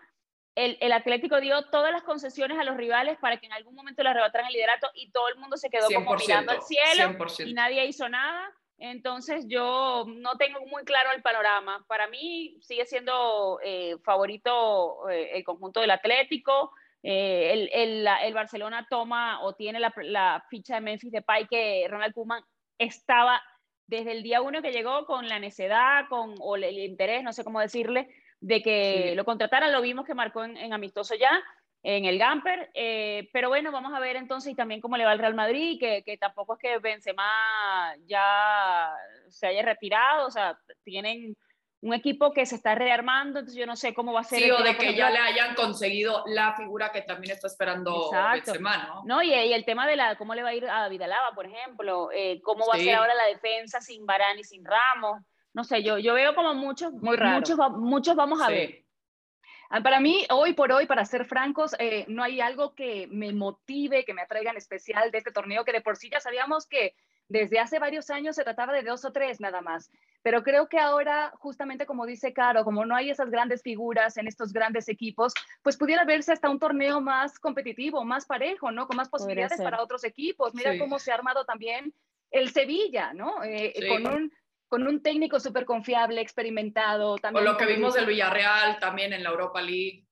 el, 0.56 0.78
el 0.80 0.94
Atlético 0.94 1.42
dio 1.42 1.62
todas 1.64 1.92
las 1.92 2.04
concesiones 2.04 2.58
a 2.58 2.64
los 2.64 2.78
rivales 2.78 3.18
para 3.20 3.36
que 3.36 3.48
en 3.48 3.54
algún 3.54 3.76
momento 3.76 4.02
le 4.02 4.12
arrebataran 4.12 4.48
el 4.48 4.54
liderato 4.54 4.90
y 4.96 5.12
todo 5.12 5.28
el 5.28 5.36
mundo 5.36 5.58
se 5.58 5.70
quedó 5.70 5.88
como 5.94 6.16
mirando 6.16 6.54
al 6.54 6.62
cielo 6.62 7.18
100%. 7.18 7.50
y 7.50 7.54
nadie 7.54 7.86
hizo 7.86 8.08
nada. 8.08 8.50
Entonces 8.78 9.46
yo 9.50 10.06
no 10.08 10.38
tengo 10.38 10.66
muy 10.68 10.86
claro 10.86 11.10
el 11.14 11.22
panorama. 11.22 11.84
Para 11.90 12.08
mí 12.08 12.58
sigue 12.62 12.86
siendo 12.86 13.60
eh, 13.62 13.98
favorito 14.06 15.10
eh, 15.10 15.32
el 15.34 15.44
conjunto 15.44 15.82
del 15.82 15.92
Atlético. 15.92 16.72
Eh, 17.04 17.54
el, 17.54 17.70
el, 17.74 18.08
el, 18.24 18.34
Barcelona 18.34 18.88
toma 18.90 19.42
o 19.44 19.54
tiene 19.54 19.80
la, 19.80 19.94
la, 19.98 20.44
ficha 20.50 20.76
de 20.76 20.82
Memphis 20.82 21.12
Depay 21.12 21.48
que 21.48 21.86
Ronald 21.90 22.14
Koeman 22.14 22.44
estaba 22.78 23.42
desde 23.86 24.12
el 24.12 24.24
día 24.24 24.42
uno 24.42 24.62
que 24.62 24.72
llegó 24.72 25.06
con 25.06 25.30
la 25.30 25.40
necedad, 25.40 26.08
con 26.10 26.36
o 26.40 26.56
el 26.56 26.78
interés, 26.78 27.24
no 27.24 27.34
sé 27.34 27.44
cómo 27.44 27.62
decirle, 27.62 28.10
de 28.42 28.62
que 28.62 29.10
sí. 29.10 29.16
lo 29.16 29.26
contrataran. 29.26 29.72
Lo 29.72 29.82
vimos 29.82 30.06
que 30.06 30.14
marcó 30.14 30.44
en, 30.44 30.58
en 30.58 30.74
amistoso 30.74 31.16
ya 31.16 31.42
en 31.84 32.06
el 32.06 32.18
Gamper, 32.18 32.70
eh, 32.74 33.30
pero 33.32 33.50
bueno, 33.50 33.72
vamos 33.72 33.94
a 33.94 34.00
ver 34.00 34.16
entonces 34.16 34.52
y 34.52 34.56
también 34.56 34.82
cómo 34.82 34.98
le 34.98 35.06
va 35.06 35.12
al 35.12 35.20
Real 35.20 35.36
Madrid, 35.36 35.80
que, 35.80 36.04
que, 36.04 36.18
tampoco 36.18 36.56
es 36.56 36.60
que 36.60 36.80
Benzema 36.80 37.32
ya 38.06 38.92
se 39.30 39.48
haya 39.48 39.62
retirado, 39.62 40.28
o 40.28 40.32
sea, 40.32 40.60
tienen 40.84 41.38
un 41.82 41.94
equipo 41.94 42.34
que 42.34 42.46
se 42.46 42.56
está 42.56 42.74
rearmando, 42.76 43.40
entonces 43.40 43.60
yo 43.60 43.68
no 43.68 43.76
sé 43.76 43.94
cómo 43.94 44.12
va 44.14 44.22
a 44.22 44.24
ser. 44.24 44.40
Sí, 44.42 44.50
o 44.52 44.64
de 44.64 44.76
que 44.78 44.96
ya 44.96 45.12
le 45.12 45.20
hayan 45.20 45.54
conseguido 45.54 46.24
la 46.26 46.54
figura 46.56 46.92
que 46.92 47.02
también 47.04 47.36
está 47.36 47.48
esperando. 47.48 48.10
Benzema, 48.34 48.78
¿no? 48.78 49.04
No, 49.06 49.22
y, 49.24 49.32
y, 49.34 49.54
el 49.54 49.64
tema 49.64 49.86
de 49.88 49.96
la, 49.96 50.16
cómo 50.18 50.34
le 50.34 50.42
va 50.44 50.50
a 50.50 50.54
ir 50.56 50.66
a 50.66 50.82
David 50.82 51.04
Alaba, 51.04 51.34
por 51.36 51.46
ejemplo, 51.46 52.10
eh, 52.12 52.42
cómo 52.42 52.66
va 52.66 52.76
sí. 52.76 52.82
a 52.82 52.84
ser 52.86 52.96
ahora 52.96 53.14
la 53.14 53.26
defensa 53.26 53.80
sin 53.80 54.06
Barán 54.06 54.40
y 54.40 54.44
sin 54.44 54.66
Ramos, 54.66 55.22
no 55.54 55.64
sé, 55.64 55.82
yo, 55.84 55.98
yo 55.98 56.14
veo 56.14 56.36
como 56.36 56.54
muchos, 56.54 56.94
Muy 56.94 57.16
raro. 57.18 57.36
muchos, 57.40 57.58
muchos 57.78 58.16
vamos 58.16 58.42
a 58.42 58.48
Sí. 58.48 58.54
ver. 58.54 58.84
Ah, 59.70 59.82
Para 59.82 60.00
mí, 60.00 60.26
hoy 60.30 60.54
por 60.54 60.72
hoy, 60.72 60.86
para 60.86 61.04
ser 61.04 61.26
francos, 61.26 61.76
eh, 61.80 62.06
no 62.08 62.24
hay 62.24 62.40
algo 62.42 62.74
que 62.74 63.08
me 63.12 63.34
motive, 63.34 64.06
que 64.06 64.14
me 64.14 64.22
atraiga 64.22 64.52
en 64.52 64.58
especial 64.58 65.12
de 65.12 65.18
este 65.18 65.32
torneo, 65.32 65.66
que 65.66 65.74
de 65.74 65.82
por 65.82 65.98
sí 65.98 66.10
ya 66.10 66.20
sabíamos 66.22 66.68
que 66.68 66.96
desde 67.30 67.60
hace 67.60 67.80
varios 67.80 68.10
años 68.10 68.36
se 68.36 68.44
trataba 68.44 68.74
de 68.74 68.84
dos 68.84 69.04
o 69.06 69.12
tres 69.12 69.40
nada 69.40 69.62
más. 69.62 69.92
Pero 70.24 70.44
creo 70.44 70.68
que 70.68 70.80
ahora, 70.80 71.32
justamente 71.38 71.86
como 71.86 72.06
dice 72.06 72.34
Caro, 72.34 72.64
como 72.64 72.86
no 72.86 72.96
hay 72.96 73.10
esas 73.10 73.30
grandes 73.30 73.62
figuras 73.62 74.18
en 74.18 74.28
estos 74.28 74.52
grandes 74.54 74.90
equipos, 74.90 75.34
pues 75.62 75.78
pudiera 75.78 76.06
verse 76.06 76.32
hasta 76.34 76.50
un 76.50 76.60
torneo 76.60 77.02
más 77.02 77.40
competitivo, 77.40 78.04
más 78.04 78.26
parejo, 78.26 78.72
¿no? 78.72 78.88
Con 78.88 78.98
más 78.98 79.10
posibilidades 79.10 79.62
para 79.62 79.82
otros 79.82 80.04
equipos. 80.04 80.54
Mira 80.54 80.74
Sí. 80.74 80.80
cómo 80.80 81.00
se 81.00 81.12
ha 81.12 81.16
armado 81.16 81.46
también 81.46 81.94
el 82.32 82.50
Sevilla, 82.50 83.14
¿no? 83.14 83.44
Eh, 83.44 83.74
Sí. 83.76 83.88
Con 83.88 84.08
un 84.08 84.32
con 84.70 84.86
un 84.86 85.02
técnico 85.02 85.40
súper 85.40 85.64
confiable, 85.64 86.20
experimentado. 86.20 87.12
O 87.12 87.18
También 87.18 87.46
lo 87.46 87.56
que 87.56 87.66
vimos 87.66 87.94
del 87.94 88.06
Villarreal 88.06 88.80
también 88.80 89.14
en 89.14 89.24
la 89.24 89.30
Europa 89.30 89.62
League. 89.62 90.07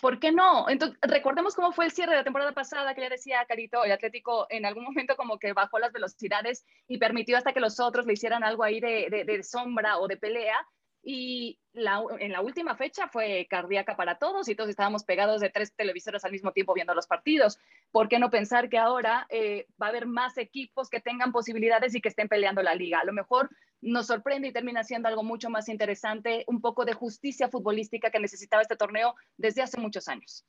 ¿Por 0.00 0.20
qué 0.20 0.30
no? 0.30 0.68
Entonces, 0.68 0.96
recordemos 1.02 1.54
cómo 1.56 1.72
fue 1.72 1.84
el 1.86 1.90
cierre 1.90 2.12
de 2.12 2.18
la 2.18 2.24
temporada 2.24 2.52
pasada, 2.52 2.94
que 2.94 3.00
ya 3.00 3.08
decía 3.08 3.44
Carito, 3.46 3.82
el 3.84 3.90
Atlético 3.90 4.46
en 4.48 4.64
algún 4.64 4.84
momento 4.84 5.16
como 5.16 5.38
que 5.38 5.52
bajó 5.52 5.78
las 5.80 5.92
velocidades 5.92 6.64
y 6.86 6.98
permitió 6.98 7.36
hasta 7.36 7.52
que 7.52 7.58
los 7.60 7.80
otros 7.80 8.06
le 8.06 8.12
hicieran 8.12 8.44
algo 8.44 8.62
ahí 8.62 8.78
de, 8.80 9.08
de- 9.10 9.24
de 9.24 9.42
sombra 9.42 9.98
o 9.98 10.06
de 10.06 10.16
pelea. 10.16 10.56
Y 11.02 11.60
la- 11.72 12.02
en 12.18 12.32
la 12.32 12.40
última 12.40 12.76
fecha 12.76 13.08
fue 13.08 13.46
cardíaca 13.48 13.96
para 13.96 14.18
todos 14.18 14.48
y 14.48 14.54
todos 14.54 14.68
estábamos 14.68 15.04
pegados 15.04 15.40
de 15.40 15.48
tres 15.48 15.74
televisores 15.74 16.24
al 16.24 16.32
mismo 16.32 16.52
tiempo 16.52 16.74
viendo 16.74 16.94
los 16.94 17.06
partidos. 17.06 17.58
¿Por 17.92 18.08
qué 18.08 18.18
no 18.18 18.30
pensar 18.30 18.68
que 18.68 18.78
ahora 18.78 19.26
eh, 19.30 19.66
va 19.80 19.86
a 19.86 19.88
haber 19.90 20.06
más 20.06 20.36
equipos 20.38 20.90
que 20.90 21.00
tengan 21.00 21.32
posibilidades 21.32 21.94
y 21.94 22.00
que 22.00 22.08
estén 22.08 22.28
peleando 22.28 22.62
la 22.62 22.74
liga? 22.74 22.98
A 22.98 23.04
lo 23.04 23.12
mejor 23.12 23.48
nos 23.80 24.08
sorprende 24.08 24.48
y 24.48 24.52
termina 24.52 24.82
siendo 24.82 25.08
algo 25.08 25.22
mucho 25.22 25.50
más 25.50 25.68
interesante, 25.68 26.44
un 26.48 26.60
poco 26.60 26.84
de 26.84 26.94
justicia 26.94 27.48
futbolística 27.48 28.10
que 28.10 28.18
necesitaba 28.18 28.62
este 28.62 28.76
torneo 28.76 29.14
desde 29.36 29.62
hace 29.62 29.78
muchos 29.80 30.08
años. 30.08 30.44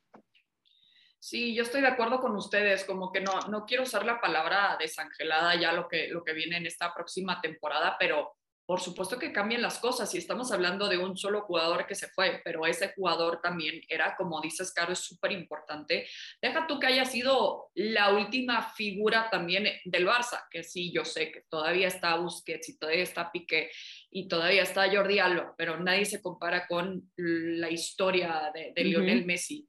Sí, 1.20 1.54
yo 1.54 1.64
estoy 1.64 1.82
de 1.82 1.88
acuerdo 1.88 2.22
con 2.22 2.36
ustedes, 2.36 2.86
como 2.86 3.12
que 3.12 3.20
no, 3.20 3.42
no 3.50 3.66
quiero 3.66 3.84
usar 3.84 4.06
la 4.06 4.22
palabra 4.22 4.78
desangelada 4.80 5.54
ya 5.60 5.74
lo 5.74 5.88
que, 5.88 6.08
lo 6.08 6.24
que 6.24 6.34
viene 6.34 6.58
en 6.58 6.66
esta 6.66 6.94
próxima 6.94 7.42
temporada, 7.42 7.98
pero 8.00 8.38
por 8.70 8.82
supuesto 8.82 9.18
que 9.18 9.34
cambian 9.34 9.64
las 9.64 9.80
cosas 9.80 10.14
y 10.14 10.20
estamos 10.20 10.52
hablando 10.52 10.88
de 10.88 11.00
un 11.00 11.18
solo 11.18 11.42
jugador 11.42 11.88
que 11.88 11.96
se 11.96 12.08
fue, 12.10 12.40
pero 12.44 12.68
ese 12.68 12.94
jugador 12.94 13.42
también 13.42 13.82
era, 13.88 14.16
como 14.16 14.40
dices, 14.42 14.72
Caro, 14.72 14.94
es 14.94 15.00
súper 15.00 15.32
importante. 15.32 16.06
Deja 16.40 16.68
tú 16.68 16.78
que 16.78 16.86
haya 16.86 17.04
sido 17.04 17.72
la 17.74 18.14
última 18.14 18.62
figura 18.62 19.28
también 19.32 19.66
del 19.86 20.06
Barça, 20.06 20.44
que 20.52 20.64
sí, 20.64 20.92
yo 20.92 21.04
sé 21.04 21.32
que 21.32 21.46
todavía 21.50 21.88
está 21.88 22.16
Busquets 22.18 22.70
y 22.70 22.78
todavía 22.78 23.02
está 23.02 23.32
Piqué 23.32 23.72
y 24.12 24.28
todavía 24.28 24.62
está 24.62 24.88
Jordi 24.88 25.18
Alba, 25.18 25.56
pero 25.58 25.80
nadie 25.80 26.06
se 26.06 26.22
compara 26.22 26.68
con 26.68 27.12
la 27.16 27.72
historia 27.72 28.52
de. 28.54 28.72
Lionel 28.84 29.26
Messi 29.26 29.68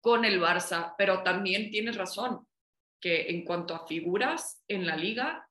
con 0.00 0.24
el 0.24 0.40
Barça, 0.40 0.94
pero 0.96 1.22
también 1.22 1.70
tienes 1.70 1.96
razón, 1.96 2.46
que 2.98 3.28
en 3.28 3.44
cuanto 3.44 3.74
a 3.74 3.86
figuras 3.86 4.64
en 4.68 4.86
la 4.86 4.96
liga, 4.96 5.46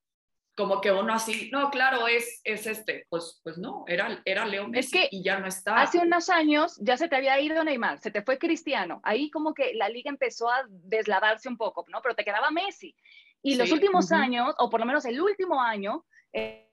como 0.56 0.82
que 0.82 0.92
uno 0.92 1.14
así, 1.14 1.50
no, 1.52 1.70
claro, 1.70 2.08
es, 2.08 2.42
es 2.44 2.68
este, 2.68 3.06
pues, 3.10 3.40
pues 3.44 3.58
no, 3.58 3.86
era, 3.88 4.22
era 4.26 4.46
Leo 4.46 4.68
Messi 4.68 4.92
que 4.92 5.08
y 5.12 5.24
ya 5.24 5.40
no 5.40 5.48
está. 5.48 5.82
Hace 5.82 6.00
unos 6.00 6.30
años 6.30 6.78
ya 6.82 6.98
se 6.98 7.08
te 7.08 7.16
había 7.16 7.40
ido 7.40 7.64
Neymar, 7.64 8.00
se 8.00 8.12
te 8.12 8.22
fue 8.22 8.38
Cristiano. 8.38 9.00
Ahí 9.04 9.32
como 9.32 9.54
que 9.54 9.74
la 9.74 9.90
liga 9.90 10.10
empezó 10.10 10.50
a 10.50 10.64
deslavarse 10.70 11.48
un 11.48 11.58
poco, 11.58 11.86
¿no? 11.90 12.02
Pero 12.02 12.16
te 12.16 12.26
quedaba 12.26 12.52
Messi. 12.52 12.96
Y 13.42 13.56
los 13.56 13.72
últimos 13.72 14.12
años, 14.12 14.54
o 14.60 14.70
por 14.70 14.80
lo 14.80 14.86
menos 14.86 15.04
el 15.06 15.20
último 15.20 15.60
año, 15.62 16.06
eh, 16.32 16.70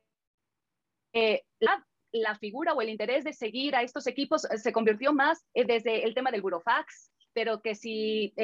eh, 1.12 1.44
la, 1.60 1.86
la 2.12 2.34
figura 2.36 2.74
o 2.74 2.82
el 2.82 2.88
interés 2.88 3.24
de 3.24 3.32
seguir 3.32 3.74
a 3.74 3.82
estos 3.82 4.06
equipos 4.06 4.44
eh, 4.44 4.58
se 4.58 4.72
convirtió 4.72 5.12
más 5.12 5.44
eh, 5.54 5.64
desde 5.64 6.04
el 6.04 6.14
tema 6.14 6.30
del 6.30 6.42
burofax, 6.42 7.10
pero 7.32 7.62
que 7.62 7.74
si 7.74 8.34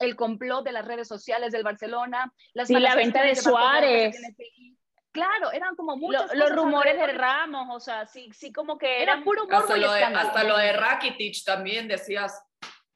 el 0.00 0.16
complot 0.16 0.64
de 0.64 0.72
las 0.72 0.84
redes 0.84 1.08
sociales 1.08 1.52
del 1.52 1.62
Barcelona, 1.62 2.32
las 2.54 2.68
Sí, 2.68 2.74
la 2.78 2.94
venta 2.94 3.22
de 3.22 3.34
Suárez. 3.36 4.16
Claro, 5.12 5.52
eran 5.52 5.76
como 5.76 5.96
muchas 5.96 6.32
Lo- 6.34 6.48
los 6.48 6.56
rumores 6.56 6.96
de. 6.96 7.06
Ramos, 7.08 7.66
o 7.70 7.80
sea, 7.80 8.06
sí, 8.06 8.30
sí 8.32 8.50
como 8.52 8.78
que 8.78 9.02
Era 9.02 9.12
eran 9.12 9.24
puro 9.24 9.42
morbo 9.44 9.58
hasta 9.58 9.76
y 9.76 9.80
lo, 9.80 9.92
de, 9.92 10.04
hasta 10.04 10.44
lo 10.44 10.56
de 10.56 10.72
Rakitic 10.72 11.44
también 11.44 11.86
decías, 11.86 12.42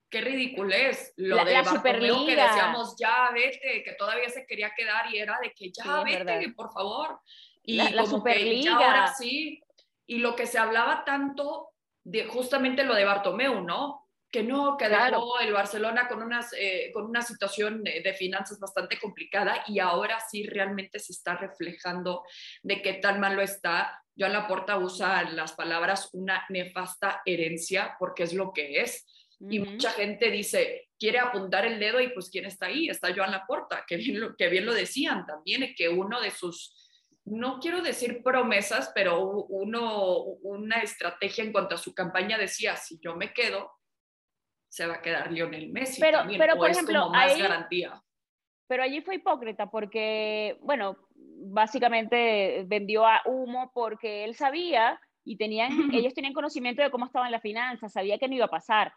qué 0.08 0.22
ridiculez, 0.22 1.12
lo 1.16 1.36
La- 1.36 1.44
de 1.44 1.52
la 1.52 1.62
Bartomeu 1.62 1.84
que 1.84 2.10
Superliga. 2.14 2.46
decíamos, 2.46 2.96
ya 2.98 3.30
vete, 3.34 3.82
que 3.84 3.92
todavía 3.98 4.30
se 4.30 4.46
quería 4.46 4.72
quedar 4.74 5.12
y 5.14 5.18
era 5.18 5.38
de 5.42 5.52
que 5.52 5.70
ya 5.70 5.82
Sí, 5.84 5.90
vete, 6.04 6.52
por 6.56 6.72
favor. 6.72 7.20
Y 7.62 7.76
La- 7.76 7.90
la 7.90 8.02
como 8.04 8.24
que 8.24 8.32
Superliga. 8.32 8.70
ya 8.80 8.86
ahora 8.86 9.06
sí, 9.08 9.62
y 10.06 10.18
lo 10.18 10.34
que 10.36 10.46
se 10.46 10.58
hablaba 10.58 11.04
tanto 11.04 11.68
de 12.02 12.24
justamente 12.24 12.82
lo 12.84 12.94
de 12.94 13.04
Bartomeu, 13.04 13.60
¿no? 13.60 14.05
Que 14.30 14.42
no, 14.42 14.76
que 14.76 14.86
Claro. 14.86 15.16
dejó 15.18 15.40
el 15.40 15.52
Barcelona 15.52 16.08
con, 16.08 16.22
unas, 16.22 16.52
eh, 16.58 16.90
con 16.92 17.04
una 17.04 17.22
situación 17.22 17.82
de, 17.84 18.00
de 18.00 18.12
finanzas 18.14 18.58
bastante 18.58 18.98
complicada 18.98 19.64
y 19.66 19.78
ahora 19.78 20.18
sí 20.20 20.46
realmente 20.46 20.98
se 20.98 21.12
está 21.12 21.36
reflejando 21.36 22.22
de 22.62 22.82
qué 22.82 22.94
tan 22.94 23.20
malo 23.20 23.40
está. 23.40 24.02
Joan 24.18 24.32
Laporta 24.32 24.78
usa 24.78 25.22
las 25.30 25.52
palabras 25.52 26.10
una 26.12 26.44
nefasta 26.48 27.22
herencia 27.24 27.96
porque 27.98 28.24
es 28.24 28.32
lo 28.34 28.52
que 28.52 28.80
es. 28.80 29.06
Y 29.38 29.60
Ujú. 29.60 29.70
mucha 29.72 29.90
gente 29.90 30.30
dice, 30.30 30.88
quiere 30.98 31.18
apuntar 31.18 31.66
el 31.66 31.78
dedo 31.78 32.00
y 32.00 32.08
pues 32.08 32.30
¿quién 32.30 32.46
está 32.46 32.66
ahí? 32.66 32.88
Está 32.88 33.14
Joan 33.14 33.30
Laporta, 33.30 33.84
que 33.86 33.96
bien 33.96 34.18
lo, 34.20 34.34
que 34.34 34.48
bien 34.48 34.64
lo 34.64 34.72
decían 34.72 35.26
también, 35.26 35.74
que 35.76 35.90
uno 35.90 36.20
de 36.22 36.30
sus, 36.30 36.74
no 37.26 37.58
quiero 37.60 37.82
decir 37.82 38.22
promesas, 38.22 38.90
pero 38.94 39.20
uno, 39.20 40.22
una 40.42 40.80
estrategia 40.80 41.44
en 41.44 41.52
cuanto 41.52 41.74
a 41.74 41.78
su 41.78 41.94
campaña 41.94 42.38
decía, 42.38 42.76
si 42.76 42.98
yo 43.00 43.14
me 43.14 43.34
quedo, 43.34 43.70
se 44.68 44.86
va 44.86 44.94
a 44.94 45.02
quedar 45.02 45.30
Lionel 45.32 45.70
Messi 45.72 46.00
Pero- 46.00 46.18
también, 46.18 46.38
pero, 46.40 46.54
o 46.54 46.56
por 46.58 46.70
es 46.70 46.76
ejemplo, 46.76 47.00
como 47.00 47.12
más 47.12 47.32
ahí- 47.32 47.40
garantía. 47.40 48.02
Pero 48.68 48.82
allí 48.82 49.00
fue 49.00 49.14
hipócrita 49.16 49.70
porque, 49.70 50.58
bueno, 50.60 50.96
básicamente 51.14 52.64
vendió 52.66 53.06
a 53.06 53.22
humo 53.24 53.70
porque 53.74 54.24
él 54.24 54.34
sabía 54.34 55.00
y 55.24 55.36
tenían, 55.36 55.68
ellos 56.04 56.14
tenían 56.14 56.32
conocimiento 56.32 56.82
de 56.82 56.90
cómo 56.90 57.06
estaban 57.06 57.30
las 57.32 57.42
finanzas, 57.42 57.92
sabía 57.92 58.18
que 58.18 58.28
no 58.28 58.34
iba 58.34 58.46
a 58.46 58.50
pasar. 58.50 58.92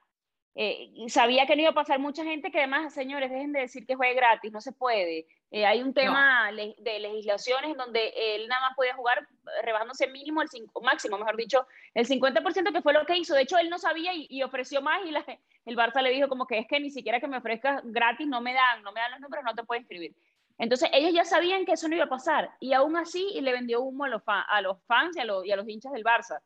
Eh, 0.61 0.91
y 0.93 1.07
sabía 1.09 1.45
que 1.47 1.55
no 1.55 1.61
iba 1.61 1.71
a 1.71 1.73
pasar 1.73 1.99
mucha 1.99 2.21
gente 2.25 2.51
que 2.51 2.57
además, 2.57 2.93
señores, 2.93 3.29
dejen 3.31 3.53
de 3.53 3.61
decir 3.61 3.85
que 3.87 3.95
juegue 3.95 4.13
gratis, 4.15 4.51
no 4.51 4.59
se 4.59 4.73
puede. 4.73 5.25
Eh, 5.51 5.65
hay 5.65 5.81
un 5.81 5.93
tema 5.93 6.51
le- 6.51 6.75
de 6.79 6.99
legislaciones 6.99 7.71
en 7.71 7.77
donde 7.77 8.11
él 8.35 8.45
nada 8.49 8.67
más 8.67 8.75
podía 8.75 8.93
jugar 8.93 9.19
eh, 9.21 9.61
rebajándose 9.63 10.07
mínimo 10.07 10.41
el 10.41 10.49
cinco, 10.49 10.81
máximo, 10.81 11.17
mejor 11.17 11.37
dicho, 11.37 11.65
el 11.93 12.05
50% 12.05 12.73
que 12.73 12.81
fue 12.81 12.91
lo 12.91 13.05
que 13.05 13.15
hizo. 13.17 13.35
De 13.35 13.43
hecho, 13.43 13.57
él 13.57 13.69
no 13.69 13.77
sabía 13.77 14.13
y, 14.13 14.27
y 14.29 14.43
ofreció 14.43 14.81
más 14.81 14.99
y 15.05 15.11
la- 15.11 15.23
el 15.65 15.77
Barça 15.77 16.01
le 16.01 16.09
dijo 16.09 16.27
como 16.27 16.45
que 16.45 16.57
es 16.59 16.67
que 16.67 16.81
ni 16.81 16.89
siquiera 16.91 17.21
que 17.21 17.27
me 17.29 17.37
ofrezcas 17.37 17.79
gratis 17.85 18.27
no 18.27 18.41
me 18.41 18.53
dan, 18.53 18.83
no 18.83 18.91
me 18.91 18.99
dan 18.99 19.11
los 19.11 19.21
números, 19.21 19.45
no 19.45 19.55
te 19.55 19.63
puedes 19.63 19.83
inscribir. 19.83 20.13
Entonces 20.57 20.89
ellos 20.91 21.13
ya 21.13 21.23
sabían 21.23 21.63
que 21.63 21.71
eso 21.71 21.87
no 21.87 21.95
iba 21.95 22.03
a 22.03 22.09
pasar 22.09 22.51
y 22.59 22.73
aún 22.73 22.97
así 22.97 23.39
le 23.39 23.53
vendió 23.53 23.79
humo 23.81 24.03
a 24.03 24.09
los, 24.09 24.23
a 24.27 24.59
los 24.61 24.77
fans 24.87 25.15
y 25.15 25.21
a, 25.21 25.23
los- 25.25 25.45
y 25.45 25.51
a 25.53 25.55
los 25.55 25.69
hinchas 25.69 25.93
del 25.93 26.03
Barça. 26.03 26.41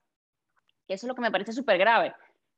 Que 0.87 0.93
eso 0.93 1.07
es 1.07 1.07
lo 1.07 1.15
que 1.15 1.21
me 1.21 1.31
parece 1.31 1.51
súper 1.51 1.79
grave. 1.79 2.13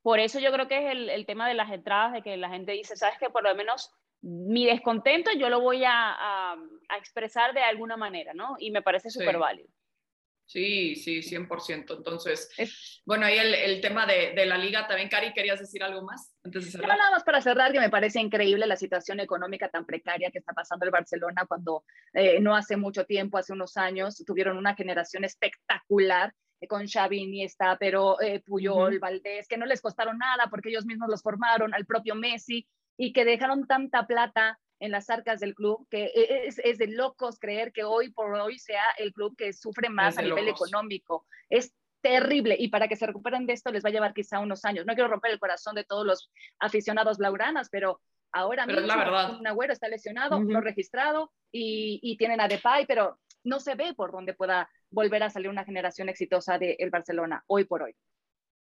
Por 0.06 0.20
eso 0.20 0.38
yo 0.40 0.52
creo 0.52 0.68
que 0.68 0.78
es 0.86 0.92
el, 0.92 1.10
el 1.10 1.26
tema 1.26 1.48
de 1.48 1.56
las 1.56 1.72
entradas, 1.72 2.14
de 2.14 2.22
que 2.22 2.38
la 2.38 2.50
gente 2.50 2.74
dice, 2.74 2.96
sabes 2.96 3.18
que 3.18 3.32
por 3.32 3.42
lo 3.42 3.56
menos 3.56 3.92
mi 4.22 4.68
descontento 4.68 5.32
yo 5.36 5.50
lo 5.50 5.62
voy 5.62 5.84
a, 5.84 6.12
a- 6.12 6.58
a 6.90 6.98
expresar 7.00 7.56
de 7.56 7.64
alguna 7.64 7.98
manera, 7.98 8.36
¿no? 8.36 8.56
Y 8.60 8.70
me 8.70 8.84
parece 8.84 9.10
Sí. 9.10 9.18
súper 9.18 9.40
válido. 9.40 9.68
Sí, 10.46 10.96
sí, 10.96 11.24
100%. 11.24 11.98
Entonces, 11.98 12.52
bueno, 13.04 13.26
ahí 13.26 13.40
el, 13.40 13.82
tema 13.82 14.06
de, 14.06 14.46
la 14.46 14.60
liga 14.60 14.88
también. 14.88 15.10
Cari, 15.10 15.34
¿querías 15.34 15.60
decir 15.60 15.82
algo 15.82 16.04
más 16.04 16.36
antes 16.44 16.66
de 16.66 16.72
cerrar? 16.72 16.96
nada 17.00 17.10
más 17.10 17.24
para 17.24 17.42
cerrar, 17.42 17.72
que 17.72 17.80
me 17.80 17.90
parece 17.90 18.22
increíble 18.22 18.68
la 18.68 18.76
situación 18.76 19.20
económica 19.20 19.70
tan 19.70 19.88
precaria 19.88 20.30
que 20.30 20.38
está 20.38 20.54
pasando 20.54 20.86
el 20.86 20.92
Barcelona 20.92 21.48
cuando 21.48 21.84
eh, 22.14 22.40
no 22.42 22.56
hace 22.56 22.78
mucho 22.78 23.06
tiempo, 23.06 23.40
hace 23.40 23.54
unos 23.54 23.76
años, 23.76 24.24
tuvieron 24.24 24.56
una 24.58 24.76
generación 24.76 25.24
espectacular 25.24 26.32
con 26.68 26.88
Xavi 26.88 27.24
Iniesta, 27.24 27.78
pero 27.80 28.22
eh, 28.22 28.40
Puyol, 28.40 29.00
Valdés, 29.00 29.48
que 29.48 29.58
no 29.58 29.66
les 29.66 29.82
costaron 29.82 30.18
nada 30.18 30.48
porque 30.50 30.70
ellos 30.70 30.86
mismos 30.86 31.10
los 31.10 31.22
formaron, 31.22 31.74
al 31.74 31.86
propio 31.86 32.16
Messi, 32.16 32.68
y 32.98 33.14
que 33.14 33.26
dejaron 33.26 33.68
tanta 33.68 34.08
plata 34.08 34.60
en 34.80 34.92
las 34.92 35.10
arcas 35.10 35.40
del 35.40 35.56
club, 35.56 35.88
que 35.90 36.06
e, 36.06 36.48
es, 36.48 36.60
es, 36.60 36.78
de 36.78 36.88
locos 36.88 37.40
creer 37.40 37.72
que 37.72 37.84
hoy 37.84 38.12
por 38.12 38.34
hoy 38.36 38.60
sea 38.60 38.84
el 38.98 39.14
club 39.14 39.36
que 39.38 39.54
sufre 39.54 39.90
más 39.90 40.18
a 40.18 40.22
nivel 40.22 40.48
económico. 40.48 41.26
Es 41.50 41.74
terrible 42.02 42.56
y 42.60 42.68
para 42.68 42.88
que 42.88 42.96
se 42.96 43.08
recuperen 43.08 43.48
de 43.48 43.54
esto 43.54 43.72
les 43.72 43.84
va 43.84 43.90
a 43.90 43.92
llevar 43.92 44.14
quizá 44.14 44.40
unos 44.40 44.64
años. 44.66 44.86
No 44.86 44.94
quiero 44.94 45.10
romper 45.10 45.32
el 45.32 45.40
corazón 45.40 45.76
de 45.76 45.86
todos 45.86 46.06
los 46.06 46.30
aficionados 46.60 47.18
blaugranas, 47.18 47.70
pero 47.70 48.00
ahora 48.32 48.66
pero 48.68 48.82
mismo 48.82 49.40
un 49.40 49.48
Agüero 49.48 49.74
está 49.74 49.88
lesionado, 49.88 50.40
no 50.40 50.62
registrado 50.62 51.32
y, 51.52 52.00
y, 52.04 52.18
tienen 52.18 52.42
a 52.42 52.48
Depay, 52.48 52.86
pero 52.86 53.18
no 53.44 53.60
se 53.60 53.76
ve 53.76 53.94
por 53.96 54.12
dónde 54.12 54.34
pueda 54.34 54.70
volver 54.96 55.22
a 55.24 55.30
salir 55.30 55.50
una 55.50 55.66
generación 55.66 56.10
exitosa 56.10 56.58
del 56.58 56.76
el 56.80 56.90
Barcelona 56.90 57.44
hoy 57.48 57.66
por 57.66 57.84
hoy. 57.84 57.96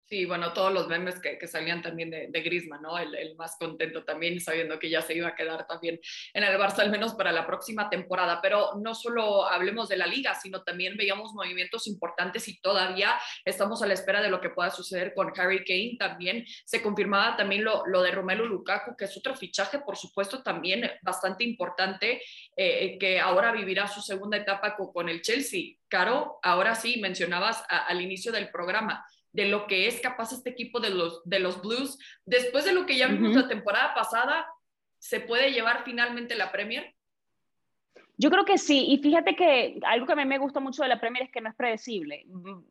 Sí, 0.07 0.25
bueno, 0.25 0.53
todos 0.53 0.71
los 0.71 0.87
memes 0.87 1.19
que, 1.19 1.39
que 1.39 1.47
salían 1.47 1.81
también 1.81 2.11
de, 2.11 2.27
de 2.29 2.41
Griezmann, 2.41 2.83
¿no? 2.83 2.95
El, 2.99 3.35
más 3.37 3.57
contento 3.57 4.03
también, 4.03 4.39
sabiendo 4.39 4.77
que 4.77 4.87
ya 4.87 5.01
se 5.01 5.15
iba 5.15 5.29
a 5.29 5.35
quedar 5.35 5.65
también 5.65 5.99
en 6.31 6.43
el 6.43 6.59
Barça, 6.59 6.81
al 6.81 6.91
menos 6.91 7.15
para 7.15 7.31
la 7.31 7.47
próxima 7.47 7.89
temporada. 7.89 8.39
Pero 8.39 8.75
no 8.79 8.93
solo 8.93 9.47
hablemos 9.47 9.89
de 9.89 9.97
la 9.97 10.05
liga, 10.05 10.35
sino 10.35 10.61
también 10.61 10.95
veíamos 10.95 11.33
movimientos 11.33 11.87
importantes 11.87 12.47
y 12.47 12.61
todavía 12.61 13.15
estamos 13.43 13.81
a 13.81 13.87
la 13.87 13.95
espera 13.95 14.21
de 14.21 14.29
lo 14.29 14.39
que 14.39 14.51
pueda 14.51 14.69
suceder 14.69 15.11
con 15.15 15.33
Harry 15.39 15.65
Kane. 15.65 15.95
También 15.97 16.45
se 16.65 16.83
confirmaba 16.83 17.35
también 17.35 17.63
lo, 17.63 17.83
lo 17.87 18.03
de 18.03 18.11
Romelu 18.11 18.45
Lukaku, 18.45 18.95
que 18.95 19.05
es 19.05 19.17
otro 19.17 19.35
fichaje, 19.35 19.79
por 19.79 19.97
supuesto, 19.97 20.43
también 20.43 20.87
bastante 21.01 21.43
importante, 21.43 22.21
eh, 22.55 22.99
que 22.99 23.19
ahora 23.19 23.51
vivirá 23.51 23.87
su 23.87 24.01
segunda 24.01 24.37
etapa 24.37 24.75
con, 24.75 24.93
con 24.93 25.09
el 25.09 25.23
Chelsea. 25.23 25.77
Caro, 25.87 26.39
ahora 26.43 26.75
sí, 26.75 26.99
mencionabas 27.01 27.63
al 27.69 28.01
inicio 28.01 28.31
del 28.31 28.51
programa 28.51 29.03
de 29.35 29.45
lo 29.49 29.67
que 29.67 29.87
es 29.87 29.99
capaz 29.99 30.31
este 30.31 30.49
equipo 30.49 30.79
de 30.79 30.91
los, 30.91 31.21
de 31.25 31.39
los 31.39 31.61
Blues. 31.61 31.99
Después 32.25 32.63
de 32.63 32.73
lo 32.73 32.85
que 32.85 32.97
ya 32.97 33.07
vimos 33.07 33.35
la 33.35 33.49
temporada 33.49 33.93
pasada, 33.93 34.47
¿se 34.97 35.19
puede 35.19 35.51
llevar 35.51 35.83
finalmente 35.83 36.35
la 36.35 36.53
Premier? 36.53 36.95
Yo 38.17 38.29
creo 38.29 38.45
que 38.45 38.57
sí, 38.57 38.85
y 38.87 38.97
fíjate 38.99 39.35
que 39.35 39.77
algo 39.85 40.05
que 40.05 40.13
a 40.13 40.15
mí 40.15 40.23
me 40.23 40.37
gusta 40.37 40.61
mucho 40.61 40.83
de 40.83 40.89
la 40.89 41.01
Premier 41.01 41.25
es 41.25 41.31
que 41.31 41.41
no 41.41 41.49
es 41.49 41.55
predecible. 41.55 42.25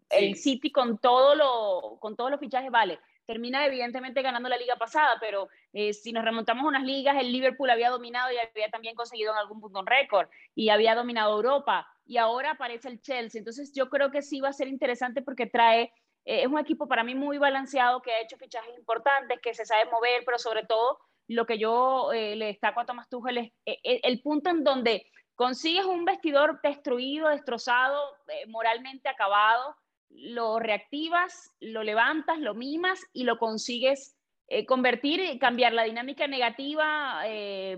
El 0.08 0.36
City 0.36 0.72
con, 0.72 0.96
todo 0.96 1.34
lo, 1.34 1.98
con 2.00 2.16
todos 2.16 2.30
los 2.30 2.40
fichajes, 2.40 2.70
vale, 2.70 2.98
termina 3.26 3.66
evidentemente 3.66 4.22
ganando 4.22 4.48
la 4.48 4.56
liga 4.56 4.76
pasada, 4.76 5.18
pero 5.20 5.48
eh, 5.74 5.92
si 5.92 6.12
nos 6.12 6.24
remontamos 6.24 6.64
a 6.64 6.68
unas 6.68 6.84
ligas, 6.84 7.18
el 7.20 7.30
Liverpool 7.30 7.68
había 7.68 7.90
dominado 7.90 8.32
y 8.32 8.38
había 8.38 8.70
también 8.70 8.94
conseguido 8.94 9.32
en 9.32 9.38
algún 9.38 9.60
punto 9.60 9.80
un 9.80 9.86
récord 9.86 10.28
y 10.54 10.70
había 10.70 10.94
dominado 10.94 11.36
Europa 11.36 11.86
y 12.06 12.16
ahora 12.16 12.52
aparece 12.52 12.88
el 12.88 13.02
Chelsea. 13.02 13.38
Entonces 13.38 13.74
yo 13.74 13.90
creo 13.90 14.10
que 14.10 14.22
sí 14.22 14.40
va 14.40 14.48
a 14.48 14.54
ser 14.54 14.68
interesante 14.68 15.20
porque 15.20 15.44
trae 15.44 15.92
eh, 16.24 16.42
es 16.42 16.46
un 16.46 16.58
equipo 16.58 16.88
para 16.88 17.04
mí 17.04 17.14
muy 17.14 17.38
balanceado, 17.38 18.00
que 18.00 18.12
ha 18.12 18.20
hecho 18.20 18.36
fichajes 18.36 18.76
importantes, 18.76 19.40
que 19.40 19.54
se 19.54 19.66
sabe 19.66 19.90
mover, 19.90 20.22
pero 20.24 20.38
sobre 20.38 20.64
todo 20.64 20.98
lo 21.28 21.46
que 21.46 21.58
yo 21.58 22.12
eh, 22.12 22.36
le 22.36 22.46
destaco 22.46 22.80
a 22.80 22.86
Tomás 22.86 23.08
Tuchel 23.08 23.38
es 23.38 23.52
eh, 23.66 24.00
el 24.02 24.20
punto 24.20 24.50
en 24.50 24.64
donde 24.64 25.06
consigues 25.34 25.84
un 25.84 26.04
vestidor 26.04 26.60
destruido, 26.62 27.28
destrozado, 27.28 28.00
moralmente 28.48 29.08
acabado, 29.08 29.74
lo 30.10 30.60
reactivas, 30.60 31.56
lo 31.60 31.82
levantas, 31.82 32.38
lo 32.38 32.54
mimas 32.54 33.00
y 33.12 33.24
lo 33.24 33.38
consigues 33.38 34.16
convertir 34.68 35.18
y 35.20 35.38
cambiar 35.40 35.72
la 35.72 35.82
dinámica 35.82 36.28
negativa, 36.28 37.24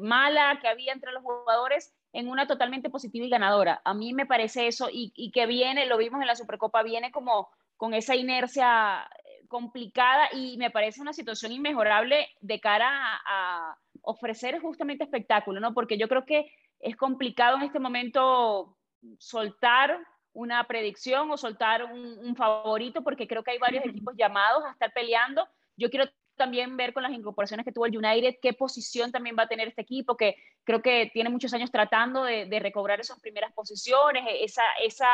mala 0.01 0.59
que 0.61 0.69
había 0.69 0.93
entre 0.93 1.13
los 1.13 1.23
jugadores 1.23 1.95
en 2.13 2.29
una 2.29 2.47
totalmente 2.47 2.91
positiva 2.91 3.25
y 3.25 3.31
ganadora. 3.31 3.81
A 3.85 3.95
mí 3.95 4.13
me 4.13 4.27
parece 4.27 4.67
eso 4.67 4.91
y, 4.93 5.13
y 5.15 5.31
que 5.31 5.47
viene, 5.47 5.87
lo 5.87 5.97
vimos 5.97 6.21
en 6.21 6.27
la 6.27 6.37
Supercopa, 6.37 6.83
viene 6.83 7.11
como 7.11 7.49
con 7.77 7.95
esa 7.95 8.15
inercia 8.15 9.03
eh, 9.03 9.47
complicada 9.49 10.29
y 10.33 10.57
me 10.57 10.71
parece 10.71 11.01
una 11.01 11.13
situación 11.13 11.53
inmejorable 11.53 12.29
de 12.41 12.61
cara 12.61 12.89
a, 13.27 13.77
ofrecer 14.09 14.61
justamente 14.61 15.03
espectáculo, 15.03 15.59
¿no? 15.59 15.75
Porque 15.75 15.99
yo 15.99 16.07
creo 16.07 16.25
que 16.25 16.49
es 16.79 16.95
complicado 16.95 17.57
en 17.57 17.65
este 17.65 17.81
momento 17.81 18.77
soltar 19.19 19.99
una 20.33 20.63
predicción 20.69 21.29
o 21.33 21.37
soltar 21.37 21.83
un, 21.93 22.37
favorito, 22.37 23.03
porque 23.03 23.27
creo 23.27 23.43
que 23.43 23.51
hay 23.51 23.59
varios 23.59 23.85
equipos 23.85 24.15
llamados 24.17 24.65
a 24.65 24.71
estar 24.71 24.93
peleando. 24.93 25.49
Yo 25.77 25.91
quiero 25.91 26.09
también 26.37 26.77
ver 26.77 26.93
con 26.93 27.03
las 27.03 27.13
incorporaciones 27.13 27.65
que 27.65 27.73
tuvo 27.73 27.87
el 27.87 27.97
United, 27.97 28.37
qué 28.41 28.53
posición 28.53 29.11
también 29.11 29.37
va 29.39 29.45
a 29.45 29.49
tener 29.49 29.69
este 29.69 29.83
equipo, 29.83 30.17
que 30.17 30.37
creo 30.65 30.83
que 30.83 31.11
tiene 31.13 31.31
muchos 31.31 31.53
años 31.55 31.71
tratando 31.71 32.25
de, 32.25 32.47
recobrar 32.61 33.01
esas 33.01 33.21
primeras 33.21 33.53
posiciones, 33.53 34.25
esa, 34.41 34.63
esa 34.85 35.09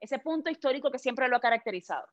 ese 0.00 0.18
punto 0.18 0.50
histórico 0.50 0.90
que 0.90 0.98
siempre 0.98 1.28
lo 1.28 1.36
ha 1.36 1.40
caracterizado. 1.40 2.06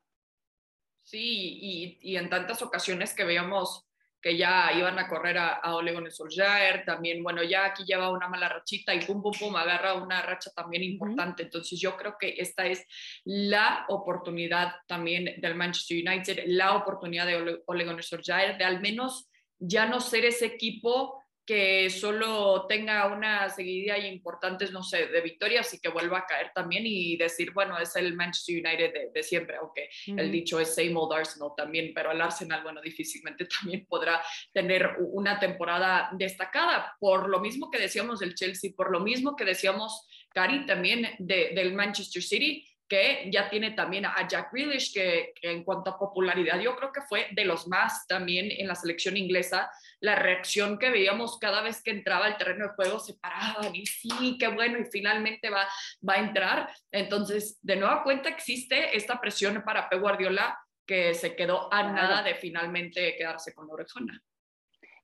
Sí, 1.02 1.58
y, 1.60 1.98
y 2.02 2.16
en 2.16 2.28
tantas 2.28 2.62
ocasiones 2.62 3.14
que 3.14 3.24
veíamos 3.24 3.85
que 4.26 4.36
ya 4.36 4.72
iban 4.76 4.98
a 4.98 5.06
correr 5.06 5.38
a, 5.38 5.52
a 5.62 5.76
Ole 5.76 6.10
Solskjaer, 6.10 6.84
también, 6.84 7.22
bueno, 7.22 7.44
ya 7.44 7.66
aquí 7.66 7.84
lleva 7.84 8.10
una 8.10 8.26
mala 8.26 8.48
rachita 8.48 8.92
y 8.92 9.04
pum, 9.04 9.22
pum, 9.22 9.30
pum, 9.38 9.54
agarra 9.54 9.94
una 9.94 10.20
racha 10.20 10.50
también 10.50 10.82
importante. 10.82 11.44
Entonces 11.44 11.80
yo 11.80 11.96
creo 11.96 12.16
que 12.18 12.34
esta 12.36 12.66
es 12.66 12.84
la 13.22 13.86
oportunidad 13.88 14.72
también 14.88 15.40
del 15.40 15.54
Manchester 15.54 15.98
United, 16.04 16.42
la 16.46 16.74
oportunidad 16.74 17.24
de 17.24 17.36
Ole, 17.36 17.62
Ole 17.66 18.02
Solskjaer 18.02 18.58
de 18.58 18.64
al 18.64 18.80
menos 18.80 19.30
ya 19.60 19.86
no 19.86 20.00
ser 20.00 20.24
ese 20.24 20.46
equipo 20.46 21.22
que 21.46 21.88
solo 21.90 22.66
tenga 22.66 23.06
una 23.06 23.48
seguidilla 23.48 23.96
importantes, 23.98 24.72
no 24.72 24.82
sé, 24.82 25.06
de 25.06 25.20
victorias 25.20 25.72
y 25.72 25.80
que 25.80 25.88
vuelva 25.88 26.18
a 26.18 26.26
caer 26.26 26.50
también 26.52 26.82
y 26.84 27.16
decir, 27.16 27.52
bueno, 27.52 27.78
es 27.78 27.94
el 27.94 28.14
Manchester 28.14 28.56
United 28.56 29.12
de, 29.14 29.22
siempre, 29.22 29.56
aunque 29.56 29.88
el 30.08 30.32
dicho 30.32 30.58
es 30.58 30.74
same 30.74 30.94
old 30.96 31.12
Arsenal 31.12 31.52
también, 31.56 31.92
pero 31.94 32.10
el 32.10 32.20
Arsenal, 32.20 32.64
bueno, 32.64 32.80
difícilmente 32.84 33.46
también 33.46 33.86
podrá 33.86 34.20
tener 34.52 34.96
una 34.98 35.38
temporada 35.38 36.10
destacada, 36.12 36.96
por 36.98 37.28
lo 37.28 37.38
mismo 37.38 37.70
que 37.70 37.78
decíamos 37.78 38.18
del 38.18 38.34
Chelsea, 38.34 38.72
por 38.76 38.90
lo 38.90 38.98
mismo 38.98 39.36
que 39.36 39.44
decíamos, 39.44 40.08
Cari, 40.34 40.66
también 40.66 41.14
del 41.18 41.74
Manchester 41.74 42.22
City, 42.22 42.66
que 42.88 43.28
ya 43.32 43.48
tiene 43.50 43.72
también 43.72 44.06
a 44.06 44.26
Jack 44.28 44.52
Grealish, 44.52 44.92
que, 44.92 45.32
en 45.42 45.64
cuanto 45.64 45.90
a 45.90 45.98
popularidad 45.98 46.60
yo 46.60 46.76
creo 46.76 46.92
que 46.92 47.00
fue 47.02 47.26
de 47.32 47.44
los 47.44 47.66
más 47.66 48.06
también 48.06 48.48
en 48.50 48.68
la 48.68 48.74
selección 48.74 49.16
inglesa, 49.16 49.70
la 50.06 50.14
reacción 50.14 50.78
que 50.78 50.88
veíamos 50.88 51.36
cada 51.38 51.60
vez 51.60 51.82
que 51.82 51.90
entraba 51.90 52.26
al 52.26 52.38
terreno 52.38 52.68
de 52.68 52.74
juego, 52.74 53.00
se 53.00 53.14
paraban 53.14 53.74
y 53.74 53.84
sí, 53.84 54.38
qué 54.38 54.48
bueno, 54.48 54.78
y 54.78 54.84
finalmente 54.84 55.50
va, 55.50 55.66
va 56.08 56.14
a 56.14 56.20
entrar. 56.20 56.70
Entonces, 56.92 57.58
de 57.60 57.76
nueva 57.76 58.04
cuenta 58.04 58.28
existe 58.28 58.96
esta 58.96 59.20
presión 59.20 59.62
para 59.64 59.88
Pep 59.88 60.00
Guardiola 60.00 60.58
que 60.86 61.12
se 61.14 61.34
quedó 61.34 61.68
a 61.74 61.82
nada 61.82 62.22
de 62.22 62.36
finalmente 62.36 63.16
quedarse 63.16 63.52
con 63.52 63.66
la 63.66 63.74
orejona. 63.74 64.22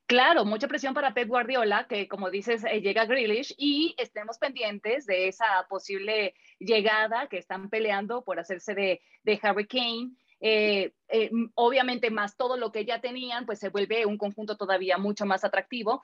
Claro, 0.07 0.45
mucha 0.45 0.69
presión 0.69 0.95
para 0.95 1.15
Pep 1.15 1.27
Guardiola, 1.27 1.87
que 1.89 2.07
como 2.07 2.31
dices, 2.31 2.65
eh, 2.65 2.81
llega 2.81 3.07
Grealish 3.07 3.55
y 3.59 3.95
estemos 3.99 4.39
pendientes 4.39 5.07
de 5.07 5.27
esa 5.27 5.67
posible 5.69 6.35
llegada 6.59 7.29
que 7.29 7.39
están 7.39 7.71
peleando 7.71 8.23
por 8.23 8.39
hacerse 8.39 8.75
de, 8.75 9.01
de 9.25 9.41
Harry 9.43 9.67
Kane. 9.67 10.13
Eh, 10.45 10.93
eh, 11.09 11.31
obviamente 11.55 12.11
más 12.11 12.37
todo 12.37 12.57
lo 12.57 12.73
que 12.73 12.85
ya 12.85 13.01
tenían, 13.01 13.47
pues 13.47 13.61
se 13.61 13.69
vuelve 13.69 14.07
un 14.07 14.19
conjunto 14.19 14.57
todavía 14.57 14.99
mucho 14.99 15.25
más 15.25 15.45
atractivo, 15.45 16.03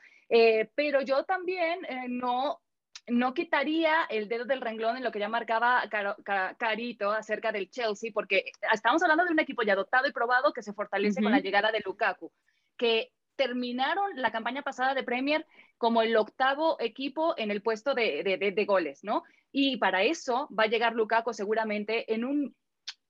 pero 0.76 1.00
yo 1.02 1.24
también 1.24 1.80
no, 2.08 2.60
no 3.08 3.34
quitaría 3.34 4.04
el 4.10 4.28
dedo 4.28 4.44
del 4.44 4.60
renglón 4.60 4.96
en 4.96 5.02
lo 5.02 5.10
que 5.10 5.18
ya 5.18 5.28
marcaba 5.28 5.82
Carito 6.56 7.10
acerca 7.10 7.52
del 7.52 7.70
Chelsea, 7.70 8.10
porque 8.12 8.52
estamos 8.72 9.02
hablando 9.02 9.24
de 9.24 9.32
un 9.32 9.40
equipo 9.40 9.62
ya 9.62 9.74
dotado 9.74 10.06
y 10.06 10.12
probado 10.12 10.52
que 10.52 10.62
se 10.62 10.72
fortalece 10.72 11.22
con 11.22 11.32
la 11.32 11.40
llegada 11.40 11.72
de 11.72 11.80
Lukaku, 11.84 12.30
que 12.76 13.10
terminaron 13.36 14.10
la 14.16 14.32
campaña 14.32 14.62
pasada 14.62 14.94
de 14.94 15.04
Premier 15.04 15.46
como 15.78 16.02
el 16.02 16.16
octavo 16.16 16.76
equipo 16.80 17.34
en 17.38 17.50
el 17.50 17.62
puesto 17.62 17.94
de, 17.94 18.64
goles, 18.66 19.04
¿no? 19.04 19.24
Y 19.52 19.78
para 19.78 20.02
eso 20.02 20.48
va 20.56 20.64
a 20.64 20.68
llegar 20.68 20.94
Lukaku 20.94 21.32
seguramente 21.32 22.12
en 22.12 22.24
un, 22.24 22.54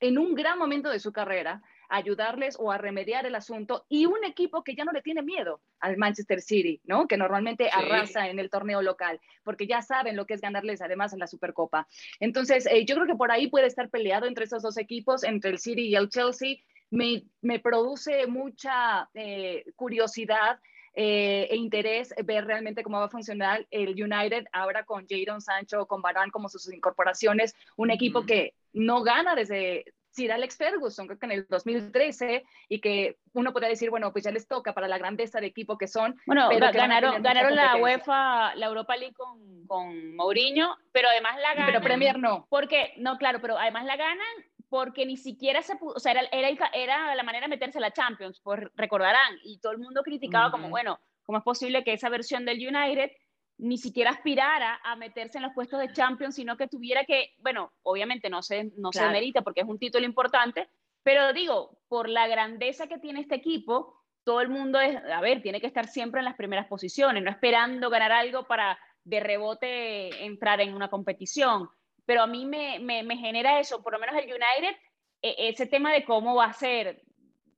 en 0.01 0.19
un 0.19 0.35
gran 0.35 0.59
momento 0.59 0.91
de 0.91 1.01
su 1.01 1.13
carrera 1.13 1.63
ayudarles 1.89 2.57
o 2.59 2.71
a 2.71 2.79
remediar 2.79 3.25
el 3.27 3.35
asunto 3.35 3.87
y 3.89 4.07
un 4.07 4.25
equipo 4.25 4.63
que 4.63 4.75
ya 4.75 4.85
no 4.85 4.93
le 4.93 5.03
tiene 5.03 5.23
miedo 5.23 5.61
al 5.81 5.97
Manchester 5.97 6.41
City, 6.41 6.81
¿no? 6.85 7.09
Que 7.09 7.17
normalmente 7.17 7.71
arrasa 7.73 8.29
en 8.29 8.39
el 8.39 8.51
torneo 8.51 8.83
local, 8.83 9.21
porque 9.43 9.67
ya 9.67 9.81
saben 9.81 10.17
lo 10.17 10.27
que 10.27 10.35
es 10.35 10.41
ganarles 10.41 10.83
además 10.83 11.13
en 11.13 11.19
la 11.19 11.27
Supercopa. 11.27 11.89
Entonces, 12.21 12.67
eh, 12.67 12.85
yo 12.85 12.95
creo 12.95 13.07
que 13.07 13.15
por 13.15 13.31
ahí 13.31 13.49
puede 13.49 13.67
estar 13.67 13.89
peleado 13.89 14.27
entre 14.27 14.45
esos 14.45 14.63
dos 14.63 14.77
equipos, 14.77 15.25
entre 15.25 15.51
el 15.51 15.59
City 15.59 15.87
y 15.89 15.95
el 15.95 16.11
Chelsea 16.11 16.59
me, 16.91 17.59
produce 17.61 18.27
mucha 18.27 19.09
eh, 19.15 19.65
curiosidad 19.77 20.59
eh, 21.01 21.47
e 21.49 21.55
interés 21.55 22.13
ver 22.25 22.45
realmente 22.45 22.83
cómo 22.83 22.99
va 22.99 23.05
a 23.05 23.09
funcionar 23.09 23.65
el 23.71 23.91
United 23.91 24.47
ahora 24.51 24.85
con 24.85 25.07
Jadon 25.09 25.41
Sancho, 25.41 25.87
con 25.87 26.03
Barán 26.03 26.31
como 26.31 26.49
sus 26.49 26.73
incorporaciones, 26.73 27.55
un 27.77 27.93
equipo 27.93 28.27
que 28.27 28.55
no 28.73 29.05
gana 29.05 29.37
desde 29.37 29.85
Sir 30.11 30.33
Alex 30.33 30.57
Ferguson, 30.57 31.07
creo 31.07 31.17
que 31.21 31.27
en 31.27 31.33
el 31.33 31.47
2013, 31.49 32.45
y 32.69 32.81
que 32.81 33.17
uno 33.33 33.53
podría 33.53 33.69
decir, 33.69 33.91
bueno, 33.91 34.11
pues 34.11 34.25
ya 34.25 34.33
les 34.33 34.49
toca 34.49 34.75
para 34.75 34.89
la 34.89 34.99
grandeza 34.99 35.41
de 35.41 35.47
equipo 35.47 35.79
que 35.79 35.87
son. 35.87 36.21
Bueno, 36.27 36.49
ganaron, 36.49 37.23
ganaron 37.23 37.55
la 37.55 37.77
UEFA, 37.77 38.57
la 38.57 38.67
Europa 38.67 38.97
League 38.97 39.15
con, 39.15 39.69
con 39.69 40.17
Mourinho, 40.17 40.77
pero 40.91 41.09
además 41.09 41.37
la 41.41 41.55
ganan. 41.55 41.67
Pero 41.67 41.81
Premier 41.81 42.19
no. 42.19 42.49
Porque, 42.51 42.95
no, 42.97 43.19
claro, 43.19 43.39
pero 43.41 43.57
además 43.57 43.85
la 43.85 43.95
ganan 43.95 44.27
porque 44.69 45.07
ni 45.07 45.17
siquiera 45.17 45.63
se 45.63 45.77
pudo, 45.77 45.95
o 45.95 46.01
sea, 46.01 46.13
era, 46.13 46.23
era, 46.33 46.71
era, 46.75 47.15
la 47.15 47.23
manera 47.23 47.47
de 47.47 47.51
meterse 47.51 47.79
a 47.79 47.81
la 47.81 47.93
Champions, 47.93 48.41
pues 48.43 48.61
recordarán, 48.75 49.37
y 49.45 49.59
todo 49.61 49.73
el 49.73 49.79
mundo 49.79 50.03
criticaba 50.03 50.51
como, 50.51 50.69
bueno, 50.69 51.01
¿cómo 51.23 51.39
es 51.39 51.45
posible 51.45 51.85
que 51.85 51.95
esa 51.95 52.09
versión 52.09 52.45
del 52.45 52.59
United 52.59 53.11
ni 53.59 53.77
siquiera 53.77 54.11
aspirara 54.11 54.81
a 54.85 54.95
meterse 54.97 55.39
en 55.39 55.45
los 55.45 55.53
puestos 55.53 55.81
de 55.81 55.93
Champions, 55.93 56.37
sino 56.37 56.57
que 56.57 56.69
tuviera 56.69 57.05
que, 57.05 57.35
bueno, 57.39 57.73
obviamente 57.83 58.31
no 58.31 58.43
se, 58.43 58.73
no 58.77 58.93
se 58.93 59.09
merita 59.09 59.43
porque 59.43 59.63
es 59.63 59.67
un 59.67 59.79
título 59.79 60.05
importante, 60.05 60.69
pero 61.03 61.33
digo, 61.33 61.81
por 61.89 62.09
la 62.09 62.29
grandeza 62.29 62.87
que 62.87 62.99
tiene 62.99 63.21
este 63.21 63.35
equipo, 63.35 63.99
todo 64.23 64.41
el 64.43 64.49
mundo 64.49 64.79
es, 64.79 64.95
a 64.97 65.21
ver, 65.21 65.43
tiene 65.43 65.61
que 65.61 65.67
estar 65.67 65.89
siempre 65.89 66.21
en 66.21 66.27
las 66.27 66.37
primeras 66.37 66.67
posiciones, 66.67 67.23
no 67.23 67.31
esperando 67.31 67.91
ganar 67.91 68.13
algo 68.13 68.47
para 68.47 68.79
de 69.05 69.21
rebote 69.21 70.25
entrar 70.25 70.61
en 70.61 70.75
una 70.75 70.91
competición. 70.91 71.71
Pero 72.09 72.23
a 72.23 72.27
mí 72.27 72.47
me, 72.47 72.79
me, 72.79 73.03
me 73.03 73.19
genera 73.19 73.61
eso, 73.61 73.83
por 73.83 73.93
lo 73.93 73.99
menos 73.99 74.17
el 74.17 74.25
United, 74.25 74.75
e, 75.21 75.51
ese 75.51 75.67
tema 75.67 75.93
de 75.93 76.07
cómo 76.07 76.35
va 76.35 76.47
a 76.47 76.55
ser, 76.55 77.03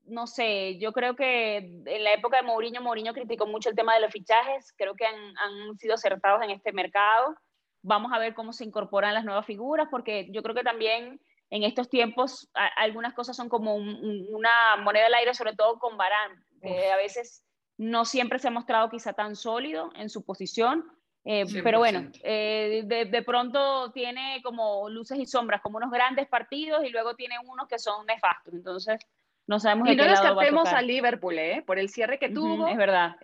no 0.07 0.27
sé, 0.27 0.77
yo 0.81 0.93
creo 0.93 1.15
que 1.15 1.59
en 1.59 2.03
la 2.03 2.15
época 2.15 2.39
de 2.39 2.43
Mourinho, 2.43 2.81
Mourinho 2.81 3.15
criticó 3.15 3.47
mucho 3.47 3.69
el 3.69 3.77
tema 3.77 3.95
de 3.95 4.01
los 4.01 4.11
fichajes, 4.11 4.75
creo 4.77 4.97
que 4.97 5.07
han, 5.07 5.15
han, 5.39 5.79
sido 5.79 5.95
acertados 5.95 6.43
en 6.43 6.51
este 6.51 6.73
mercado. 6.73 7.37
Vamos 7.83 8.13
a 8.13 8.19
ver 8.19 8.35
cómo 8.35 8.53
se 8.53 8.65
incorporan 8.65 9.15
las 9.15 9.25
nuevas 9.25 9.47
figuras, 9.47 9.87
porque 9.89 10.27
yo 10.33 10.43
creo 10.43 10.57
que 10.57 10.65
también 10.65 11.21
en 11.51 11.63
estos 11.63 11.89
tiempos 11.89 12.51
algunas 12.77 13.15
cosas 13.15 13.37
son 13.37 13.49
como 13.49 13.77
una 13.77 14.75
moneda 14.83 15.07
al 15.07 15.15
aire, 15.15 15.33
sobre 15.33 15.55
todo 15.55 15.79
con 15.79 15.97
Barán, 15.97 16.45
que 16.61 16.91
a 16.91 16.97
veces 16.97 17.45
no 17.79 18.05
siempre 18.05 18.41
se 18.41 18.49
ha 18.49 18.51
mostrado 18.51 18.91
quizá 18.91 19.13
tan 19.13 19.37
sólido 19.37 19.91
en 19.95 20.11
su 20.11 20.25
posición, 20.25 20.91
eh, 21.25 21.45
pero 21.63 21.79
bueno, 21.79 22.11
eh, 22.23 22.83
de, 22.85 23.05
de, 23.05 23.23
pronto 23.23 23.91
tiene 23.93 24.41
como 24.43 24.89
luces 24.89 25.19
y 25.19 25.27
sombras, 25.27 25.61
como 25.61 25.77
unos 25.77 25.91
grandes 25.91 26.27
partidos 26.29 26.85
y 26.85 26.91
luego 26.91 27.15
tiene 27.15 27.37
unos 27.45 27.69
que 27.69 27.79
son 27.79 28.07
nefastos. 28.07 28.55
Entonces, 28.55 28.99
no 29.47 29.59
sabemos 29.59 29.89
y 29.89 29.97
no 29.97 30.05
descartemos 30.05 30.69
a, 30.69 30.79
a, 30.79 30.83
Liverpool, 30.83 31.39
¿eh? 31.39 31.63
por 31.67 31.79
el 31.79 31.89
cierre 31.89 32.19
que 32.19 32.29
tuvo. 32.29 32.69
es 32.69 32.77
verdad. 32.77 33.17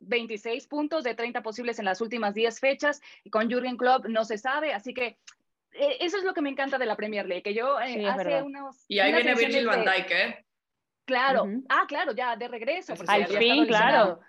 26 0.00 0.64
eh, 0.64 0.68
puntos 0.68 1.04
de 1.04 1.14
30 1.14 1.42
posibles 1.42 1.78
en 1.78 1.84
las 1.84 2.00
últimas 2.00 2.34
10 2.34 2.60
fechas. 2.60 3.00
Y 3.24 3.30
con 3.30 3.50
Jurgen 3.50 3.76
Klopp 3.76 4.06
no 4.06 4.24
se 4.24 4.38
sabe, 4.38 4.72
así 4.72 4.94
que 4.94 5.18
eh, 5.72 5.96
eso 6.00 6.18
es 6.18 6.24
lo 6.24 6.34
que 6.34 6.42
me 6.42 6.50
encanta 6.50 6.78
de 6.78 6.86
la 6.86 6.96
Premier 6.96 7.26
League, 7.26 7.42
que 7.42 7.54
yo 7.54 7.80
eh, 7.80 8.06
hace 8.06 8.42
unos... 8.42 8.84
Y 8.88 8.98
ahí 8.98 9.12
viene 9.12 9.34
Virgil 9.34 9.66
van 9.66 9.84
Dijk, 9.84 10.10
¿eh? 10.10 10.44
Claro, 11.04 11.46
ah, 11.68 11.84
claro, 11.88 12.12
ya 12.12 12.36
de 12.36 12.48
regreso. 12.48 12.94
Al 13.08 13.26
fin, 13.26 13.66
claro. 13.66 14.20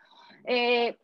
Eh, 0.45 0.97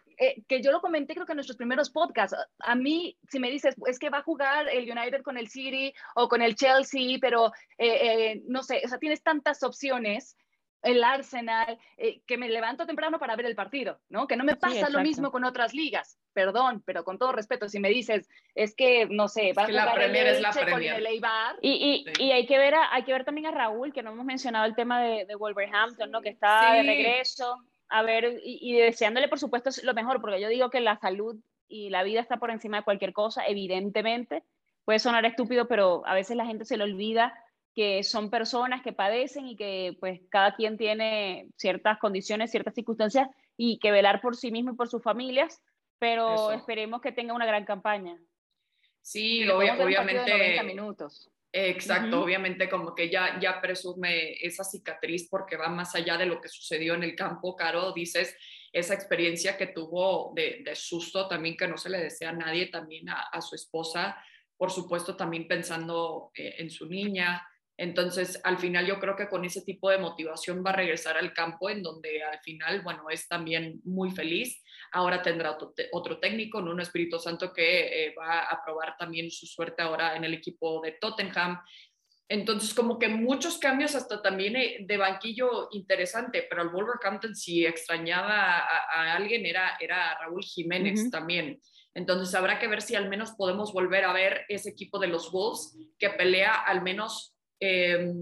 que 0.47 0.61
yo 0.61 0.71
lo 0.71 0.81
comenté 0.81 1.13
creo 1.13 1.25
que 1.25 1.31
en 1.31 1.37
nuestros 1.37 1.57
primeros 1.57 1.89
podcasts, 1.89 2.35
a 2.59 2.75
mí 2.75 3.17
si 3.29 3.39
me 3.39 3.49
dices, 3.49 3.75
es 3.87 3.99
que 3.99 4.09
va 4.09 4.19
a 4.19 4.23
jugar 4.23 4.67
el 4.69 4.89
United 4.89 5.21
con 5.21 5.37
el 5.37 5.47
City 5.47 5.93
o 6.15 6.27
con 6.27 6.41
el 6.41 6.55
Chelsea, 6.55 7.17
pero 7.21 7.47
eh, 7.77 8.31
eh, 8.33 8.41
no 8.47 8.63
sé, 8.63 8.81
o 8.83 8.87
sea, 8.87 8.97
tienes 8.99 9.23
tantas 9.23 9.63
opciones, 9.63 10.35
el 10.81 11.03
Arsenal, 11.03 11.77
eh, 11.97 12.21
que 12.25 12.37
me 12.37 12.47
levanto 12.47 12.85
temprano 12.85 13.19
para 13.19 13.35
ver 13.35 13.45
el 13.45 13.55
partido, 13.55 13.99
¿no? 14.07 14.27
Que 14.27 14.37
no 14.37 14.45
me 14.45 14.55
pasa 14.55 14.89
lo 14.89 15.01
mismo 15.01 15.29
con 15.29 15.43
otras 15.43 15.73
ligas, 15.73 16.17
perdón, 16.31 16.81
pero 16.85 17.03
con 17.03 17.17
todo 17.17 17.33
respeto, 17.33 17.67
si 17.67 17.81
me 17.81 17.89
dices, 17.89 18.29
es 18.55 18.75
que, 18.75 19.05
no 19.05 19.27
sé, 19.27 19.51
va 19.51 19.63
a 19.63 19.65
jugar 19.67 19.85
la 19.87 19.93
Premier 19.93 20.27
el 20.27 20.35
es 20.35 20.41
la 20.41 20.53
con 20.53 20.81
el 20.81 21.05
Eibar. 21.05 21.57
Y, 21.61 22.05
y, 22.07 22.13
Sí. 22.15 22.23
y 22.23 22.31
hay, 22.31 22.45
que 22.45 22.57
ver 22.57 22.75
a- 22.75 22.93
hay 22.95 23.03
que 23.03 23.11
ver 23.11 23.25
también 23.25 23.47
a 23.47 23.51
Raúl, 23.51 23.91
que 23.91 24.03
no 24.03 24.11
hemos 24.11 24.25
mencionado 24.25 24.63
el 24.65 24.75
tema 24.75 25.01
de, 25.01 25.25
de 25.25 25.35
Wolverhampton, 25.35 26.11
¿no? 26.11 26.21
Que 26.21 26.29
está 26.29 26.73
de 26.75 26.81
Sí. 26.83 26.87
regreso. 26.87 27.57
A 27.89 28.03
ver, 28.03 28.39
y, 28.43 28.59
y 28.61 28.73
deseándole, 28.79 29.27
por 29.27 29.39
supuesto, 29.39 29.69
lo 29.83 29.93
mejor, 29.93 30.21
porque 30.21 30.39
yo 30.39 30.47
digo 30.47 30.69
que 30.69 30.79
la 30.79 30.97
salud 30.99 31.35
y 31.67 31.89
la 31.89 32.03
vida 32.03 32.21
está 32.21 32.37
por 32.37 32.51
encima 32.51 32.77
de 32.77 32.83
cualquier 32.83 33.13
cosa, 33.13 33.45
evidentemente. 33.47 34.43
Puede 34.85 34.99
sonar 34.99 35.25
estúpido, 35.25 35.67
pero 35.67 36.03
a 36.05 36.13
veces 36.13 36.35
la 36.37 36.45
gente 36.45 36.65
se 36.65 36.77
le 36.77 36.83
olvida 36.83 37.33
que 37.75 38.03
son 38.03 38.29
personas 38.29 38.81
que 38.81 38.93
padecen 38.93 39.47
y 39.47 39.55
que 39.55 39.95
pues 39.99 40.21
cada 40.29 40.55
quien 40.55 40.77
tiene 40.77 41.49
ciertas 41.57 41.99
condiciones, 41.99 42.49
ciertas 42.51 42.73
circunstancias 42.73 43.27
y 43.57 43.77
que 43.79 43.91
velar 43.91 44.21
por 44.21 44.35
sí 44.35 44.51
mismo 44.51 44.71
y 44.71 44.75
por 44.75 44.87
sus 44.89 45.03
familias, 45.03 45.61
pero 45.99 46.33
Eso. 46.33 46.51
esperemos 46.53 47.01
que 47.01 47.11
tenga 47.11 47.33
una 47.33 47.45
gran 47.45 47.65
campaña. 47.65 48.17
Sí, 49.01 49.41
Y 49.41 49.45
le 49.45 49.53
obvia- 49.53 49.75
podemos 49.77 49.77
ver 49.85 49.87
un 49.87 49.95
partido 50.05 50.23
de 50.25 50.29
90 50.31 50.35
obviamente. 50.61 50.73
minutos. 50.81 51.29
Exacto, 51.51 52.21
obviamente 52.21 52.69
como 52.69 52.93
que 52.93 53.09
ya, 53.09 53.39
ya 53.39 53.59
presume 53.59 54.33
esa 54.39 54.63
cicatriz 54.63 55.27
porque 55.29 55.57
va 55.57 55.67
más 55.67 55.95
allá 55.95 56.15
de 56.15 56.27
lo 56.27 56.39
que 56.39 56.47
sucedió 56.47 56.93
en 56.93 57.03
el 57.03 57.15
campo, 57.15 57.55
Caro, 57.55 57.91
dices, 57.91 58.37
esa 58.71 58.93
experiencia 58.93 59.57
que 59.57 59.67
tuvo 59.67 60.31
de, 60.35 60.61
de 60.63 60.75
susto 60.75 61.27
también 61.27 61.57
que 61.57 61.67
no 61.67 61.77
se 61.77 61.89
le 61.89 61.97
desea 61.97 62.29
a 62.29 62.33
nadie, 62.33 62.67
también 62.67 63.09
a, 63.09 63.21
a 63.31 63.41
su 63.41 63.55
esposa, 63.55 64.23
por 64.57 64.71
supuesto 64.71 65.15
también 65.15 65.47
pensando 65.47 66.31
eh, 66.35 66.55
en 66.59 66.69
su 66.69 66.85
niña. 66.87 67.48
Entonces, 67.81 68.41
al 68.43 68.57
final 68.57 68.85
yo 68.85 68.99
creo 68.99 69.15
que 69.15 69.29
con 69.29 69.45
ese 69.45 69.61
tipo 69.61 69.89
de 69.89 69.97
motivación 69.97 70.61
va 70.65 70.71
a 70.71 70.75
regresar 70.75 71.15
al 71.15 71.31
campo 71.31 71.69
en 71.69 71.81
donde 71.81 72.21
al 72.21 72.37
final, 72.41 72.81
bueno, 72.81 73.09
es 73.09 73.25
también 73.29 73.79
muy 73.85 74.11
feliz. 74.11 74.61
Ahora 74.91 75.21
tendrá 75.21 75.51
otro, 75.51 75.73
otro 75.93 76.19
técnico, 76.19 76.61
Nuno 76.61 76.83
Espíritu 76.83 77.17
Santo, 77.19 77.53
que 77.53 78.07
eh, 78.07 78.15
va 78.19 78.41
a 78.41 78.61
probar 78.65 78.97
también 78.97 79.31
su 79.31 79.45
suerte 79.45 79.81
ahora 79.81 80.17
en 80.17 80.25
el 80.25 80.33
equipo 80.33 80.81
de 80.81 80.97
Tottenham. 80.99 81.57
Entonces, 82.27 82.73
como 82.73 82.99
que 82.99 83.07
muchos 83.07 83.57
cambios 83.57 83.95
hasta 83.95 84.21
también 84.21 84.57
eh, 84.57 84.79
de 84.81 84.97
banquillo 84.97 85.69
interesante, 85.71 86.47
pero 86.49 86.63
el 86.63 86.69
Wolverhampton 86.69 87.33
si 87.33 87.65
extrañaba 87.65 88.57
a, 88.57 88.77
a 88.91 89.15
alguien 89.15 89.45
era, 89.45 89.77
era 89.79 90.17
Raúl 90.19 90.43
Jiménez 90.43 90.99
Ujú. 90.99 91.11
también. 91.11 91.61
Entonces, 91.93 92.35
habrá 92.35 92.59
que 92.59 92.67
ver 92.67 92.81
si 92.81 92.95
al 92.95 93.07
menos 93.07 93.31
podemos 93.37 93.71
volver 93.71 94.03
a 94.03 94.11
ver 94.11 94.41
ese 94.49 94.69
equipo 94.69 94.99
de 94.99 95.07
los 95.07 95.31
Wolves 95.31 95.77
que 95.97 96.09
pelea 96.09 96.55
al 96.55 96.81
menos 96.81 97.37
eh, 97.59 98.13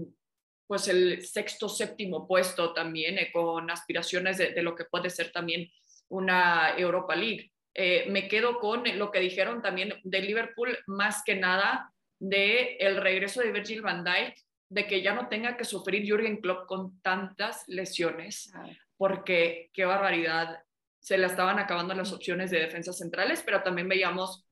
pues 0.66 0.88
el 0.88 1.24
sexto, 1.24 1.68
séptimo 1.68 2.26
puesto 2.26 2.72
también, 2.74 3.18
eh, 3.18 3.30
con 3.32 3.70
aspiraciones 3.70 4.38
de, 4.38 4.50
de 4.52 4.62
lo 4.62 4.74
que 4.74 4.84
puede 4.84 5.10
ser 5.10 5.32
también 5.32 5.70
una 6.08 6.76
Europa 6.76 7.14
League. 7.14 7.52
Eh, 7.74 8.06
me 8.10 8.26
quedo 8.26 8.58
con 8.58 8.82
lo 8.98 9.10
que 9.10 9.20
dijeron 9.20 9.62
también 9.62 9.94
de 10.02 10.20
Liverpool, 10.20 10.76
más 10.86 11.22
que 11.24 11.36
nada 11.36 11.92
de 12.18 12.76
el 12.80 12.96
regreso 12.96 13.40
de 13.40 13.52
Virgil 13.52 13.82
van 13.82 14.02
Dijk, 14.02 14.34
de 14.68 14.86
que 14.86 15.00
ya 15.00 15.14
no 15.14 15.28
tenga 15.28 15.56
que 15.56 15.64
sufrir 15.64 16.04
Jürgen 16.04 16.40
Klopp 16.40 16.66
con 16.66 17.00
tantas 17.00 17.62
lesiones, 17.68 18.52
porque 18.96 19.70
qué 19.72 19.84
barbaridad, 19.84 20.60
se 20.98 21.16
le 21.16 21.26
estaban 21.26 21.58
acabando 21.58 21.94
las 21.94 22.12
opciones 22.12 22.50
de 22.50 22.58
defensas 22.58 22.98
centrales, 22.98 23.42
pero 23.44 23.62
también 23.62 23.88
veíamos 23.88 24.47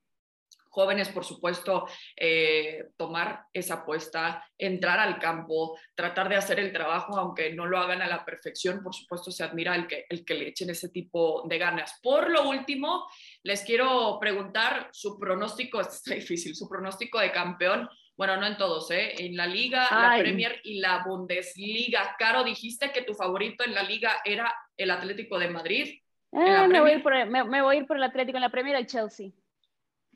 jóvenes, 0.77 1.09
por 1.09 1.24
supuesto, 1.24 1.87
eh, 2.14 2.91
tomar 2.99 3.47
esa 3.51 3.77
apuesta, 3.77 4.47
entrar 4.59 4.99
al 4.99 5.18
campo, 5.18 5.79
tratar 5.95 6.29
de 6.29 6.37
hacer 6.37 6.61
el 6.61 6.70
trabajo, 6.70 7.16
aunque 7.18 7.55
no 7.55 7.64
lo 7.64 7.79
hagan 7.79 8.03
a 8.03 8.07
la 8.07 8.27
perfección, 8.27 8.83
por 8.83 8.95
supuesto, 8.95 9.31
se 9.31 9.43
admira 9.43 9.74
el 9.74 9.87
que, 9.87 10.05
el 10.11 10.22
que 10.22 10.35
le 10.35 10.49
echen 10.49 10.68
ese 10.68 10.91
tipo 10.91 11.45
de 11.49 11.57
ganas. 11.57 11.99
Por 12.03 12.31
lo 12.31 12.47
último, 12.51 13.09
les 13.43 13.62
quiero 13.62 14.18
preguntar 14.20 14.91
su 14.93 15.18
pronóstico, 15.18 15.81
esto 15.81 15.95
está 15.97 16.14
difícil, 16.14 16.55
su 16.55 16.68
pronóstico 16.68 17.20
de 17.20 17.33
campeón. 17.33 17.89
Bueno, 18.14 18.37
no 18.37 18.47
en 18.47 18.59
todos, 18.59 18.91
¿eh? 18.91 19.14
En 19.18 19.35
la 19.35 19.47
Liga, 19.47 19.89
la 19.91 20.11
Ay. 20.11 20.20
Premier 20.20 20.61
y 20.64 20.79
la 20.81 21.03
Bundesliga. 21.07 22.16
Caro, 22.18 22.45
dijiste 22.45 22.93
que 22.93 23.03
tu 23.03 23.14
favorito 23.14 23.64
en 23.64 23.74
la 23.74 23.83
Liga 23.83 24.20
era 24.27 24.55
el 24.77 24.91
Atlético 24.91 25.39
de 25.39 25.49
Madrid 25.49 26.01
la 26.33 26.68
me, 26.68 26.81
voy 26.81 26.91
a 26.93 26.93
Premier? 26.93 26.97
ir 26.97 27.03
por 27.03 27.14
el, 27.14 27.31
me, 27.31 27.45
me 27.45 27.62
voy 27.62 27.77
a 27.77 27.79
ir 27.79 27.87
por 27.87 27.97
el 27.97 28.03
Atlético 28.03 28.37
en 28.37 28.43
la 28.43 28.51
Premier, 28.51 28.77
el 28.77 28.87
Chelsea, 28.87 29.31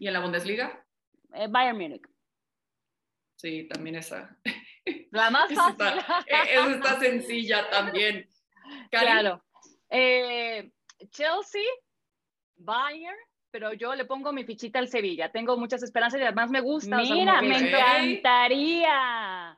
y 0.00 0.08
en 0.08 0.12
la 0.14 0.20
Bundesliga. 0.20 0.84
eh, 1.34 1.46
Bayern 1.48 1.78
Múnich. 1.78 2.02
Sí, 3.36 3.68
también 3.68 3.94
esa. 3.96 4.36
La 5.12 5.30
más 5.30 5.50
Esa 5.50 5.72
fácil. 5.74 5.98
está, 5.98 6.20
eh, 6.26 6.54
esa 6.54 6.70
está 6.72 6.98
sencilla 7.00 7.70
también. 7.70 8.28
Claro. 8.90 9.42
Eh, 9.88 10.70
Chelsea, 11.10 11.62
Bayern, 12.56 13.16
pero 13.50 13.72
yo 13.72 13.94
le 13.96 14.04
pongo 14.04 14.32
mi 14.32 14.44
fichita 14.44 14.78
al 14.78 14.86
Sevilla. 14.88 15.32
Tengo 15.32 15.56
muchas 15.56 15.82
esperanzas 15.82 16.20
y 16.20 16.22
además 16.24 16.50
me 16.50 16.60
gusta. 16.60 17.00
o 17.00 17.04
sea, 17.04 17.14
Mira, 17.16 17.42
me 17.42 17.56
encantaría. 17.58 19.56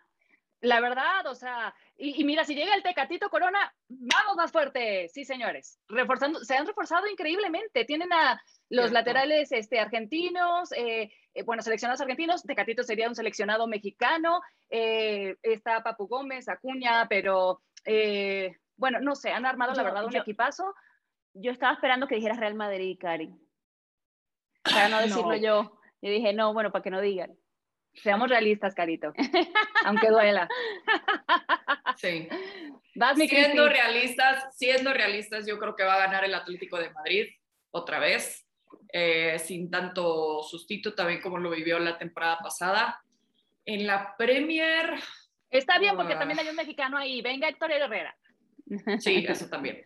La 0.62 0.80
verdad, 0.80 1.26
o 1.26 1.34
sea, 1.34 1.74
y, 1.96 2.20
y 2.20 2.24
mira, 2.24 2.44
si 2.44 2.54
llega 2.54 2.74
el 2.74 2.82
Tecatito 2.82 3.28
Corona, 3.28 3.74
vamos 3.88 4.36
más 4.36 4.50
fuerte. 4.52 5.08
Sí, 5.08 5.24
señores. 5.24 5.78
Reforzando, 5.88 6.38
se 6.44 6.56
han 6.56 6.66
reforzado 6.66 7.06
increíblemente. 7.08 7.84
Tienen 7.84 8.12
a 8.12 8.40
los 8.72 8.90
Cierto. 8.90 8.94
laterales 8.94 9.52
este, 9.52 9.78
argentinos, 9.78 10.72
eh, 10.72 11.12
eh, 11.34 11.42
bueno, 11.44 11.62
seleccionados 11.62 12.00
argentinos. 12.00 12.42
Tecatito 12.42 12.82
sería 12.82 13.08
un 13.08 13.14
seleccionado 13.14 13.66
mexicano. 13.66 14.40
eh, 14.70 15.36
está 15.42 15.82
Papu 15.82 16.06
Gómez, 16.08 16.48
Acuña, 16.48 17.06
pero 17.08 17.60
eh, 17.84 18.56
bueno, 18.76 18.98
no 19.00 19.14
sé, 19.14 19.30
han 19.30 19.44
armado 19.46 19.74
la 19.74 19.82
verdad 19.82 20.04
un 20.06 20.12
yo- 20.12 20.20
equipazo. 20.20 20.74
yo 21.34 21.50
estaba 21.52 21.74
esperando 21.74 22.06
que 22.06 22.14
dijeras 22.16 22.38
Real 22.40 22.54
Madrid, 22.54 22.96
Cari. 22.98 23.30
Para 24.62 24.88
no 24.88 24.98
decirlo 25.00 25.36
yo. 25.36 25.78
Yo 26.00 26.10
dije, 26.10 26.32
no, 26.32 26.52
bueno, 26.54 26.70
para 26.72 26.82
que 26.82 26.90
no 26.90 27.00
digan. 27.00 27.32
Seamos 27.94 28.28
realistas, 28.30 28.74
Carito. 28.74 29.12
Aunque 29.84 30.08
duela. 30.08 30.48
Sí. 31.96 32.28
Vas, 32.94 33.16
Siendo 33.18 33.68
realistas, 33.68 34.56
siendo 34.56 34.92
realistas, 34.92 35.46
yo 35.46 35.58
creo 35.58 35.76
que 35.76 35.84
va 35.84 35.94
a 35.94 36.06
ganar 36.06 36.24
el 36.24 36.34
Atlético 36.34 36.78
de 36.78 36.90
Madrid 36.90 37.26
otra 37.70 37.98
vez, 37.98 38.46
eh, 38.92 39.38
sin 39.38 39.70
tanto 39.70 40.42
sustito, 40.42 40.94
también 40.94 41.20
como 41.20 41.38
lo 41.38 41.50
vivió 41.50 41.78
la 41.78 41.98
temporada 41.98 42.38
pasada. 42.38 43.02
En 43.64 43.86
la 43.86 44.16
Premier, 44.16 44.94
Está 45.50 45.78
bien 45.78 45.96
porque 45.96 46.14
Ah. 46.14 46.18
también 46.18 46.38
hay 46.40 46.48
un 46.48 46.56
mexicano 46.56 46.96
ahí. 46.96 47.20
Venga, 47.20 47.46
Héctor 47.48 47.70
Herrera. 47.72 48.16
sí, 49.00 49.24
eso 49.28 49.48
también. 49.48 49.82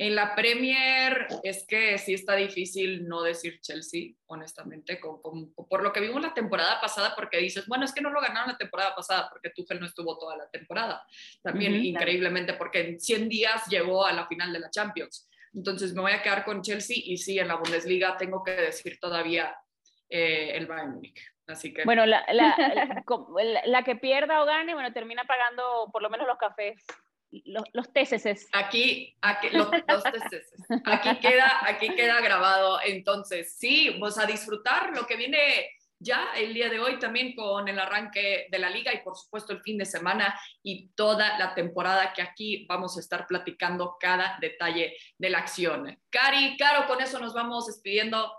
En 0.00 0.14
la 0.14 0.34
Premier 0.36 1.26
es 1.42 1.66
que 1.66 1.98
sí 1.98 2.14
está 2.14 2.36
difícil 2.36 3.06
no 3.08 3.22
decir 3.22 3.60
Chelsea, 3.60 4.12
honestamente, 4.28 4.98
con- 5.00 5.20
con- 5.20 5.52
por 5.52 5.82
lo 5.82 5.92
que 5.92 6.00
vimos 6.00 6.22
la 6.22 6.32
temporada 6.32 6.80
pasada, 6.80 7.14
porque 7.16 7.38
dices, 7.38 7.66
bueno, 7.66 7.84
es 7.84 7.92
que 7.92 8.00
no 8.00 8.08
lo 8.10 8.20
ganaron 8.20 8.52
la 8.52 8.56
temporada 8.56 8.94
pasada, 8.94 9.28
porque 9.28 9.50
Tuchel 9.50 9.80
no 9.80 9.86
estuvo 9.86 10.16
toda 10.16 10.36
la 10.36 10.48
temporada. 10.48 11.04
También 11.42 11.72
Ujú, 11.74 11.82
increíblemente, 11.82 12.54
porque 12.54 12.80
en 12.80 13.00
100 13.00 13.28
días 13.28 13.66
llegó 13.66 14.06
a 14.06 14.12
la 14.12 14.26
final 14.28 14.52
de 14.52 14.60
la 14.60 14.70
Champions. 14.70 15.27
Entonces 15.54 15.94
me 15.94 16.02
voy 16.02 16.12
a 16.12 16.22
quedar 16.22 16.44
con 16.44 16.62
Chelsea 16.62 16.96
y 17.02 17.16
sí, 17.16 17.38
en 17.38 17.48
la 17.48 17.56
Bundesliga 17.56 18.16
tengo 18.16 18.42
que 18.44 18.52
decir 18.52 18.98
todavía 19.00 19.56
eh, 20.08 20.52
el 20.54 20.66
Bayern 20.66 20.94
Múnich. 20.94 21.20
Así 21.46 21.72
que 21.72 21.84
Bueno, 21.84 22.04
la, 22.06 22.24
la, 22.32 22.54
la- 23.66 23.82
que 23.84 23.96
pierda 23.96 24.42
o 24.42 24.46
gane, 24.46 24.74
bueno, 24.74 24.92
termina 24.92 25.24
pagando 25.24 25.88
por 25.92 26.02
lo 26.02 26.10
menos 26.10 26.26
los 26.26 26.36
cafés, 26.36 26.84
los, 27.30 27.64
los. 27.72 27.88
Aquí, 28.52 29.16
aquí, 29.20 29.48
los, 29.50 29.68
los 29.88 30.04
aquí, 30.84 31.16
queda, 31.20 31.60
aquí 31.66 31.88
queda 31.94 32.20
grabado. 32.20 32.80
Entonces, 32.84 33.56
sí, 33.58 33.90
vamos 33.90 34.18
a 34.18 34.26
disfrutar 34.26 34.94
lo 34.94 35.06
que 35.06 35.16
viene 35.16 35.70
ya 36.00 36.28
el 36.36 36.54
día 36.54 36.68
de 36.68 36.78
hoy 36.78 36.98
también 36.98 37.34
con 37.34 37.66
el 37.68 37.78
arranque 37.78 38.46
de 38.50 38.58
la 38.58 38.70
liga 38.70 38.92
y 38.94 39.02
por 39.02 39.16
supuesto 39.16 39.52
el 39.52 39.62
fin 39.62 39.78
de 39.78 39.84
semana 39.84 40.38
y 40.62 40.88
toda 40.90 41.38
la 41.38 41.54
temporada 41.54 42.12
que 42.12 42.22
aquí 42.22 42.66
vamos 42.68 42.96
a 42.96 43.00
estar 43.00 43.26
platicando 43.26 43.96
cada 43.98 44.38
detalle 44.40 44.96
de 45.18 45.30
la 45.30 45.38
acción. 45.38 45.98
Cari, 46.10 46.56
Caro, 46.56 46.86
con 46.86 47.00
eso 47.00 47.18
nos 47.18 47.34
vamos 47.34 47.66
despidiendo. 47.66 48.32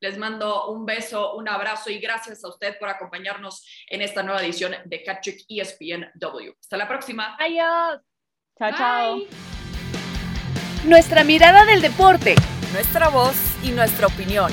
Les 0.00 0.16
mando 0.16 0.68
un 0.68 0.86
beso, 0.86 1.34
un 1.34 1.48
abrazo 1.48 1.90
y 1.90 1.98
gracias 1.98 2.44
a 2.44 2.48
usted 2.48 2.78
por 2.78 2.88
acompañarnos 2.88 3.66
en 3.88 4.00
esta 4.00 4.22
nueva 4.22 4.42
edición 4.42 4.76
de 4.84 5.02
Catchick 5.02 5.44
ESPNW. 5.48 6.52
Hasta 6.60 6.76
la 6.76 6.86
próxima. 6.86 7.36
Adiós. 7.40 8.00
Chao, 8.56 8.72
chao. 8.76 9.18
Nuestra 10.84 11.24
mirada 11.24 11.64
del 11.64 11.80
deporte. 11.80 12.36
Nuestra 12.72 13.08
voz 13.08 13.34
y 13.64 13.72
nuestra 13.72 14.06
opinión. 14.06 14.52